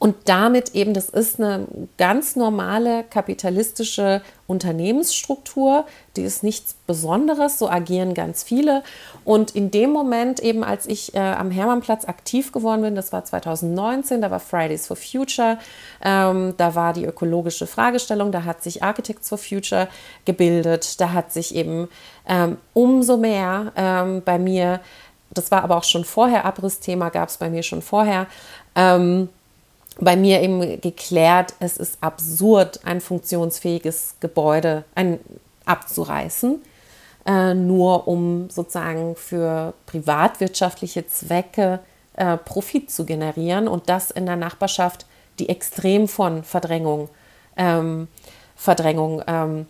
und 0.00 0.14
damit 0.26 0.76
eben, 0.76 0.94
das 0.94 1.08
ist 1.08 1.40
eine 1.40 1.66
ganz 1.96 2.36
normale 2.36 3.02
kapitalistische 3.02 4.22
Unternehmensstruktur, 4.46 5.86
die 6.16 6.22
ist 6.22 6.44
nichts 6.44 6.76
Besonderes, 6.86 7.58
so 7.58 7.68
agieren 7.68 8.14
ganz 8.14 8.44
viele. 8.44 8.84
Und 9.24 9.56
in 9.56 9.72
dem 9.72 9.90
Moment 9.90 10.38
eben, 10.38 10.62
als 10.62 10.86
ich 10.86 11.14
äh, 11.14 11.18
am 11.18 11.50
Hermannplatz 11.50 12.04
aktiv 12.04 12.52
geworden 12.52 12.82
bin, 12.82 12.94
das 12.94 13.12
war 13.12 13.24
2019, 13.24 14.20
da 14.20 14.30
war 14.30 14.38
Fridays 14.38 14.86
for 14.86 14.96
Future, 14.96 15.58
ähm, 16.02 16.54
da 16.56 16.76
war 16.76 16.92
die 16.92 17.04
ökologische 17.04 17.66
Fragestellung, 17.66 18.30
da 18.30 18.44
hat 18.44 18.62
sich 18.62 18.84
Architects 18.84 19.28
for 19.28 19.38
Future 19.38 19.88
gebildet, 20.24 21.00
da 21.00 21.12
hat 21.12 21.32
sich 21.32 21.56
eben 21.56 21.88
ähm, 22.28 22.58
umso 22.72 23.16
mehr 23.16 23.72
ähm, 23.74 24.22
bei 24.24 24.38
mir, 24.38 24.80
das 25.38 25.50
war 25.50 25.62
aber 25.64 25.76
auch 25.76 25.84
schon 25.84 26.04
vorher, 26.04 26.44
Abrissthema 26.44 27.08
gab 27.08 27.28
es 27.28 27.36
bei 27.36 27.48
mir 27.48 27.62
schon 27.62 27.82
vorher, 27.82 28.26
ähm, 28.74 29.28
bei 30.00 30.16
mir 30.16 30.42
eben 30.42 30.80
geklärt, 30.80 31.54
es 31.60 31.76
ist 31.76 31.98
absurd, 32.00 32.80
ein 32.84 33.00
funktionsfähiges 33.00 34.16
Gebäude 34.20 34.84
ein, 34.94 35.18
abzureißen, 35.64 36.62
äh, 37.26 37.54
nur 37.54 38.06
um 38.06 38.48
sozusagen 38.50 39.16
für 39.16 39.74
privatwirtschaftliche 39.86 41.06
Zwecke 41.06 41.80
äh, 42.14 42.36
Profit 42.36 42.90
zu 42.90 43.04
generieren 43.04 43.68
und 43.68 43.88
das 43.88 44.10
in 44.10 44.26
der 44.26 44.36
Nachbarschaft, 44.36 45.06
die 45.38 45.48
extrem 45.48 46.08
von 46.08 46.42
Verdrängung, 46.42 47.08
ähm, 47.56 48.08
Verdrängung 48.56 49.22
ähm, 49.26 49.66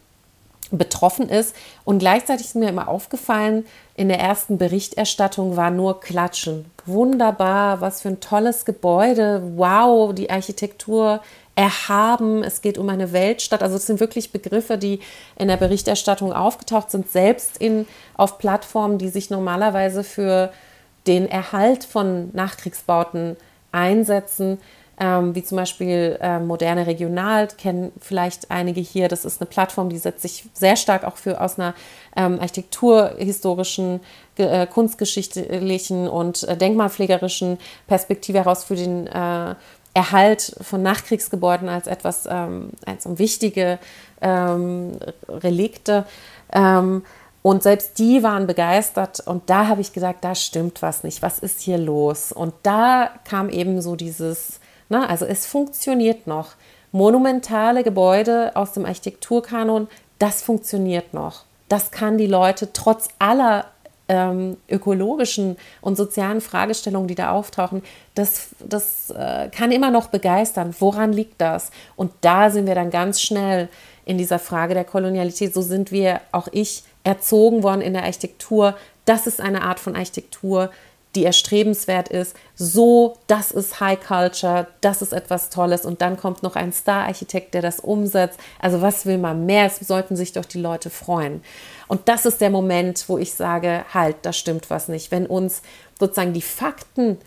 betroffen 0.70 1.28
ist. 1.28 1.54
Und 1.84 1.98
gleichzeitig 1.98 2.46
ist 2.46 2.56
mir 2.56 2.68
immer 2.68 2.88
aufgefallen, 2.88 3.64
in 3.94 4.08
der 4.08 4.20
ersten 4.20 4.58
Berichterstattung 4.58 5.56
war 5.56 5.70
nur 5.70 6.00
Klatschen. 6.00 6.70
Wunderbar, 6.86 7.80
was 7.80 8.02
für 8.02 8.08
ein 8.08 8.20
tolles 8.20 8.64
Gebäude. 8.64 9.42
Wow, 9.56 10.14
die 10.14 10.30
Architektur 10.30 11.20
erhaben. 11.54 12.44
Es 12.44 12.60
geht 12.60 12.78
um 12.78 12.88
eine 12.88 13.12
Weltstadt. 13.12 13.62
Also 13.62 13.76
es 13.76 13.86
sind 13.86 13.98
wirklich 13.98 14.30
Begriffe, 14.30 14.78
die 14.78 15.00
in 15.36 15.48
der 15.48 15.56
Berichterstattung 15.56 16.32
aufgetaucht 16.32 16.90
sind, 16.90 17.10
selbst 17.10 17.58
in, 17.58 17.86
auf 18.16 18.38
Plattformen, 18.38 18.98
die 18.98 19.08
sich 19.08 19.30
normalerweise 19.30 20.04
für 20.04 20.52
den 21.08 21.28
Erhalt 21.28 21.84
von 21.84 22.30
Nachkriegsbauten 22.32 23.36
einsetzen 23.72 24.58
ähm, 25.00 25.34
wie 25.34 25.44
zum 25.44 25.56
Beispiel 25.56 26.18
äh, 26.20 26.40
Moderne 26.40 26.86
Regional, 26.86 27.48
kennen 27.48 27.92
vielleicht 28.00 28.50
einige 28.50 28.80
hier. 28.80 29.08
Das 29.08 29.24
ist 29.24 29.40
eine 29.40 29.48
Plattform, 29.48 29.88
die 29.90 29.98
setzt 29.98 30.22
sich 30.22 30.44
sehr 30.54 30.76
stark 30.76 31.04
auch 31.04 31.16
für 31.16 31.40
aus 31.40 31.58
einer 31.58 31.74
ähm, 32.16 32.40
architekturhistorischen, 32.40 34.00
äh, 34.36 34.66
kunstgeschichtlichen 34.66 36.08
und 36.08 36.42
äh, 36.44 36.56
denkmalpflegerischen 36.56 37.58
Perspektive 37.86 38.38
heraus 38.38 38.64
für 38.64 38.76
den 38.76 39.06
äh, 39.06 39.54
Erhalt 39.94 40.56
von 40.60 40.82
Nachkriegsgebäuden 40.82 41.68
als 41.68 41.86
etwas, 41.86 42.26
ähm, 42.30 42.70
als 42.84 43.06
um 43.06 43.18
wichtige 43.18 43.78
ähm, 44.20 44.98
Relikte. 45.28 46.04
Ähm, 46.52 47.02
und 47.42 47.62
selbst 47.62 47.98
die 47.98 48.22
waren 48.22 48.46
begeistert 48.46 49.20
und 49.20 49.48
da 49.48 49.68
habe 49.68 49.80
ich 49.80 49.92
gesagt, 49.92 50.24
da 50.24 50.34
stimmt 50.34 50.82
was 50.82 51.04
nicht, 51.04 51.22
was 51.22 51.38
ist 51.38 51.60
hier 51.60 51.78
los? 51.78 52.32
Und 52.32 52.52
da 52.62 53.10
kam 53.24 53.48
eben 53.48 53.80
so 53.80 53.96
dieses, 53.96 54.60
na, 54.88 55.06
also 55.06 55.24
es 55.24 55.46
funktioniert 55.46 56.26
noch. 56.26 56.52
Monumentale 56.92 57.82
Gebäude 57.82 58.52
aus 58.54 58.72
dem 58.72 58.86
Architekturkanon, 58.86 59.88
das 60.18 60.42
funktioniert 60.42 61.12
noch. 61.12 61.44
Das 61.68 61.90
kann 61.90 62.16
die 62.16 62.26
Leute 62.26 62.72
trotz 62.72 63.08
aller 63.18 63.66
ähm, 64.08 64.56
ökologischen 64.68 65.56
und 65.82 65.96
sozialen 65.96 66.40
Fragestellungen, 66.40 67.08
die 67.08 67.14
da 67.14 67.30
auftauchen, 67.30 67.82
das, 68.14 68.48
das 68.58 69.10
äh, 69.10 69.48
kann 69.50 69.70
immer 69.70 69.90
noch 69.90 70.08
begeistern. 70.08 70.74
Woran 70.78 71.12
liegt 71.12 71.40
das? 71.40 71.70
Und 71.94 72.12
da 72.22 72.50
sind 72.50 72.66
wir 72.66 72.74
dann 72.74 72.90
ganz 72.90 73.20
schnell 73.20 73.68
in 74.06 74.16
dieser 74.16 74.38
Frage 74.38 74.72
der 74.72 74.84
Kolonialität. 74.84 75.52
So 75.52 75.60
sind 75.60 75.92
wir, 75.92 76.22
auch 76.32 76.48
ich, 76.52 76.84
erzogen 77.04 77.62
worden 77.62 77.82
in 77.82 77.92
der 77.92 78.04
Architektur. 78.04 78.76
Das 79.04 79.26
ist 79.26 79.40
eine 79.40 79.62
Art 79.62 79.78
von 79.78 79.94
Architektur, 79.94 80.70
die 81.14 81.24
erstrebenswert 81.24 82.08
ist. 82.08 82.36
So, 82.54 83.16
das 83.26 83.50
ist 83.50 83.80
High 83.80 83.98
Culture, 84.00 84.66
das 84.80 85.02
ist 85.02 85.12
etwas 85.12 85.50
Tolles. 85.50 85.84
Und 85.84 86.02
dann 86.02 86.16
kommt 86.16 86.42
noch 86.42 86.54
ein 86.54 86.72
Star-Architekt, 86.72 87.54
der 87.54 87.62
das 87.62 87.80
umsetzt. 87.80 88.38
Also 88.60 88.82
was 88.82 89.06
will 89.06 89.18
man 89.18 89.46
mehr? 89.46 89.66
Es 89.66 89.78
sollten 89.78 90.16
sich 90.16 90.32
doch 90.32 90.44
die 90.44 90.60
Leute 90.60 90.90
freuen. 90.90 91.42
Und 91.86 92.08
das 92.08 92.26
ist 92.26 92.40
der 92.40 92.50
Moment, 92.50 93.08
wo 93.08 93.16
ich 93.18 93.32
sage, 93.32 93.84
halt, 93.92 94.16
da 94.22 94.32
stimmt 94.32 94.68
was 94.70 94.88
nicht. 94.88 95.10
Wenn 95.10 95.26
uns 95.26 95.62
sozusagen 95.98 96.34
die 96.34 96.42
Fakten, 96.42 97.18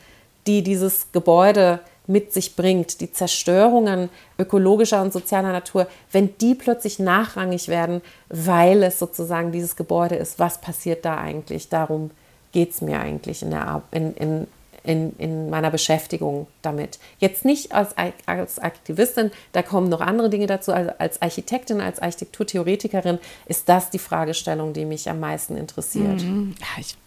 die 0.47 0.63
dieses 0.63 1.11
Gebäude 1.11 1.79
mit 2.07 2.33
sich 2.33 2.55
bringt, 2.55 2.99
die 2.99 3.11
Zerstörungen 3.11 4.09
ökologischer 4.37 5.01
und 5.01 5.13
sozialer 5.13 5.51
Natur, 5.51 5.87
wenn 6.11 6.37
die 6.39 6.55
plötzlich 6.55 6.99
nachrangig 6.99 7.67
werden, 7.67 8.01
weil 8.29 8.83
es 8.83 8.99
sozusagen 8.99 9.51
dieses 9.51 9.75
Gebäude 9.75 10.15
ist, 10.15 10.39
was 10.39 10.61
passiert 10.61 11.05
da 11.05 11.17
eigentlich? 11.17 11.69
Darum 11.69 12.11
geht 12.51 12.71
es 12.71 12.81
mir 12.81 12.99
eigentlich 12.99 13.41
in, 13.41 13.51
der, 13.51 13.81
in, 13.91 14.13
in, 14.15 14.47
in, 14.83 15.15
in 15.17 15.49
meiner 15.49 15.69
Beschäftigung 15.69 16.47
damit. 16.61 16.99
Jetzt 17.19 17.45
nicht 17.45 17.73
als, 17.73 17.95
als 18.25 18.59
Aktivistin, 18.59 19.31
da 19.51 19.61
kommen 19.61 19.89
noch 19.89 20.01
andere 20.01 20.29
Dinge 20.29 20.47
dazu. 20.47 20.73
Also 20.73 20.91
als 20.97 21.21
Architektin, 21.21 21.81
als 21.81 21.99
Architekturtheoretikerin 21.99 23.19
ist 23.45 23.69
das 23.69 23.89
die 23.89 23.99
Fragestellung, 23.99 24.73
die 24.73 24.85
mich 24.85 25.09
am 25.09 25.19
meisten 25.19 25.55
interessiert. 25.55 26.23
Mhm. 26.23 26.55
Ja, 26.59 26.81
ich, 26.81 26.97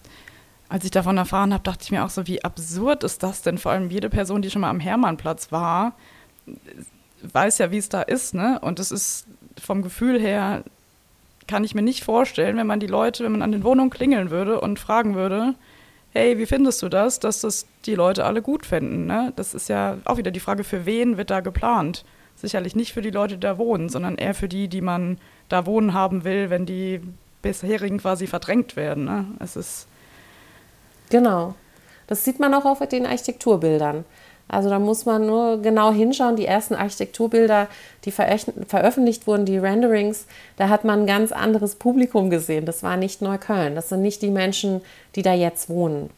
als 0.68 0.84
ich 0.84 0.90
davon 0.90 1.16
erfahren 1.16 1.52
habe, 1.52 1.64
dachte 1.64 1.82
ich 1.82 1.90
mir 1.90 2.04
auch 2.04 2.10
so, 2.10 2.26
wie 2.26 2.44
absurd 2.44 3.04
ist 3.04 3.22
das 3.22 3.42
denn? 3.42 3.58
Vor 3.58 3.72
allem 3.72 3.90
jede 3.90 4.08
Person, 4.08 4.42
die 4.42 4.50
schon 4.50 4.62
mal 4.62 4.70
am 4.70 4.80
Hermannplatz 4.80 5.50
war, 5.50 5.94
weiß 7.22 7.58
ja, 7.58 7.70
wie 7.70 7.78
es 7.78 7.88
da 7.88 8.02
ist. 8.02 8.34
Ne? 8.34 8.58
Und 8.60 8.78
es 8.78 8.90
ist 8.90 9.26
vom 9.60 9.82
Gefühl 9.82 10.20
her 10.20 10.64
kann 11.46 11.64
ich 11.64 11.74
mir 11.74 11.82
nicht 11.82 12.04
vorstellen, 12.04 12.56
wenn 12.56 12.66
man 12.66 12.80
die 12.80 12.86
Leute, 12.86 13.24
wenn 13.24 13.32
man 13.32 13.42
an 13.42 13.52
den 13.52 13.64
Wohnungen 13.64 13.90
klingeln 13.90 14.30
würde 14.30 14.60
und 14.60 14.78
fragen 14.78 15.14
würde, 15.14 15.54
hey, 16.12 16.38
wie 16.38 16.46
findest 16.46 16.80
du 16.82 16.88
das, 16.88 17.18
dass 17.20 17.40
das 17.40 17.66
die 17.86 17.94
Leute 17.94 18.24
alle 18.24 18.40
gut 18.40 18.64
finden? 18.64 19.06
Ne? 19.06 19.32
Das 19.36 19.52
ist 19.52 19.68
ja 19.68 19.98
auch 20.04 20.16
wieder 20.16 20.30
die 20.30 20.40
Frage, 20.40 20.64
für 20.64 20.86
wen 20.86 21.16
wird 21.16 21.30
da 21.30 21.40
geplant? 21.40 22.04
Sicherlich 22.36 22.74
nicht 22.76 22.92
für 22.92 23.02
die 23.02 23.10
Leute, 23.10 23.34
die 23.34 23.40
da 23.40 23.58
wohnen, 23.58 23.88
sondern 23.88 24.16
eher 24.16 24.34
für 24.34 24.48
die, 24.48 24.68
die 24.68 24.80
man 24.80 25.18
da 25.48 25.66
wohnen 25.66 25.92
haben 25.92 26.24
will, 26.24 26.50
wenn 26.50 26.66
die 26.66 27.00
bisherigen 27.42 27.98
quasi 27.98 28.26
verdrängt 28.26 28.76
werden. 28.76 29.04
Ne? 29.04 29.26
Es 29.40 29.56
ist 29.56 29.86
genau. 31.10 31.54
Das 32.06 32.24
sieht 32.24 32.38
man 32.38 32.54
auch 32.54 32.64
auf 32.64 32.86
den 32.88 33.06
Architekturbildern. 33.06 34.04
Also 34.48 34.68
da 34.68 34.78
muss 34.78 35.06
man 35.06 35.26
nur 35.26 35.62
genau 35.62 35.92
hinschauen. 35.92 36.36
Die 36.36 36.46
ersten 36.46 36.74
Architekturbilder, 36.74 37.68
die 38.04 38.10
veröffentlicht 38.10 39.26
wurden, 39.26 39.46
die 39.46 39.58
Renderings, 39.58 40.26
da 40.56 40.68
hat 40.68 40.84
man 40.84 41.00
ein 41.00 41.06
ganz 41.06 41.32
anderes 41.32 41.76
Publikum 41.76 42.30
gesehen. 42.30 42.66
Das 42.66 42.82
war 42.82 42.96
nicht 42.96 43.22
Neukölln. 43.22 43.74
Das 43.74 43.88
sind 43.88 44.02
nicht 44.02 44.22
die 44.22 44.30
Menschen, 44.30 44.82
die 45.14 45.22
da 45.22 45.32
jetzt 45.32 45.68
wohnen. 45.68 46.10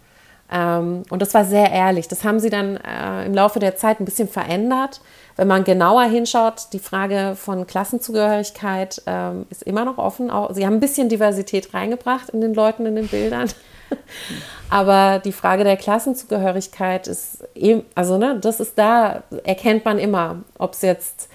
Ähm, 0.50 1.02
und 1.10 1.22
das 1.22 1.34
war 1.34 1.44
sehr 1.44 1.70
ehrlich. 1.70 2.08
Das 2.08 2.24
haben 2.24 2.40
sie 2.40 2.50
dann 2.50 2.76
äh, 2.76 3.26
im 3.26 3.34
Laufe 3.34 3.58
der 3.58 3.76
Zeit 3.76 4.00
ein 4.00 4.04
bisschen 4.04 4.28
verändert. 4.28 5.00
Wenn 5.36 5.48
man 5.48 5.64
genauer 5.64 6.04
hinschaut, 6.04 6.68
die 6.72 6.78
Frage 6.78 7.34
von 7.36 7.66
Klassenzugehörigkeit 7.66 9.02
ähm, 9.06 9.46
ist 9.50 9.62
immer 9.62 9.84
noch 9.84 9.98
offen. 9.98 10.30
Sie 10.52 10.64
haben 10.64 10.74
ein 10.74 10.80
bisschen 10.80 11.08
Diversität 11.08 11.74
reingebracht 11.74 12.30
in 12.30 12.40
den 12.40 12.54
Leuten, 12.54 12.86
in 12.86 12.96
den 12.96 13.08
Bildern. 13.08 13.48
Aber 14.70 15.20
die 15.20 15.32
Frage 15.32 15.64
der 15.64 15.76
Klassenzugehörigkeit 15.76 17.06
ist 17.06 17.46
eben, 17.54 17.82
also 17.94 18.18
ne, 18.18 18.38
das 18.40 18.60
ist 18.60 18.78
da, 18.78 19.22
erkennt 19.44 19.84
man 19.84 19.98
immer, 19.98 20.42
ob 20.58 20.72
es 20.72 20.82
jetzt 20.82 21.28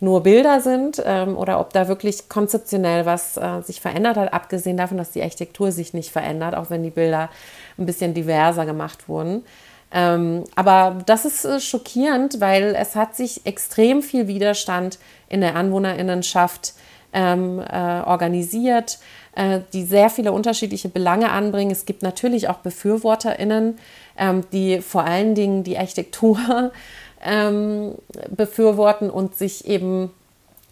nur 0.00 0.22
Bilder 0.22 0.60
sind 0.60 1.02
ähm, 1.04 1.36
oder 1.36 1.60
ob 1.60 1.72
da 1.74 1.86
wirklich 1.86 2.28
konzeptionell 2.28 3.04
was 3.04 3.36
äh, 3.36 3.60
sich 3.62 3.80
verändert 3.80 4.16
hat, 4.16 4.32
abgesehen 4.32 4.78
davon, 4.78 4.96
dass 4.96 5.10
die 5.10 5.22
Architektur 5.22 5.72
sich 5.72 5.92
nicht 5.92 6.10
verändert, 6.10 6.54
auch 6.54 6.70
wenn 6.70 6.82
die 6.82 6.90
Bilder 6.90 7.28
ein 7.78 7.84
bisschen 7.84 8.14
diverser 8.14 8.64
gemacht 8.64 9.08
wurden. 9.08 9.44
Ähm, 9.92 10.44
aber 10.54 10.98
das 11.04 11.24
ist 11.24 11.44
äh, 11.44 11.60
schockierend, 11.60 12.40
weil 12.40 12.74
es 12.74 12.96
hat 12.96 13.14
sich 13.14 13.44
extrem 13.44 14.02
viel 14.02 14.26
Widerstand 14.26 14.98
in 15.28 15.40
der 15.40 15.56
Anwohnerinnenschaft 15.56 16.74
ähm, 17.12 17.60
äh, 17.60 18.00
organisiert, 18.02 18.98
äh, 19.34 19.60
die 19.72 19.84
sehr 19.84 20.10
viele 20.10 20.32
unterschiedliche 20.32 20.88
Belange 20.88 21.30
anbringen. 21.30 21.70
Es 21.70 21.86
gibt 21.86 22.02
natürlich 22.02 22.48
auch 22.48 22.58
BefürworterInnen, 22.58 23.78
ähm, 24.16 24.44
die 24.52 24.80
vor 24.80 25.04
allen 25.04 25.34
Dingen 25.34 25.64
die 25.64 25.78
Architektur 25.78 26.38
ähm, 27.24 27.94
befürworten 28.30 29.10
und 29.10 29.34
sich 29.34 29.66
eben 29.66 30.10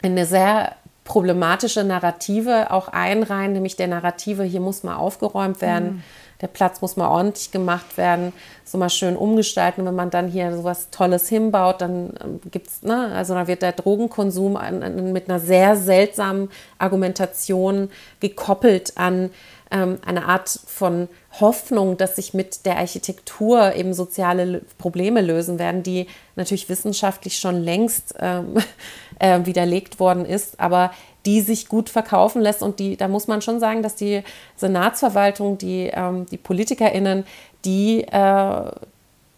in 0.02 0.12
eine 0.12 0.26
sehr 0.26 0.76
problematische 1.04 1.84
Narrative 1.84 2.70
auch 2.70 2.88
einreihen, 2.88 3.52
nämlich 3.52 3.76
der 3.76 3.88
Narrative, 3.88 4.44
hier 4.44 4.60
muss 4.60 4.82
mal 4.82 4.96
aufgeräumt 4.96 5.60
werden. 5.62 5.96
Mhm 5.96 6.02
der 6.40 6.46
Platz 6.46 6.80
muss 6.80 6.96
mal 6.96 7.08
ordentlich 7.08 7.50
gemacht 7.50 7.96
werden, 7.96 8.32
so 8.64 8.78
mal 8.78 8.90
schön 8.90 9.16
umgestalten. 9.16 9.84
wenn 9.84 9.94
man 9.94 10.10
dann 10.10 10.28
hier 10.28 10.56
so 10.56 10.64
was 10.64 10.90
Tolles 10.90 11.28
hinbaut, 11.28 11.80
dann 11.80 12.12
ähm, 12.22 12.40
gibt 12.50 12.68
es, 12.68 12.82
ne, 12.82 13.12
also 13.14 13.34
da 13.34 13.46
wird 13.46 13.62
der 13.62 13.72
Drogenkonsum 13.72 14.56
an, 14.56 14.82
an, 14.82 15.12
mit 15.12 15.28
einer 15.28 15.40
sehr 15.40 15.76
seltsamen 15.76 16.50
Argumentation 16.78 17.90
gekoppelt 18.20 18.92
an 18.96 19.30
ähm, 19.70 19.98
eine 20.04 20.26
Art 20.26 20.48
von 20.66 21.08
Hoffnung, 21.40 21.96
dass 21.96 22.16
sich 22.16 22.34
mit 22.34 22.64
der 22.64 22.78
Architektur 22.78 23.74
eben 23.74 23.92
soziale 23.92 24.62
Probleme 24.78 25.20
lösen 25.20 25.58
werden, 25.58 25.82
die 25.82 26.06
natürlich 26.36 26.68
wissenschaftlich 26.68 27.38
schon 27.38 27.62
längst 27.62 28.14
ähm, 28.18 28.54
äh, 29.18 29.40
widerlegt 29.44 30.00
worden 30.00 30.24
ist, 30.24 30.58
aber 30.60 30.92
die 31.26 31.40
sich 31.40 31.68
gut 31.68 31.88
verkaufen 31.90 32.40
lässt. 32.40 32.62
Und 32.62 32.78
die, 32.78 32.96
da 32.96 33.08
muss 33.08 33.26
man 33.26 33.42
schon 33.42 33.60
sagen, 33.60 33.82
dass 33.82 33.96
die 33.96 34.22
Senatsverwaltung, 34.56 35.58
die, 35.58 35.90
ähm, 35.92 36.26
die 36.26 36.38
PolitikerInnen, 36.38 37.24
die, 37.64 38.02
äh, 38.04 38.70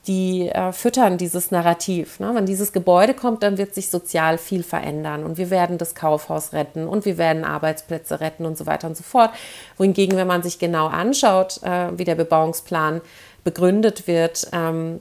die 0.06 0.48
äh, 0.48 0.72
füttern 0.72 1.18
dieses 1.18 1.50
Narrativ. 1.50 2.20
Ne? 2.20 2.30
Wenn 2.34 2.46
dieses 2.46 2.72
Gebäude 2.72 3.14
kommt, 3.14 3.42
dann 3.42 3.58
wird 3.58 3.74
sich 3.74 3.90
sozial 3.90 4.38
viel 4.38 4.62
verändern 4.62 5.24
und 5.24 5.36
wir 5.36 5.50
werden 5.50 5.78
das 5.78 5.94
Kaufhaus 5.94 6.52
retten 6.52 6.88
und 6.88 7.04
wir 7.04 7.18
werden 7.18 7.44
Arbeitsplätze 7.44 8.20
retten 8.20 8.46
und 8.46 8.56
so 8.56 8.66
weiter 8.66 8.88
und 8.88 8.96
so 8.96 9.02
fort. 9.02 9.30
Wohingegen, 9.76 10.16
wenn 10.16 10.26
man 10.26 10.42
sich 10.42 10.58
genau 10.58 10.86
anschaut, 10.86 11.62
äh, 11.62 11.96
wie 11.98 12.04
der 12.04 12.14
Bebauungsplan 12.14 13.02
begründet 13.44 14.06
wird, 14.06 14.48
ähm, 14.52 15.00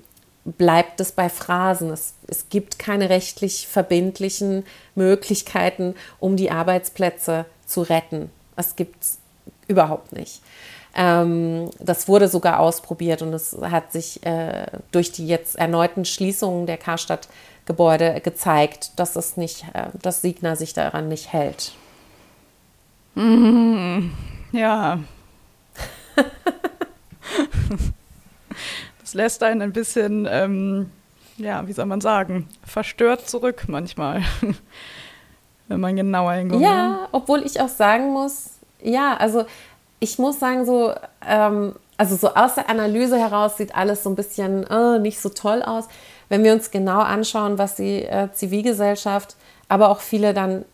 bleibt 0.58 1.00
es 1.00 1.12
bei 1.12 1.30
Phrasen. 1.30 1.90
Es, 1.92 2.14
es 2.28 2.50
gibt 2.50 2.80
keine 2.80 3.10
rechtlich 3.10 3.68
verbindlichen 3.68 4.66
Möglichkeiten, 4.96 5.96
um 6.20 6.36
die 6.38 6.52
Arbeitsplätze 6.52 7.46
zu 7.66 7.82
retten. 7.82 8.30
Es 8.56 8.76
gibt 8.76 9.04
es 9.04 9.18
überhaupt 9.68 10.14
nicht. 10.14 10.42
Ähm, 10.96 11.70
das 11.80 12.08
wurde 12.08 12.28
sogar 12.28 12.60
ausprobiert 12.60 13.22
und 13.22 13.34
es 13.34 13.56
hat 13.62 13.92
sich 13.92 14.26
äh, 14.26 14.66
durch 14.92 15.12
die 15.12 15.28
jetzt 15.28 15.56
erneuten 15.56 16.04
Schließungen 16.04 16.66
der 16.66 16.78
Karstadt-Gebäude 16.78 18.22
gezeigt, 18.22 18.92
dass 18.96 19.16
es 19.16 19.38
nicht, 19.38 19.66
äh, 19.74 19.88
dass 20.02 20.22
Signa 20.22 20.56
sich 20.56 20.74
daran 20.74 21.08
nicht 21.08 21.32
hält. 21.32 21.74
Ja. 24.52 25.00
Es 29.10 29.16
lässt 29.16 29.42
einen 29.42 29.64
ein 29.64 29.74
bisschen, 29.74 30.28
ähm, 30.30 30.92
ja, 31.38 31.66
wie 31.66 31.74
soll 31.74 31.88
man 31.88 32.00
sagen, 32.00 32.48
verstört 32.64 33.28
zurück 33.28 33.64
manchmal, 33.68 34.22
wenn 35.68 35.80
man 35.80 35.96
genauer 35.96 36.34
hinguckt. 36.34 36.62
Ja, 36.62 36.90
ne? 36.90 37.00
obwohl 37.12 37.44
ich 37.44 37.60
auch 37.60 37.70
sagen 37.70 38.14
muss, 38.14 38.60
ja, 38.84 39.18
also 39.18 39.46
ich 40.00 40.20
muss 40.20 40.40
sagen, 40.40 40.64
so, 40.64 40.94
ähm, 41.28 41.74
also 41.98 42.16
so 42.16 42.36
aus 42.36 42.54
der 42.54 42.70
Analyse 42.70 43.18
heraus 43.18 43.58
sieht 43.58 43.74
alles 43.74 44.04
so 44.04 44.12
ein 44.12 44.16
bisschen 44.16 44.64
äh, 44.68 45.00
nicht 45.00 45.20
so 45.20 45.30
toll 45.30 45.64
aus. 45.64 45.88
Wenn 46.30 46.44
wir 46.44 46.54
uns 46.54 46.70
genau 46.70 47.00
anschauen, 47.00 47.58
was 47.58 47.78
die 47.78 48.04
äh, 48.04 48.32
Zivilgesellschaft, 48.32 49.38
aber 49.70 49.90
auch 49.90 50.02
viele 50.02 50.36
dann 50.36 50.66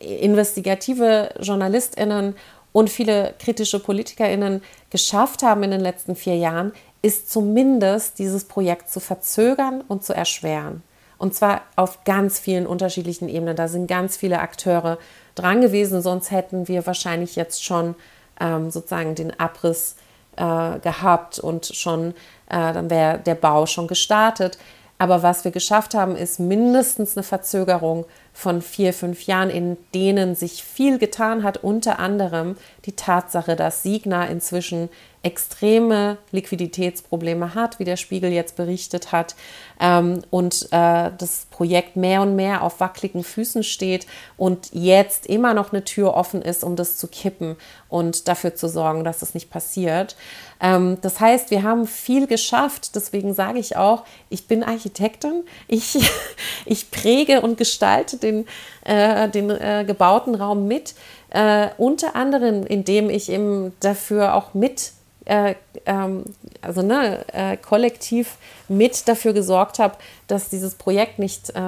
investigative 0.00 1.32
JournalistInnen 1.38 2.34
und 2.72 2.90
viele 2.90 3.34
kritische 3.38 3.78
PolitikerInnen 3.78 4.62
geschafft 4.90 5.44
haben 5.44 5.62
in 5.62 5.70
den 5.70 5.80
letzten 5.80 6.16
vier 6.16 6.36
Jahren, 6.36 6.72
ist 7.04 7.30
zumindest 7.30 8.18
dieses 8.18 8.44
Projekt 8.44 8.88
zu 8.88 8.98
verzögern 8.98 9.84
und 9.86 10.02
zu 10.02 10.14
erschweren. 10.14 10.82
Und 11.18 11.34
zwar 11.34 11.60
auf 11.76 12.02
ganz 12.04 12.38
vielen 12.38 12.66
unterschiedlichen 12.66 13.28
Ebenen. 13.28 13.56
Da 13.56 13.68
sind 13.68 13.88
ganz 13.88 14.16
viele 14.16 14.38
Akteure 14.38 14.96
dran 15.34 15.60
gewesen, 15.60 16.00
sonst 16.00 16.30
hätten 16.30 16.66
wir 16.66 16.86
wahrscheinlich 16.86 17.36
jetzt 17.36 17.62
schon 17.62 17.94
ähm, 18.40 18.70
sozusagen 18.70 19.14
den 19.14 19.38
Abriss 19.38 19.96
äh, 20.36 20.78
gehabt 20.78 21.38
und 21.38 21.66
schon, 21.66 22.12
äh, 22.48 22.72
dann 22.72 22.88
wäre 22.88 23.18
der 23.18 23.34
Bau 23.34 23.66
schon 23.66 23.86
gestartet. 23.86 24.56
Aber 24.96 25.22
was 25.22 25.44
wir 25.44 25.50
geschafft 25.50 25.92
haben, 25.92 26.16
ist 26.16 26.40
mindestens 26.40 27.18
eine 27.18 27.24
Verzögerung 27.24 28.06
von 28.32 28.62
vier, 28.62 28.94
fünf 28.94 29.26
Jahren, 29.26 29.50
in 29.50 29.76
denen 29.94 30.34
sich 30.34 30.64
viel 30.64 30.98
getan 30.98 31.42
hat, 31.42 31.58
unter 31.58 31.98
anderem 31.98 32.56
die 32.86 32.96
Tatsache, 32.96 33.56
dass 33.56 33.82
Signa 33.82 34.24
inzwischen 34.24 34.88
extreme 35.24 36.18
Liquiditätsprobleme 36.32 37.54
hat, 37.54 37.78
wie 37.78 37.84
der 37.84 37.96
Spiegel 37.96 38.30
jetzt 38.30 38.56
berichtet 38.56 39.10
hat, 39.10 39.34
ähm, 39.80 40.22
und 40.30 40.68
äh, 40.70 41.10
das 41.16 41.46
Projekt 41.50 41.96
mehr 41.96 42.22
und 42.22 42.36
mehr 42.36 42.62
auf 42.62 42.80
wackeligen 42.80 43.24
Füßen 43.24 43.62
steht 43.62 44.06
und 44.36 44.70
jetzt 44.72 45.26
immer 45.26 45.54
noch 45.54 45.72
eine 45.72 45.84
Tür 45.84 46.14
offen 46.14 46.42
ist, 46.42 46.62
um 46.62 46.76
das 46.76 46.96
zu 46.96 47.08
kippen 47.08 47.56
und 47.88 48.28
dafür 48.28 48.54
zu 48.54 48.68
sorgen, 48.68 49.04
dass 49.04 49.18
das 49.20 49.34
nicht 49.34 49.50
passiert. 49.50 50.16
Ähm, 50.60 50.98
das 51.00 51.20
heißt, 51.20 51.50
wir 51.50 51.62
haben 51.62 51.86
viel 51.86 52.26
geschafft. 52.26 52.94
Deswegen 52.94 53.34
sage 53.34 53.58
ich 53.58 53.76
auch, 53.76 54.04
ich 54.30 54.46
bin 54.46 54.62
Architektin. 54.62 55.44
Ich, 55.68 55.98
ich 56.66 56.90
präge 56.90 57.40
und 57.40 57.58
gestalte 57.58 58.16
den, 58.16 58.46
äh, 58.84 59.28
den 59.28 59.50
äh, 59.50 59.84
gebauten 59.86 60.34
Raum 60.34 60.66
mit. 60.66 60.94
Äh, 61.30 61.68
unter 61.78 62.14
anderem, 62.14 62.64
indem 62.64 63.10
ich 63.10 63.30
eben 63.30 63.72
dafür 63.80 64.34
auch 64.34 64.54
mit 64.54 64.92
äh, 65.24 65.54
ähm, 65.86 66.24
also 66.60 66.82
ne, 66.82 67.24
äh, 67.32 67.56
kollektiv 67.56 68.36
mit 68.68 69.08
dafür 69.08 69.32
gesorgt 69.32 69.78
habe, 69.78 69.96
dass 70.26 70.48
dieses 70.48 70.74
Projekt 70.74 71.18
nicht 71.18 71.50
äh, 71.50 71.60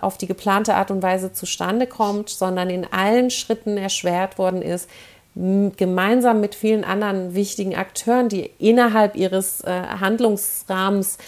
auf 0.00 0.18
die 0.18 0.26
geplante 0.26 0.74
Art 0.74 0.90
und 0.90 1.02
Weise 1.02 1.32
zustande 1.32 1.86
kommt, 1.86 2.28
sondern 2.28 2.70
in 2.70 2.86
allen 2.90 3.30
Schritten 3.30 3.76
erschwert 3.76 4.38
worden 4.38 4.62
ist, 4.62 4.88
gemeinsam 5.34 6.40
mit 6.40 6.54
vielen 6.54 6.84
anderen 6.84 7.34
wichtigen 7.34 7.76
Akteuren, 7.76 8.28
die 8.28 8.50
innerhalb 8.58 9.16
ihres 9.16 9.60
äh, 9.60 9.70
Handlungsrahmens 9.70 11.18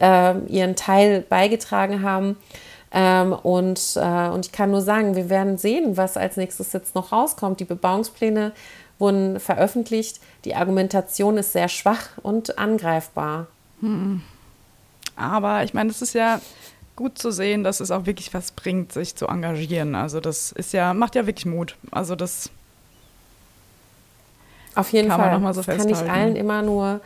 äh, 0.00 0.36
ihren 0.48 0.76
Teil 0.76 1.20
beigetragen 1.28 2.02
haben. 2.02 2.36
Ähm, 2.92 3.32
und, 3.32 3.96
äh, 3.96 4.28
und 4.28 4.46
ich 4.46 4.52
kann 4.52 4.70
nur 4.70 4.82
sagen, 4.82 5.14
wir 5.14 5.30
werden 5.30 5.56
sehen, 5.58 5.96
was 5.96 6.16
als 6.16 6.36
nächstes 6.36 6.72
jetzt 6.72 6.94
noch 6.94 7.12
rauskommt. 7.12 7.60
Die 7.60 7.64
Bebauungspläne 7.64 8.52
wurden 8.98 9.40
veröffentlicht. 9.40 10.20
Die 10.44 10.54
Argumentation 10.54 11.36
ist 11.38 11.52
sehr 11.52 11.68
schwach 11.68 12.08
und 12.22 12.58
angreifbar. 12.58 13.46
Hm. 13.80 14.22
Aber 15.16 15.62
ich 15.62 15.74
meine, 15.74 15.90
es 15.90 16.02
ist 16.02 16.14
ja 16.14 16.40
gut 16.96 17.18
zu 17.18 17.30
sehen, 17.30 17.64
dass 17.64 17.80
es 17.80 17.90
auch 17.90 18.06
wirklich 18.06 18.34
was 18.34 18.52
bringt, 18.52 18.92
sich 18.92 19.14
zu 19.16 19.26
engagieren. 19.26 19.94
Also 19.94 20.20
das 20.20 20.52
ist 20.52 20.72
ja, 20.72 20.94
macht 20.94 21.14
ja 21.14 21.26
wirklich 21.26 21.46
Mut. 21.46 21.76
Also 21.90 22.16
das 22.16 22.50
auf 24.74 24.92
jeden 24.92 25.08
kann 25.08 25.20
Fall. 25.20 25.30
Man 25.30 25.40
noch 25.40 25.46
mal 25.48 25.54
so 25.54 25.62
das 25.62 25.76
kann 25.76 25.88
ich 25.88 25.98
allen 25.98 26.36
immer 26.36 26.62
nur 26.62 27.00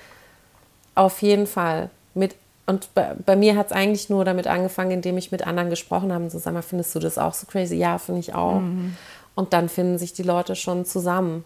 auf 0.94 1.20
jeden 1.20 1.46
Fall 1.46 1.90
mit 2.14 2.34
und 2.66 2.92
bei, 2.94 3.14
bei 3.24 3.36
mir 3.36 3.54
hat 3.56 3.66
es 3.66 3.72
eigentlich 3.72 4.10
nur 4.10 4.24
damit 4.24 4.48
angefangen, 4.48 4.90
indem 4.90 5.16
ich 5.18 5.30
mit 5.30 5.46
anderen 5.46 5.70
gesprochen 5.70 6.12
habe. 6.12 6.28
So, 6.30 6.38
sag 6.40 6.52
mal, 6.52 6.62
findest 6.62 6.94
du 6.96 6.98
das 6.98 7.16
auch 7.16 7.32
so 7.32 7.46
crazy? 7.46 7.76
Ja, 7.76 7.98
finde 7.98 8.20
ich 8.20 8.34
auch. 8.34 8.58
Mhm. 8.58 8.96
Und 9.36 9.52
dann 9.52 9.68
finden 9.68 9.98
sich 9.98 10.14
die 10.14 10.24
Leute 10.24 10.56
schon 10.56 10.84
zusammen 10.84 11.44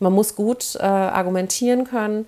man 0.00 0.12
muss 0.12 0.36
gut 0.36 0.76
äh, 0.76 0.82
argumentieren 0.82 1.84
können 1.84 2.26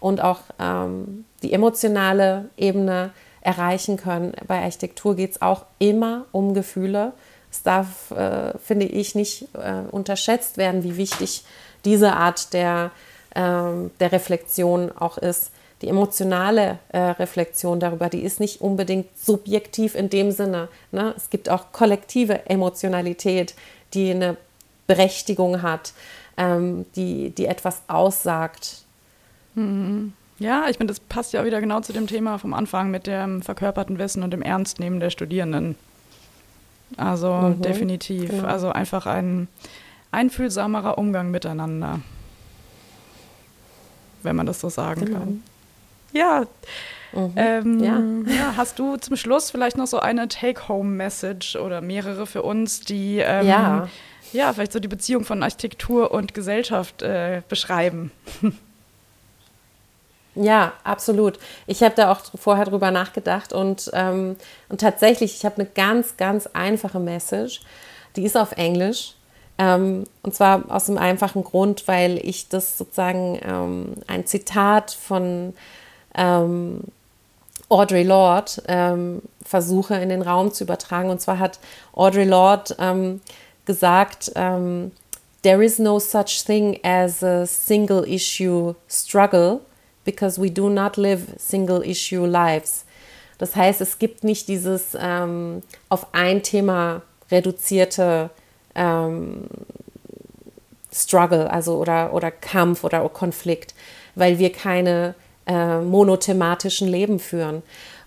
und 0.00 0.20
auch 0.20 0.40
ähm, 0.58 1.24
die 1.42 1.52
emotionale 1.52 2.50
Ebene 2.56 3.10
erreichen 3.40 3.96
können. 3.96 4.32
Bei 4.46 4.62
Architektur 4.62 5.16
geht 5.16 5.32
es 5.32 5.42
auch 5.42 5.64
immer 5.78 6.26
um 6.32 6.54
Gefühle. 6.54 7.12
Es 7.50 7.62
darf, 7.62 8.10
äh, 8.12 8.56
finde 8.58 8.86
ich, 8.86 9.14
nicht 9.14 9.48
äh, 9.54 9.82
unterschätzt 9.90 10.56
werden, 10.56 10.84
wie 10.84 10.96
wichtig 10.96 11.44
diese 11.84 12.14
Art 12.14 12.52
der, 12.52 12.90
ähm, 13.34 13.90
der 14.00 14.12
Reflexion 14.12 14.90
auch 14.96 15.18
ist. 15.18 15.50
Die 15.82 15.88
emotionale 15.88 16.78
äh, 16.90 16.98
Reflexion 16.98 17.80
darüber, 17.80 18.08
die 18.08 18.22
ist 18.22 18.38
nicht 18.38 18.60
unbedingt 18.60 19.06
subjektiv 19.18 19.96
in 19.96 20.08
dem 20.08 20.30
Sinne. 20.30 20.68
Ne? 20.92 21.12
Es 21.16 21.28
gibt 21.28 21.48
auch 21.48 21.72
kollektive 21.72 22.46
Emotionalität, 22.48 23.54
die 23.92 24.12
eine 24.12 24.36
Berechtigung 24.86 25.62
hat, 25.62 25.92
ähm, 26.36 26.86
die, 26.96 27.30
die 27.30 27.46
etwas 27.46 27.82
aussagt. 27.88 28.84
Mhm. 29.54 30.12
Ja, 30.38 30.66
ich 30.68 30.76
finde, 30.76 30.92
das 30.92 31.00
passt 31.00 31.32
ja 31.32 31.40
auch 31.40 31.44
wieder 31.44 31.60
genau 31.60 31.80
zu 31.80 31.92
dem 31.92 32.06
Thema 32.06 32.38
vom 32.38 32.52
Anfang 32.54 32.90
mit 32.90 33.06
dem 33.06 33.42
verkörperten 33.42 33.98
Wissen 33.98 34.22
und 34.22 34.32
dem 34.32 34.42
Ernstnehmen 34.42 34.98
der 34.98 35.10
Studierenden. 35.10 35.76
Also 36.96 37.32
mhm, 37.32 37.62
definitiv. 37.62 38.30
Genau. 38.30 38.46
Also 38.46 38.70
einfach 38.70 39.06
ein 39.06 39.48
einfühlsamerer 40.10 40.98
Umgang 40.98 41.30
miteinander. 41.30 42.00
Wenn 44.22 44.36
man 44.36 44.46
das 44.46 44.60
so 44.60 44.68
sagen 44.68 45.06
genau. 45.06 45.18
kann. 45.18 45.42
Ja. 46.12 46.44
Mhm, 47.12 47.32
ähm, 47.36 47.80
ja. 47.80 48.34
ja. 48.34 48.54
Hast 48.56 48.78
du 48.78 48.96
zum 48.96 49.16
Schluss 49.16 49.50
vielleicht 49.50 49.76
noch 49.76 49.86
so 49.86 50.00
eine 50.00 50.28
Take-Home-Message 50.28 51.56
oder 51.56 51.80
mehrere 51.80 52.26
für 52.26 52.42
uns, 52.42 52.80
die 52.80 53.18
ähm, 53.18 53.46
ja. 53.46 53.88
Ja 54.32 54.52
vielleicht 54.52 54.72
so 54.72 54.80
die 54.80 54.88
Beziehung 54.88 55.24
von 55.24 55.42
Architektur 55.42 56.10
und 56.12 56.34
Gesellschaft 56.34 57.02
äh, 57.02 57.42
beschreiben? 57.48 58.10
Ja, 60.34 60.72
absolut. 60.82 61.38
Ich 61.66 61.82
habe 61.82 61.94
da 61.94 62.10
auch 62.10 62.20
vorher 62.36 62.64
drüber 62.64 62.90
nachgedacht 62.90 63.52
und, 63.52 63.90
ähm, 63.92 64.36
und 64.70 64.80
tatsächlich, 64.80 65.36
ich 65.36 65.44
habe 65.44 65.56
eine 65.56 65.66
ganz, 65.66 66.16
ganz 66.16 66.48
einfache 66.54 67.00
Message. 67.00 67.60
Die 68.16 68.24
ist 68.24 68.36
auf 68.36 68.52
Englisch. 68.52 69.14
Ähm, 69.58 70.04
und 70.22 70.34
zwar 70.34 70.64
aus 70.70 70.86
dem 70.86 70.96
einfachen 70.96 71.44
Grund, 71.44 71.86
weil 71.86 72.18
ich 72.26 72.48
das 72.48 72.78
sozusagen 72.78 73.38
ähm, 73.42 73.94
ein 74.06 74.26
Zitat 74.26 74.92
von 74.92 75.54
ähm, 76.14 76.80
Audre 77.68 78.02
Lorde 78.02 78.52
ähm, 78.68 79.22
versuche 79.44 79.96
in 79.96 80.08
den 80.08 80.22
Raum 80.22 80.52
zu 80.52 80.64
übertragen. 80.64 81.10
Und 81.10 81.20
zwar 81.20 81.38
hat 81.38 81.58
Audre 81.92 82.24
Lorde 82.24 82.74
ähm, 83.66 83.66
gesagt, 83.66 84.32
There 85.42 85.60
is 85.60 85.80
no 85.80 85.98
such 85.98 86.44
thing 86.44 86.78
as 86.84 87.22
a 87.22 87.46
single 87.46 88.04
issue 88.04 88.74
struggle 88.88 89.62
because 90.04 90.40
we 90.40 90.50
do 90.50 90.70
not 90.70 90.96
live 90.96 91.34
single 91.36 91.82
issue 91.82 92.24
lives. 92.24 92.84
Das 93.38 93.56
heißt, 93.56 93.80
es 93.80 93.98
gibt 93.98 94.22
nicht 94.22 94.46
dieses 94.46 94.96
ähm, 94.96 95.62
auf 95.88 96.06
ein 96.14 96.44
Thema 96.44 97.02
reduzierte 97.28 98.30
ähm, 98.76 99.48
Struggle, 100.92 101.50
also 101.50 101.78
oder, 101.78 102.12
oder 102.12 102.30
Kampf 102.30 102.84
oder 102.84 103.08
Konflikt, 103.08 103.74
weil 104.14 104.38
wir 104.38 104.52
keine 104.52 105.16
äh, 105.46 105.80
monothematischen 105.80 106.86
Leben 106.86 107.18
führen. 107.18 107.64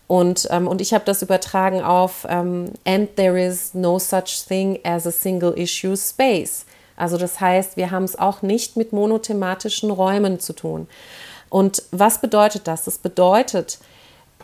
Und, 0.07 0.47
ähm, 0.51 0.67
und 0.67 0.81
ich 0.81 0.93
habe 0.93 1.05
das 1.05 1.21
übertragen 1.21 1.81
auf 1.81 2.25
ähm, 2.29 2.71
And 2.85 3.15
there 3.15 3.39
is 3.39 3.73
no 3.73 3.97
such 3.97 4.45
thing 4.47 4.79
as 4.83 5.07
a 5.07 5.11
single 5.11 5.53
issue 5.57 5.97
space. 5.97 6.65
Also 6.95 7.17
das 7.17 7.39
heißt, 7.41 7.75
wir 7.75 7.91
haben 7.91 8.03
es 8.03 8.17
auch 8.17 8.41
nicht 8.41 8.77
mit 8.77 8.93
monothematischen 8.93 9.91
Räumen 9.91 10.39
zu 10.39 10.53
tun. 10.53 10.87
Und 11.49 11.83
was 11.91 12.21
bedeutet 12.21 12.67
das? 12.67 12.85
Das 12.85 12.97
bedeutet, 12.97 13.79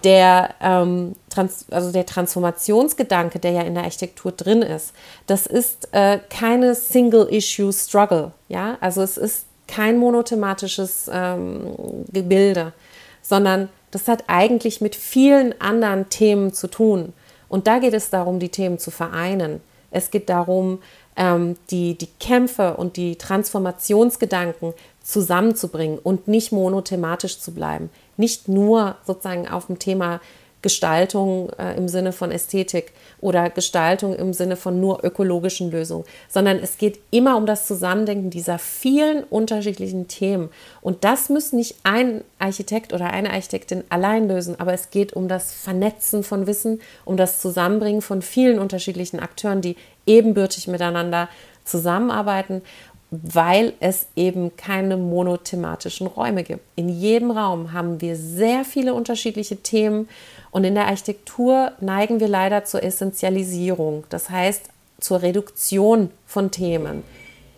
der, 0.04 0.56
ähm, 0.62 1.16
Trans 1.30 1.66
also 1.70 1.92
der 1.92 2.06
Transformationsgedanke, 2.06 3.40
der 3.40 3.52
ja 3.52 3.62
in 3.62 3.76
der 3.76 3.84
Architektur 3.84 4.32
drin 4.32 4.62
ist, 4.62 4.94
das 5.28 5.46
ist 5.46 5.90
äh, 5.92 6.20
keine 6.30 6.76
Single-Issue-Struggle. 6.76 8.32
Ja? 8.48 8.78
Also 8.82 9.02
es 9.02 9.18
ist 9.18 9.46
kein 9.68 9.98
monothematisches 9.98 11.10
ähm, 11.14 11.76
Gebilde, 12.12 12.74
sondern 13.22 13.70
das 13.92 14.08
hat 14.08 14.24
eigentlich 14.28 14.82
mit 14.82 14.96
vielen 14.96 15.60
anderen 15.62 16.10
Themen 16.10 16.54
zu 16.54 16.68
tun. 16.68 17.14
Und 17.50 17.68
da 17.68 17.80
geht 17.80 17.94
es 17.94 18.10
darum, 18.10 18.40
die 18.40 18.50
Themen 18.50 18.80
zu 18.80 18.92
vereinen. 18.92 19.62
Es 19.92 20.10
geht 20.10 20.30
darum, 20.30 20.80
ähm, 21.18 21.58
die, 21.70 21.98
die 21.98 22.08
Kämpfe 22.20 22.78
und 22.78 22.96
die 22.96 23.18
Transformationsgedanken 23.18 24.74
zusammenzubringen 25.04 26.00
und 26.00 26.28
nicht 26.28 26.52
monothematisch 26.52 27.40
zu 27.40 27.54
bleiben. 27.54 27.90
Nicht 28.16 28.48
nur 28.48 28.96
sozusagen 29.06 29.48
auf 29.48 29.68
dem 29.68 29.80
Thema 29.80 30.22
Gestaltung 30.62 31.50
äh, 31.58 31.76
im 31.76 31.88
Sinne 31.88 32.12
von 32.12 32.32
Ästhetik 32.32 32.94
oder 33.20 33.50
Gestaltung 33.50 34.16
im 34.16 34.34
Sinne 34.34 34.56
von 34.56 34.80
nur 34.80 35.04
ökologischen 35.04 35.72
Lösungen, 35.72 36.06
sondern 36.30 36.58
es 36.60 36.78
geht 36.78 37.00
immer 37.12 37.38
um 37.38 37.46
das 37.46 37.68
Zusammendenken 37.68 38.30
dieser 38.30 38.60
vielen 38.60 39.24
unterschiedlichen 39.24 40.08
Themen. 40.08 40.50
Und 40.82 41.04
das 41.04 41.30
muss 41.30 41.54
nicht 41.54 41.76
ein 41.84 42.24
Architekt 42.40 42.94
oder 42.94 43.12
eine 43.12 43.32
Architektin 43.32 43.84
allein 43.90 44.28
lösen, 44.28 44.60
aber 44.60 44.74
es 44.74 44.90
geht 44.90 45.14
um 45.14 45.28
das 45.28 45.52
Vernetzen 45.54 46.24
von 46.24 46.48
Wissen, 46.48 46.82
um 47.06 47.18
das 47.18 47.42
Zusammenbringen 47.42 48.02
von 48.02 48.22
vielen 48.22 48.60
unterschiedlichen 48.60 49.20
Akteuren, 49.20 49.62
die 49.62 49.76
ebenbürtig 50.06 50.68
miteinander 50.68 51.30
zusammenarbeiten 51.64 52.62
weil 53.12 53.74
es 53.82 54.08
eben 54.16 54.56
keine 54.56 54.96
monothematischen 54.96 56.08
Räume 56.08 56.44
gibt. 56.44 56.62
In 56.78 56.88
jedem 56.88 57.30
Raum 57.30 57.74
haben 57.74 58.00
wir 58.00 58.16
sehr 58.16 58.64
viele 58.64 58.94
unterschiedliche 58.94 59.58
Themen 59.58 60.08
und 60.52 60.64
in 60.64 60.76
der 60.76 60.88
Architektur 60.88 61.72
neigen 61.80 62.20
wir 62.20 62.28
leider 62.28 62.66
zur 62.66 62.84
Essentialisierung, 62.84 64.04
das 64.10 64.30
heißt 64.30 64.70
zur 65.00 65.22
Reduktion 65.22 66.12
von 66.28 66.52
Themen. 66.52 67.04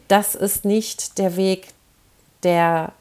Das 0.07 0.35
ist 0.35 0.65
nicht 0.65 1.17
der 1.17 1.35
Weg, 1.35 1.67
der 2.43 2.91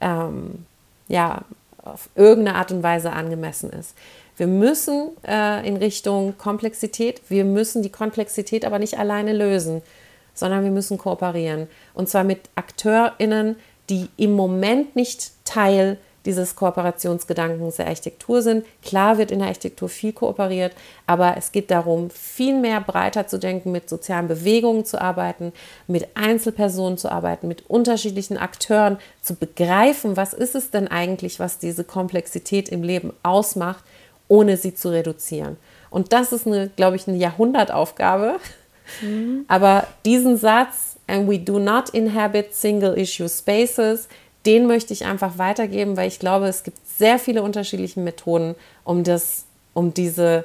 ähm, 0.00 0.64
ja, 1.08 1.42
auf 1.82 2.08
irgendeine 2.14 2.56
Art 2.58 2.72
und 2.72 2.82
Weise 2.82 3.12
angemessen 3.12 3.70
ist. 3.70 3.94
Wir 4.36 4.46
müssen 4.46 5.10
äh, 5.26 5.66
in 5.66 5.76
Richtung 5.76 6.38
Komplexität, 6.38 7.20
wir 7.28 7.44
müssen 7.44 7.82
die 7.82 7.90
Komplexität 7.90 8.64
aber 8.64 8.78
nicht 8.78 8.98
alleine 8.98 9.32
lösen 9.32 9.82
sondern 10.34 10.64
wir 10.64 10.70
müssen 10.70 10.98
kooperieren. 10.98 11.68
Und 11.94 12.08
zwar 12.08 12.24
mit 12.24 12.40
AkteurInnen, 12.54 13.56
die 13.90 14.08
im 14.16 14.32
Moment 14.32 14.96
nicht 14.96 15.32
Teil 15.44 15.98
dieses 16.24 16.54
Kooperationsgedankens 16.56 17.76
der 17.76 17.88
Architektur 17.88 18.42
sind. 18.42 18.64
Klar 18.82 19.18
wird 19.18 19.30
in 19.30 19.40
der 19.40 19.48
Architektur 19.48 19.88
viel 19.88 20.12
kooperiert, 20.12 20.72
aber 21.06 21.36
es 21.36 21.52
geht 21.52 21.70
darum, 21.70 22.10
viel 22.10 22.58
mehr 22.58 22.80
breiter 22.80 23.26
zu 23.26 23.38
denken, 23.38 23.72
mit 23.72 23.88
sozialen 23.88 24.28
Bewegungen 24.28 24.84
zu 24.84 25.00
arbeiten, 25.00 25.52
mit 25.86 26.08
Einzelpersonen 26.16 26.98
zu 26.98 27.10
arbeiten, 27.10 27.48
mit 27.48 27.68
unterschiedlichen 27.68 28.38
Akteuren 28.38 28.98
zu 29.20 29.34
begreifen, 29.34 30.16
was 30.16 30.32
ist 30.32 30.54
es 30.54 30.70
denn 30.70 30.88
eigentlich, 30.88 31.40
was 31.40 31.58
diese 31.58 31.84
Komplexität 31.84 32.68
im 32.68 32.82
Leben 32.82 33.12
ausmacht, 33.22 33.84
ohne 34.28 34.56
sie 34.56 34.74
zu 34.74 34.90
reduzieren. 34.90 35.56
Und 35.90 36.12
das 36.12 36.32
ist, 36.32 36.46
eine, 36.46 36.68
glaube 36.68 36.96
ich, 36.96 37.06
eine 37.06 37.18
Jahrhundertaufgabe, 37.18 38.38
Mhm. 39.00 39.44
Aber 39.48 39.86
diesen 40.04 40.36
Satz, 40.36 40.96
and 41.06 41.28
we 41.28 41.38
do 41.38 41.58
not 41.58 41.90
inhabit 41.90 42.54
single 42.54 42.96
issue 42.96 43.28
spaces, 43.28 44.08
den 44.46 44.66
möchte 44.66 44.92
ich 44.92 45.04
einfach 45.04 45.38
weitergeben, 45.38 45.96
weil 45.96 46.08
ich 46.08 46.18
glaube, 46.18 46.46
es 46.46 46.62
gibt 46.62 46.78
sehr 46.86 47.18
viele 47.18 47.42
unterschiedliche 47.42 48.00
Methoden, 48.00 48.54
um, 48.84 49.04
das, 49.04 49.44
um 49.74 49.94
diese, 49.94 50.44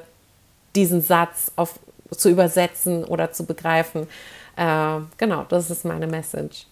diesen 0.76 1.02
Satz 1.02 1.50
auf, 1.56 1.78
zu 2.10 2.30
übersetzen 2.30 3.04
oder 3.04 3.32
zu 3.32 3.44
begreifen. 3.44 4.06
Äh, 4.56 5.00
genau, 5.16 5.44
das 5.48 5.70
ist 5.70 5.84
meine 5.84 6.06
Message. 6.06 6.66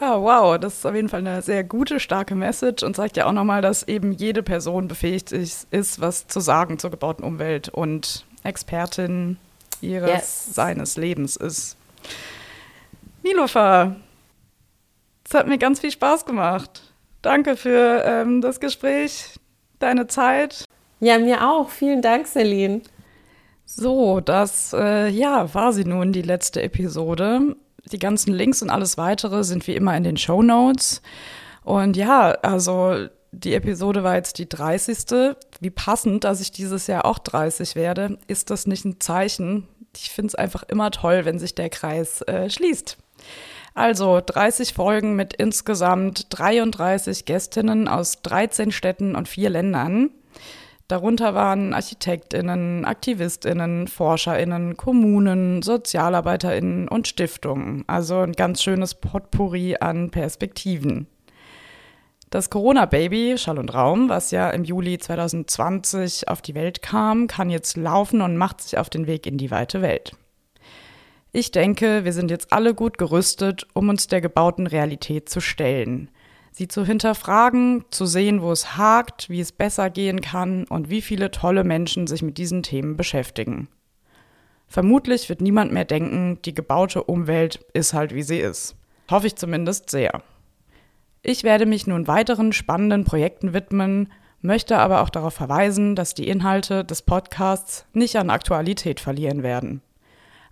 Ja, 0.00 0.20
wow, 0.20 0.58
das 0.58 0.78
ist 0.78 0.86
auf 0.86 0.94
jeden 0.94 1.08
Fall 1.08 1.20
eine 1.20 1.42
sehr 1.42 1.62
gute, 1.62 2.00
starke 2.00 2.34
Message 2.34 2.82
und 2.82 2.96
zeigt 2.96 3.16
ja 3.16 3.26
auch 3.26 3.32
nochmal, 3.32 3.60
dass 3.60 3.82
eben 3.86 4.12
jede 4.12 4.42
Person 4.42 4.88
befähigt 4.88 5.32
ist, 5.32 6.00
was 6.00 6.26
zu 6.26 6.40
sagen 6.40 6.78
zur 6.78 6.90
gebauten 6.90 7.24
Umwelt 7.24 7.68
und 7.68 8.24
Expertin 8.42 9.36
ihres 9.82 10.10
yes. 10.10 10.54
seines 10.54 10.96
Lebens 10.96 11.36
ist. 11.36 11.76
Nilofa, 13.22 13.96
es 15.30 15.34
hat 15.38 15.46
mir 15.46 15.58
ganz 15.58 15.78
viel 15.78 15.92
Spaß 15.92 16.24
gemacht. 16.24 16.82
Danke 17.22 17.56
für 17.56 18.02
ähm, 18.04 18.40
das 18.40 18.58
Gespräch, 18.58 19.38
deine 19.78 20.08
Zeit. 20.08 20.64
Ja, 20.98 21.18
mir 21.18 21.48
auch. 21.48 21.70
Vielen 21.70 22.02
Dank, 22.02 22.26
Celine. 22.26 22.82
So, 23.64 24.18
das 24.18 24.72
äh, 24.72 25.08
ja, 25.08 25.54
war 25.54 25.72
sie 25.72 25.84
nun, 25.84 26.12
die 26.12 26.22
letzte 26.22 26.62
Episode. 26.62 27.54
Die 27.92 28.00
ganzen 28.00 28.34
Links 28.34 28.60
und 28.60 28.70
alles 28.70 28.98
weitere 28.98 29.44
sind 29.44 29.68
wie 29.68 29.76
immer 29.76 29.96
in 29.96 30.02
den 30.02 30.16
Show 30.16 30.42
Notes. 30.42 31.00
Und 31.62 31.96
ja, 31.96 32.32
also 32.42 33.06
die 33.30 33.54
Episode 33.54 34.02
war 34.02 34.16
jetzt 34.16 34.38
die 34.38 34.48
30. 34.48 35.36
Wie 35.60 35.70
passend, 35.70 36.24
dass 36.24 36.40
ich 36.40 36.50
dieses 36.50 36.88
Jahr 36.88 37.04
auch 37.04 37.20
30 37.20 37.76
werde. 37.76 38.18
Ist 38.26 38.50
das 38.50 38.66
nicht 38.66 38.84
ein 38.84 38.98
Zeichen? 38.98 39.68
Ich 39.94 40.10
finde 40.10 40.28
es 40.28 40.34
einfach 40.34 40.64
immer 40.64 40.90
toll, 40.90 41.24
wenn 41.24 41.38
sich 41.38 41.54
der 41.54 41.70
Kreis 41.70 42.22
äh, 42.22 42.50
schließt. 42.50 42.98
Also 43.80 44.20
30 44.20 44.74
Folgen 44.74 45.16
mit 45.16 45.32
insgesamt 45.32 46.26
33 46.38 47.24
Gästinnen 47.24 47.88
aus 47.88 48.20
13 48.20 48.72
Städten 48.72 49.16
und 49.16 49.26
vier 49.26 49.48
Ländern. 49.48 50.10
Darunter 50.86 51.34
waren 51.34 51.72
Architektinnen, 51.72 52.84
Aktivistinnen, 52.84 53.88
Forscherinnen, 53.88 54.76
Kommunen, 54.76 55.62
Sozialarbeiterinnen 55.62 56.88
und 56.88 57.08
Stiftungen. 57.08 57.84
Also 57.86 58.18
ein 58.18 58.32
ganz 58.32 58.62
schönes 58.62 58.94
Potpourri 58.96 59.78
an 59.80 60.10
Perspektiven. 60.10 61.06
Das 62.28 62.50
Corona-Baby 62.50 63.38
Schall 63.38 63.58
und 63.58 63.72
Raum, 63.72 64.10
was 64.10 64.30
ja 64.30 64.50
im 64.50 64.64
Juli 64.64 64.98
2020 64.98 66.28
auf 66.28 66.42
die 66.42 66.54
Welt 66.54 66.82
kam, 66.82 67.28
kann 67.28 67.48
jetzt 67.48 67.78
laufen 67.78 68.20
und 68.20 68.36
macht 68.36 68.60
sich 68.60 68.76
auf 68.76 68.90
den 68.90 69.06
Weg 69.06 69.26
in 69.26 69.38
die 69.38 69.50
weite 69.50 69.80
Welt. 69.80 70.12
Ich 71.32 71.52
denke, 71.52 72.04
wir 72.04 72.12
sind 72.12 72.30
jetzt 72.30 72.52
alle 72.52 72.74
gut 72.74 72.98
gerüstet, 72.98 73.66
um 73.74 73.88
uns 73.88 74.06
der 74.08 74.20
gebauten 74.20 74.66
Realität 74.66 75.28
zu 75.28 75.40
stellen– 75.40 76.10
sie 76.52 76.68
zu 76.68 76.84
hinterfragen, 76.84 77.84
zu 77.90 78.06
sehen, 78.06 78.42
wo 78.42 78.52
es 78.52 78.76
hakt, 78.76 79.28
wie 79.30 79.40
es 79.40 79.52
besser 79.52 79.90
gehen 79.90 80.20
kann 80.20 80.64
und 80.64 80.90
wie 80.90 81.02
viele 81.02 81.30
tolle 81.30 81.64
Menschen 81.64 82.06
sich 82.06 82.22
mit 82.22 82.38
diesen 82.38 82.62
Themen 82.62 82.96
beschäftigen. 82.96 83.68
Vermutlich 84.66 85.28
wird 85.28 85.40
niemand 85.40 85.72
mehr 85.72 85.84
denken, 85.84 86.38
die 86.44 86.54
gebaute 86.54 87.02
Umwelt 87.04 87.64
ist 87.72 87.92
halt 87.92 88.14
wie 88.14 88.22
sie 88.22 88.38
ist. 88.38 88.76
Hoffe 89.10 89.26
ich 89.26 89.36
zumindest 89.36 89.90
sehr. 89.90 90.22
Ich 91.22 91.42
werde 91.42 91.66
mich 91.66 91.86
nun 91.86 92.06
weiteren 92.06 92.52
spannenden 92.52 93.04
Projekten 93.04 93.52
widmen, 93.52 94.12
möchte 94.40 94.78
aber 94.78 95.02
auch 95.02 95.10
darauf 95.10 95.34
verweisen, 95.34 95.96
dass 95.96 96.14
die 96.14 96.28
Inhalte 96.28 96.84
des 96.84 97.02
Podcasts 97.02 97.84
nicht 97.92 98.16
an 98.16 98.30
Aktualität 98.30 99.00
verlieren 99.00 99.42
werden. 99.42 99.82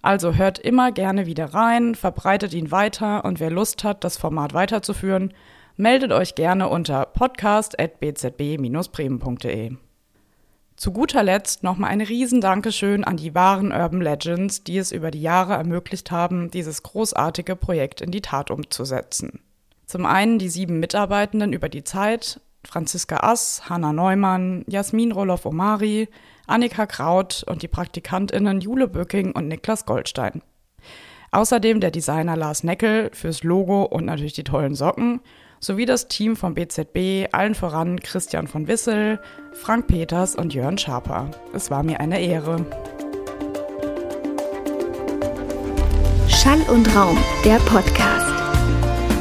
Also 0.03 0.35
hört 0.35 0.59
immer 0.59 0.93
gerne 0.93 1.27
wieder 1.27 1.55
rein, 1.55 1.95
verbreitet 1.95 2.53
ihn 2.55 2.71
weiter 2.71 3.25
und 3.25 3.41
wer 3.41 3.51
Lust 3.51 3.85
hat, 3.85 4.05
das 4.05 4.17
Format 4.17 4.55
weiterzuführen, 4.55 5.35
meldet 5.77 6.13
euch 6.13 6.35
gerne 6.35 6.69
unter 6.69 7.05
podcast.bzb-bremen.de. 7.07 9.77
Zu 10.77 10.93
guter 10.93 11.25
Letzt 11.25 11.65
nochmal 11.65 11.91
ein 11.91 12.01
Riesendankeschön 12.01 13.03
an 13.03 13.17
die 13.17 13.35
wahren 13.35 13.73
Urban 13.73 14.01
Legends, 14.01 14.63
die 14.63 14.79
es 14.79 14.93
über 14.93 15.11
die 15.11 15.23
Jahre 15.23 15.55
ermöglicht 15.55 16.13
haben, 16.13 16.53
dieses 16.53 16.85
großartige 16.85 17.57
Projekt 17.57 18.01
in 18.01 18.13
die 18.13 18.21
Tat 18.21 18.53
umzusetzen. 18.53 19.41
Zum 19.87 20.07
einen 20.07 20.39
die 20.39 20.49
sieben 20.49 20.79
Mitarbeitenden 20.79 21.53
über 21.53 21.69
die 21.69 21.83
Zeit, 21.83 22.41
Franziska 22.65 23.29
Ass, 23.29 23.69
Hanna 23.69 23.93
Neumann, 23.93 24.65
Jasmin 24.69 25.11
Roloff-Omari, 25.11 26.09
Annika 26.49 26.87
Kraut 26.87 27.45
und 27.47 27.63
die 27.63 27.69
PraktikantInnen 27.69 28.61
Jule 28.61 28.89
Böcking 28.89 29.33
und 29.33 29.49
Niklas 29.49 29.87
Goldstein. 29.87 30.43
Außerdem 31.31 31.81
der 31.81 31.91
Designer 31.91 32.37
Lars 32.37 32.65
Neckel 32.65 33.11
fürs 33.13 33.45
Logo 33.45 33.83
und 33.83 34.07
natürlich 34.07 34.33
die 34.33 34.45
tollen 34.45 34.75
Socken 34.75 35.21
sowie 35.61 35.87
das 35.87 36.09
Team 36.09 36.37
vom 36.37 36.55
BZB, 36.55 37.29
allen 37.33 37.55
voran 37.55 38.01
Christian 38.01 38.47
von 38.47 38.67
Wissel, 38.69 39.21
Frank 39.53 39.89
Peters 39.89 40.35
und 40.35 40.55
Jörn 40.55 40.79
Schaper. 40.79 41.31
Es 41.53 41.71
war 41.71 41.83
mir 41.83 42.01
eine 42.01 42.21
Ehre. 42.21 42.65
Schall 46.29 46.63
und 46.73 46.95
Raum, 46.97 47.19
der 47.45 47.59
Podcast. 47.59 48.33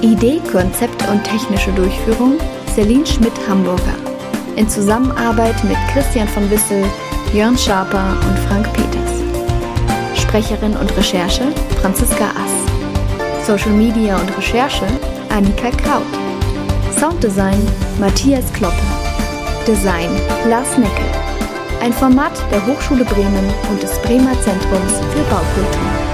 Idee, 0.01 0.39
Konzept 0.51 1.07
und 1.09 1.23
technische 1.23 1.71
Durchführung 1.71 2.37
Celine 2.73 3.05
Schmidt-Hamburger. 3.05 3.95
In 4.55 4.69
Zusammenarbeit 4.69 5.61
mit 5.63 5.77
Christian 5.91 6.27
von 6.27 6.49
Wissel, 6.51 6.85
Jörn 7.33 7.57
Schaper 7.57 8.15
und 8.27 8.39
Frank 8.47 8.71
Peters. 8.73 9.21
Sprecherin 10.19 10.75
und 10.77 10.95
Recherche 10.97 11.43
Franziska 11.81 12.25
Ass. 12.25 13.45
Social 13.45 13.71
Media 13.71 14.17
und 14.17 14.37
Recherche 14.37 14.85
Annika 15.29 15.69
Kraut. 15.71 16.03
Sounddesign 16.97 17.61
Matthias 17.99 18.51
Kloppe. 18.53 18.75
Design 19.67 20.09
Lars 20.47 20.77
Neckel. 20.77 21.05
Ein 21.81 21.93
Format 21.93 22.33
der 22.49 22.65
Hochschule 22.65 23.03
Bremen 23.05 23.53
und 23.69 23.83
des 23.83 23.99
Bremer 24.01 24.33
Zentrums 24.41 24.93
für 25.13 25.23
Baukultur. 25.29 26.06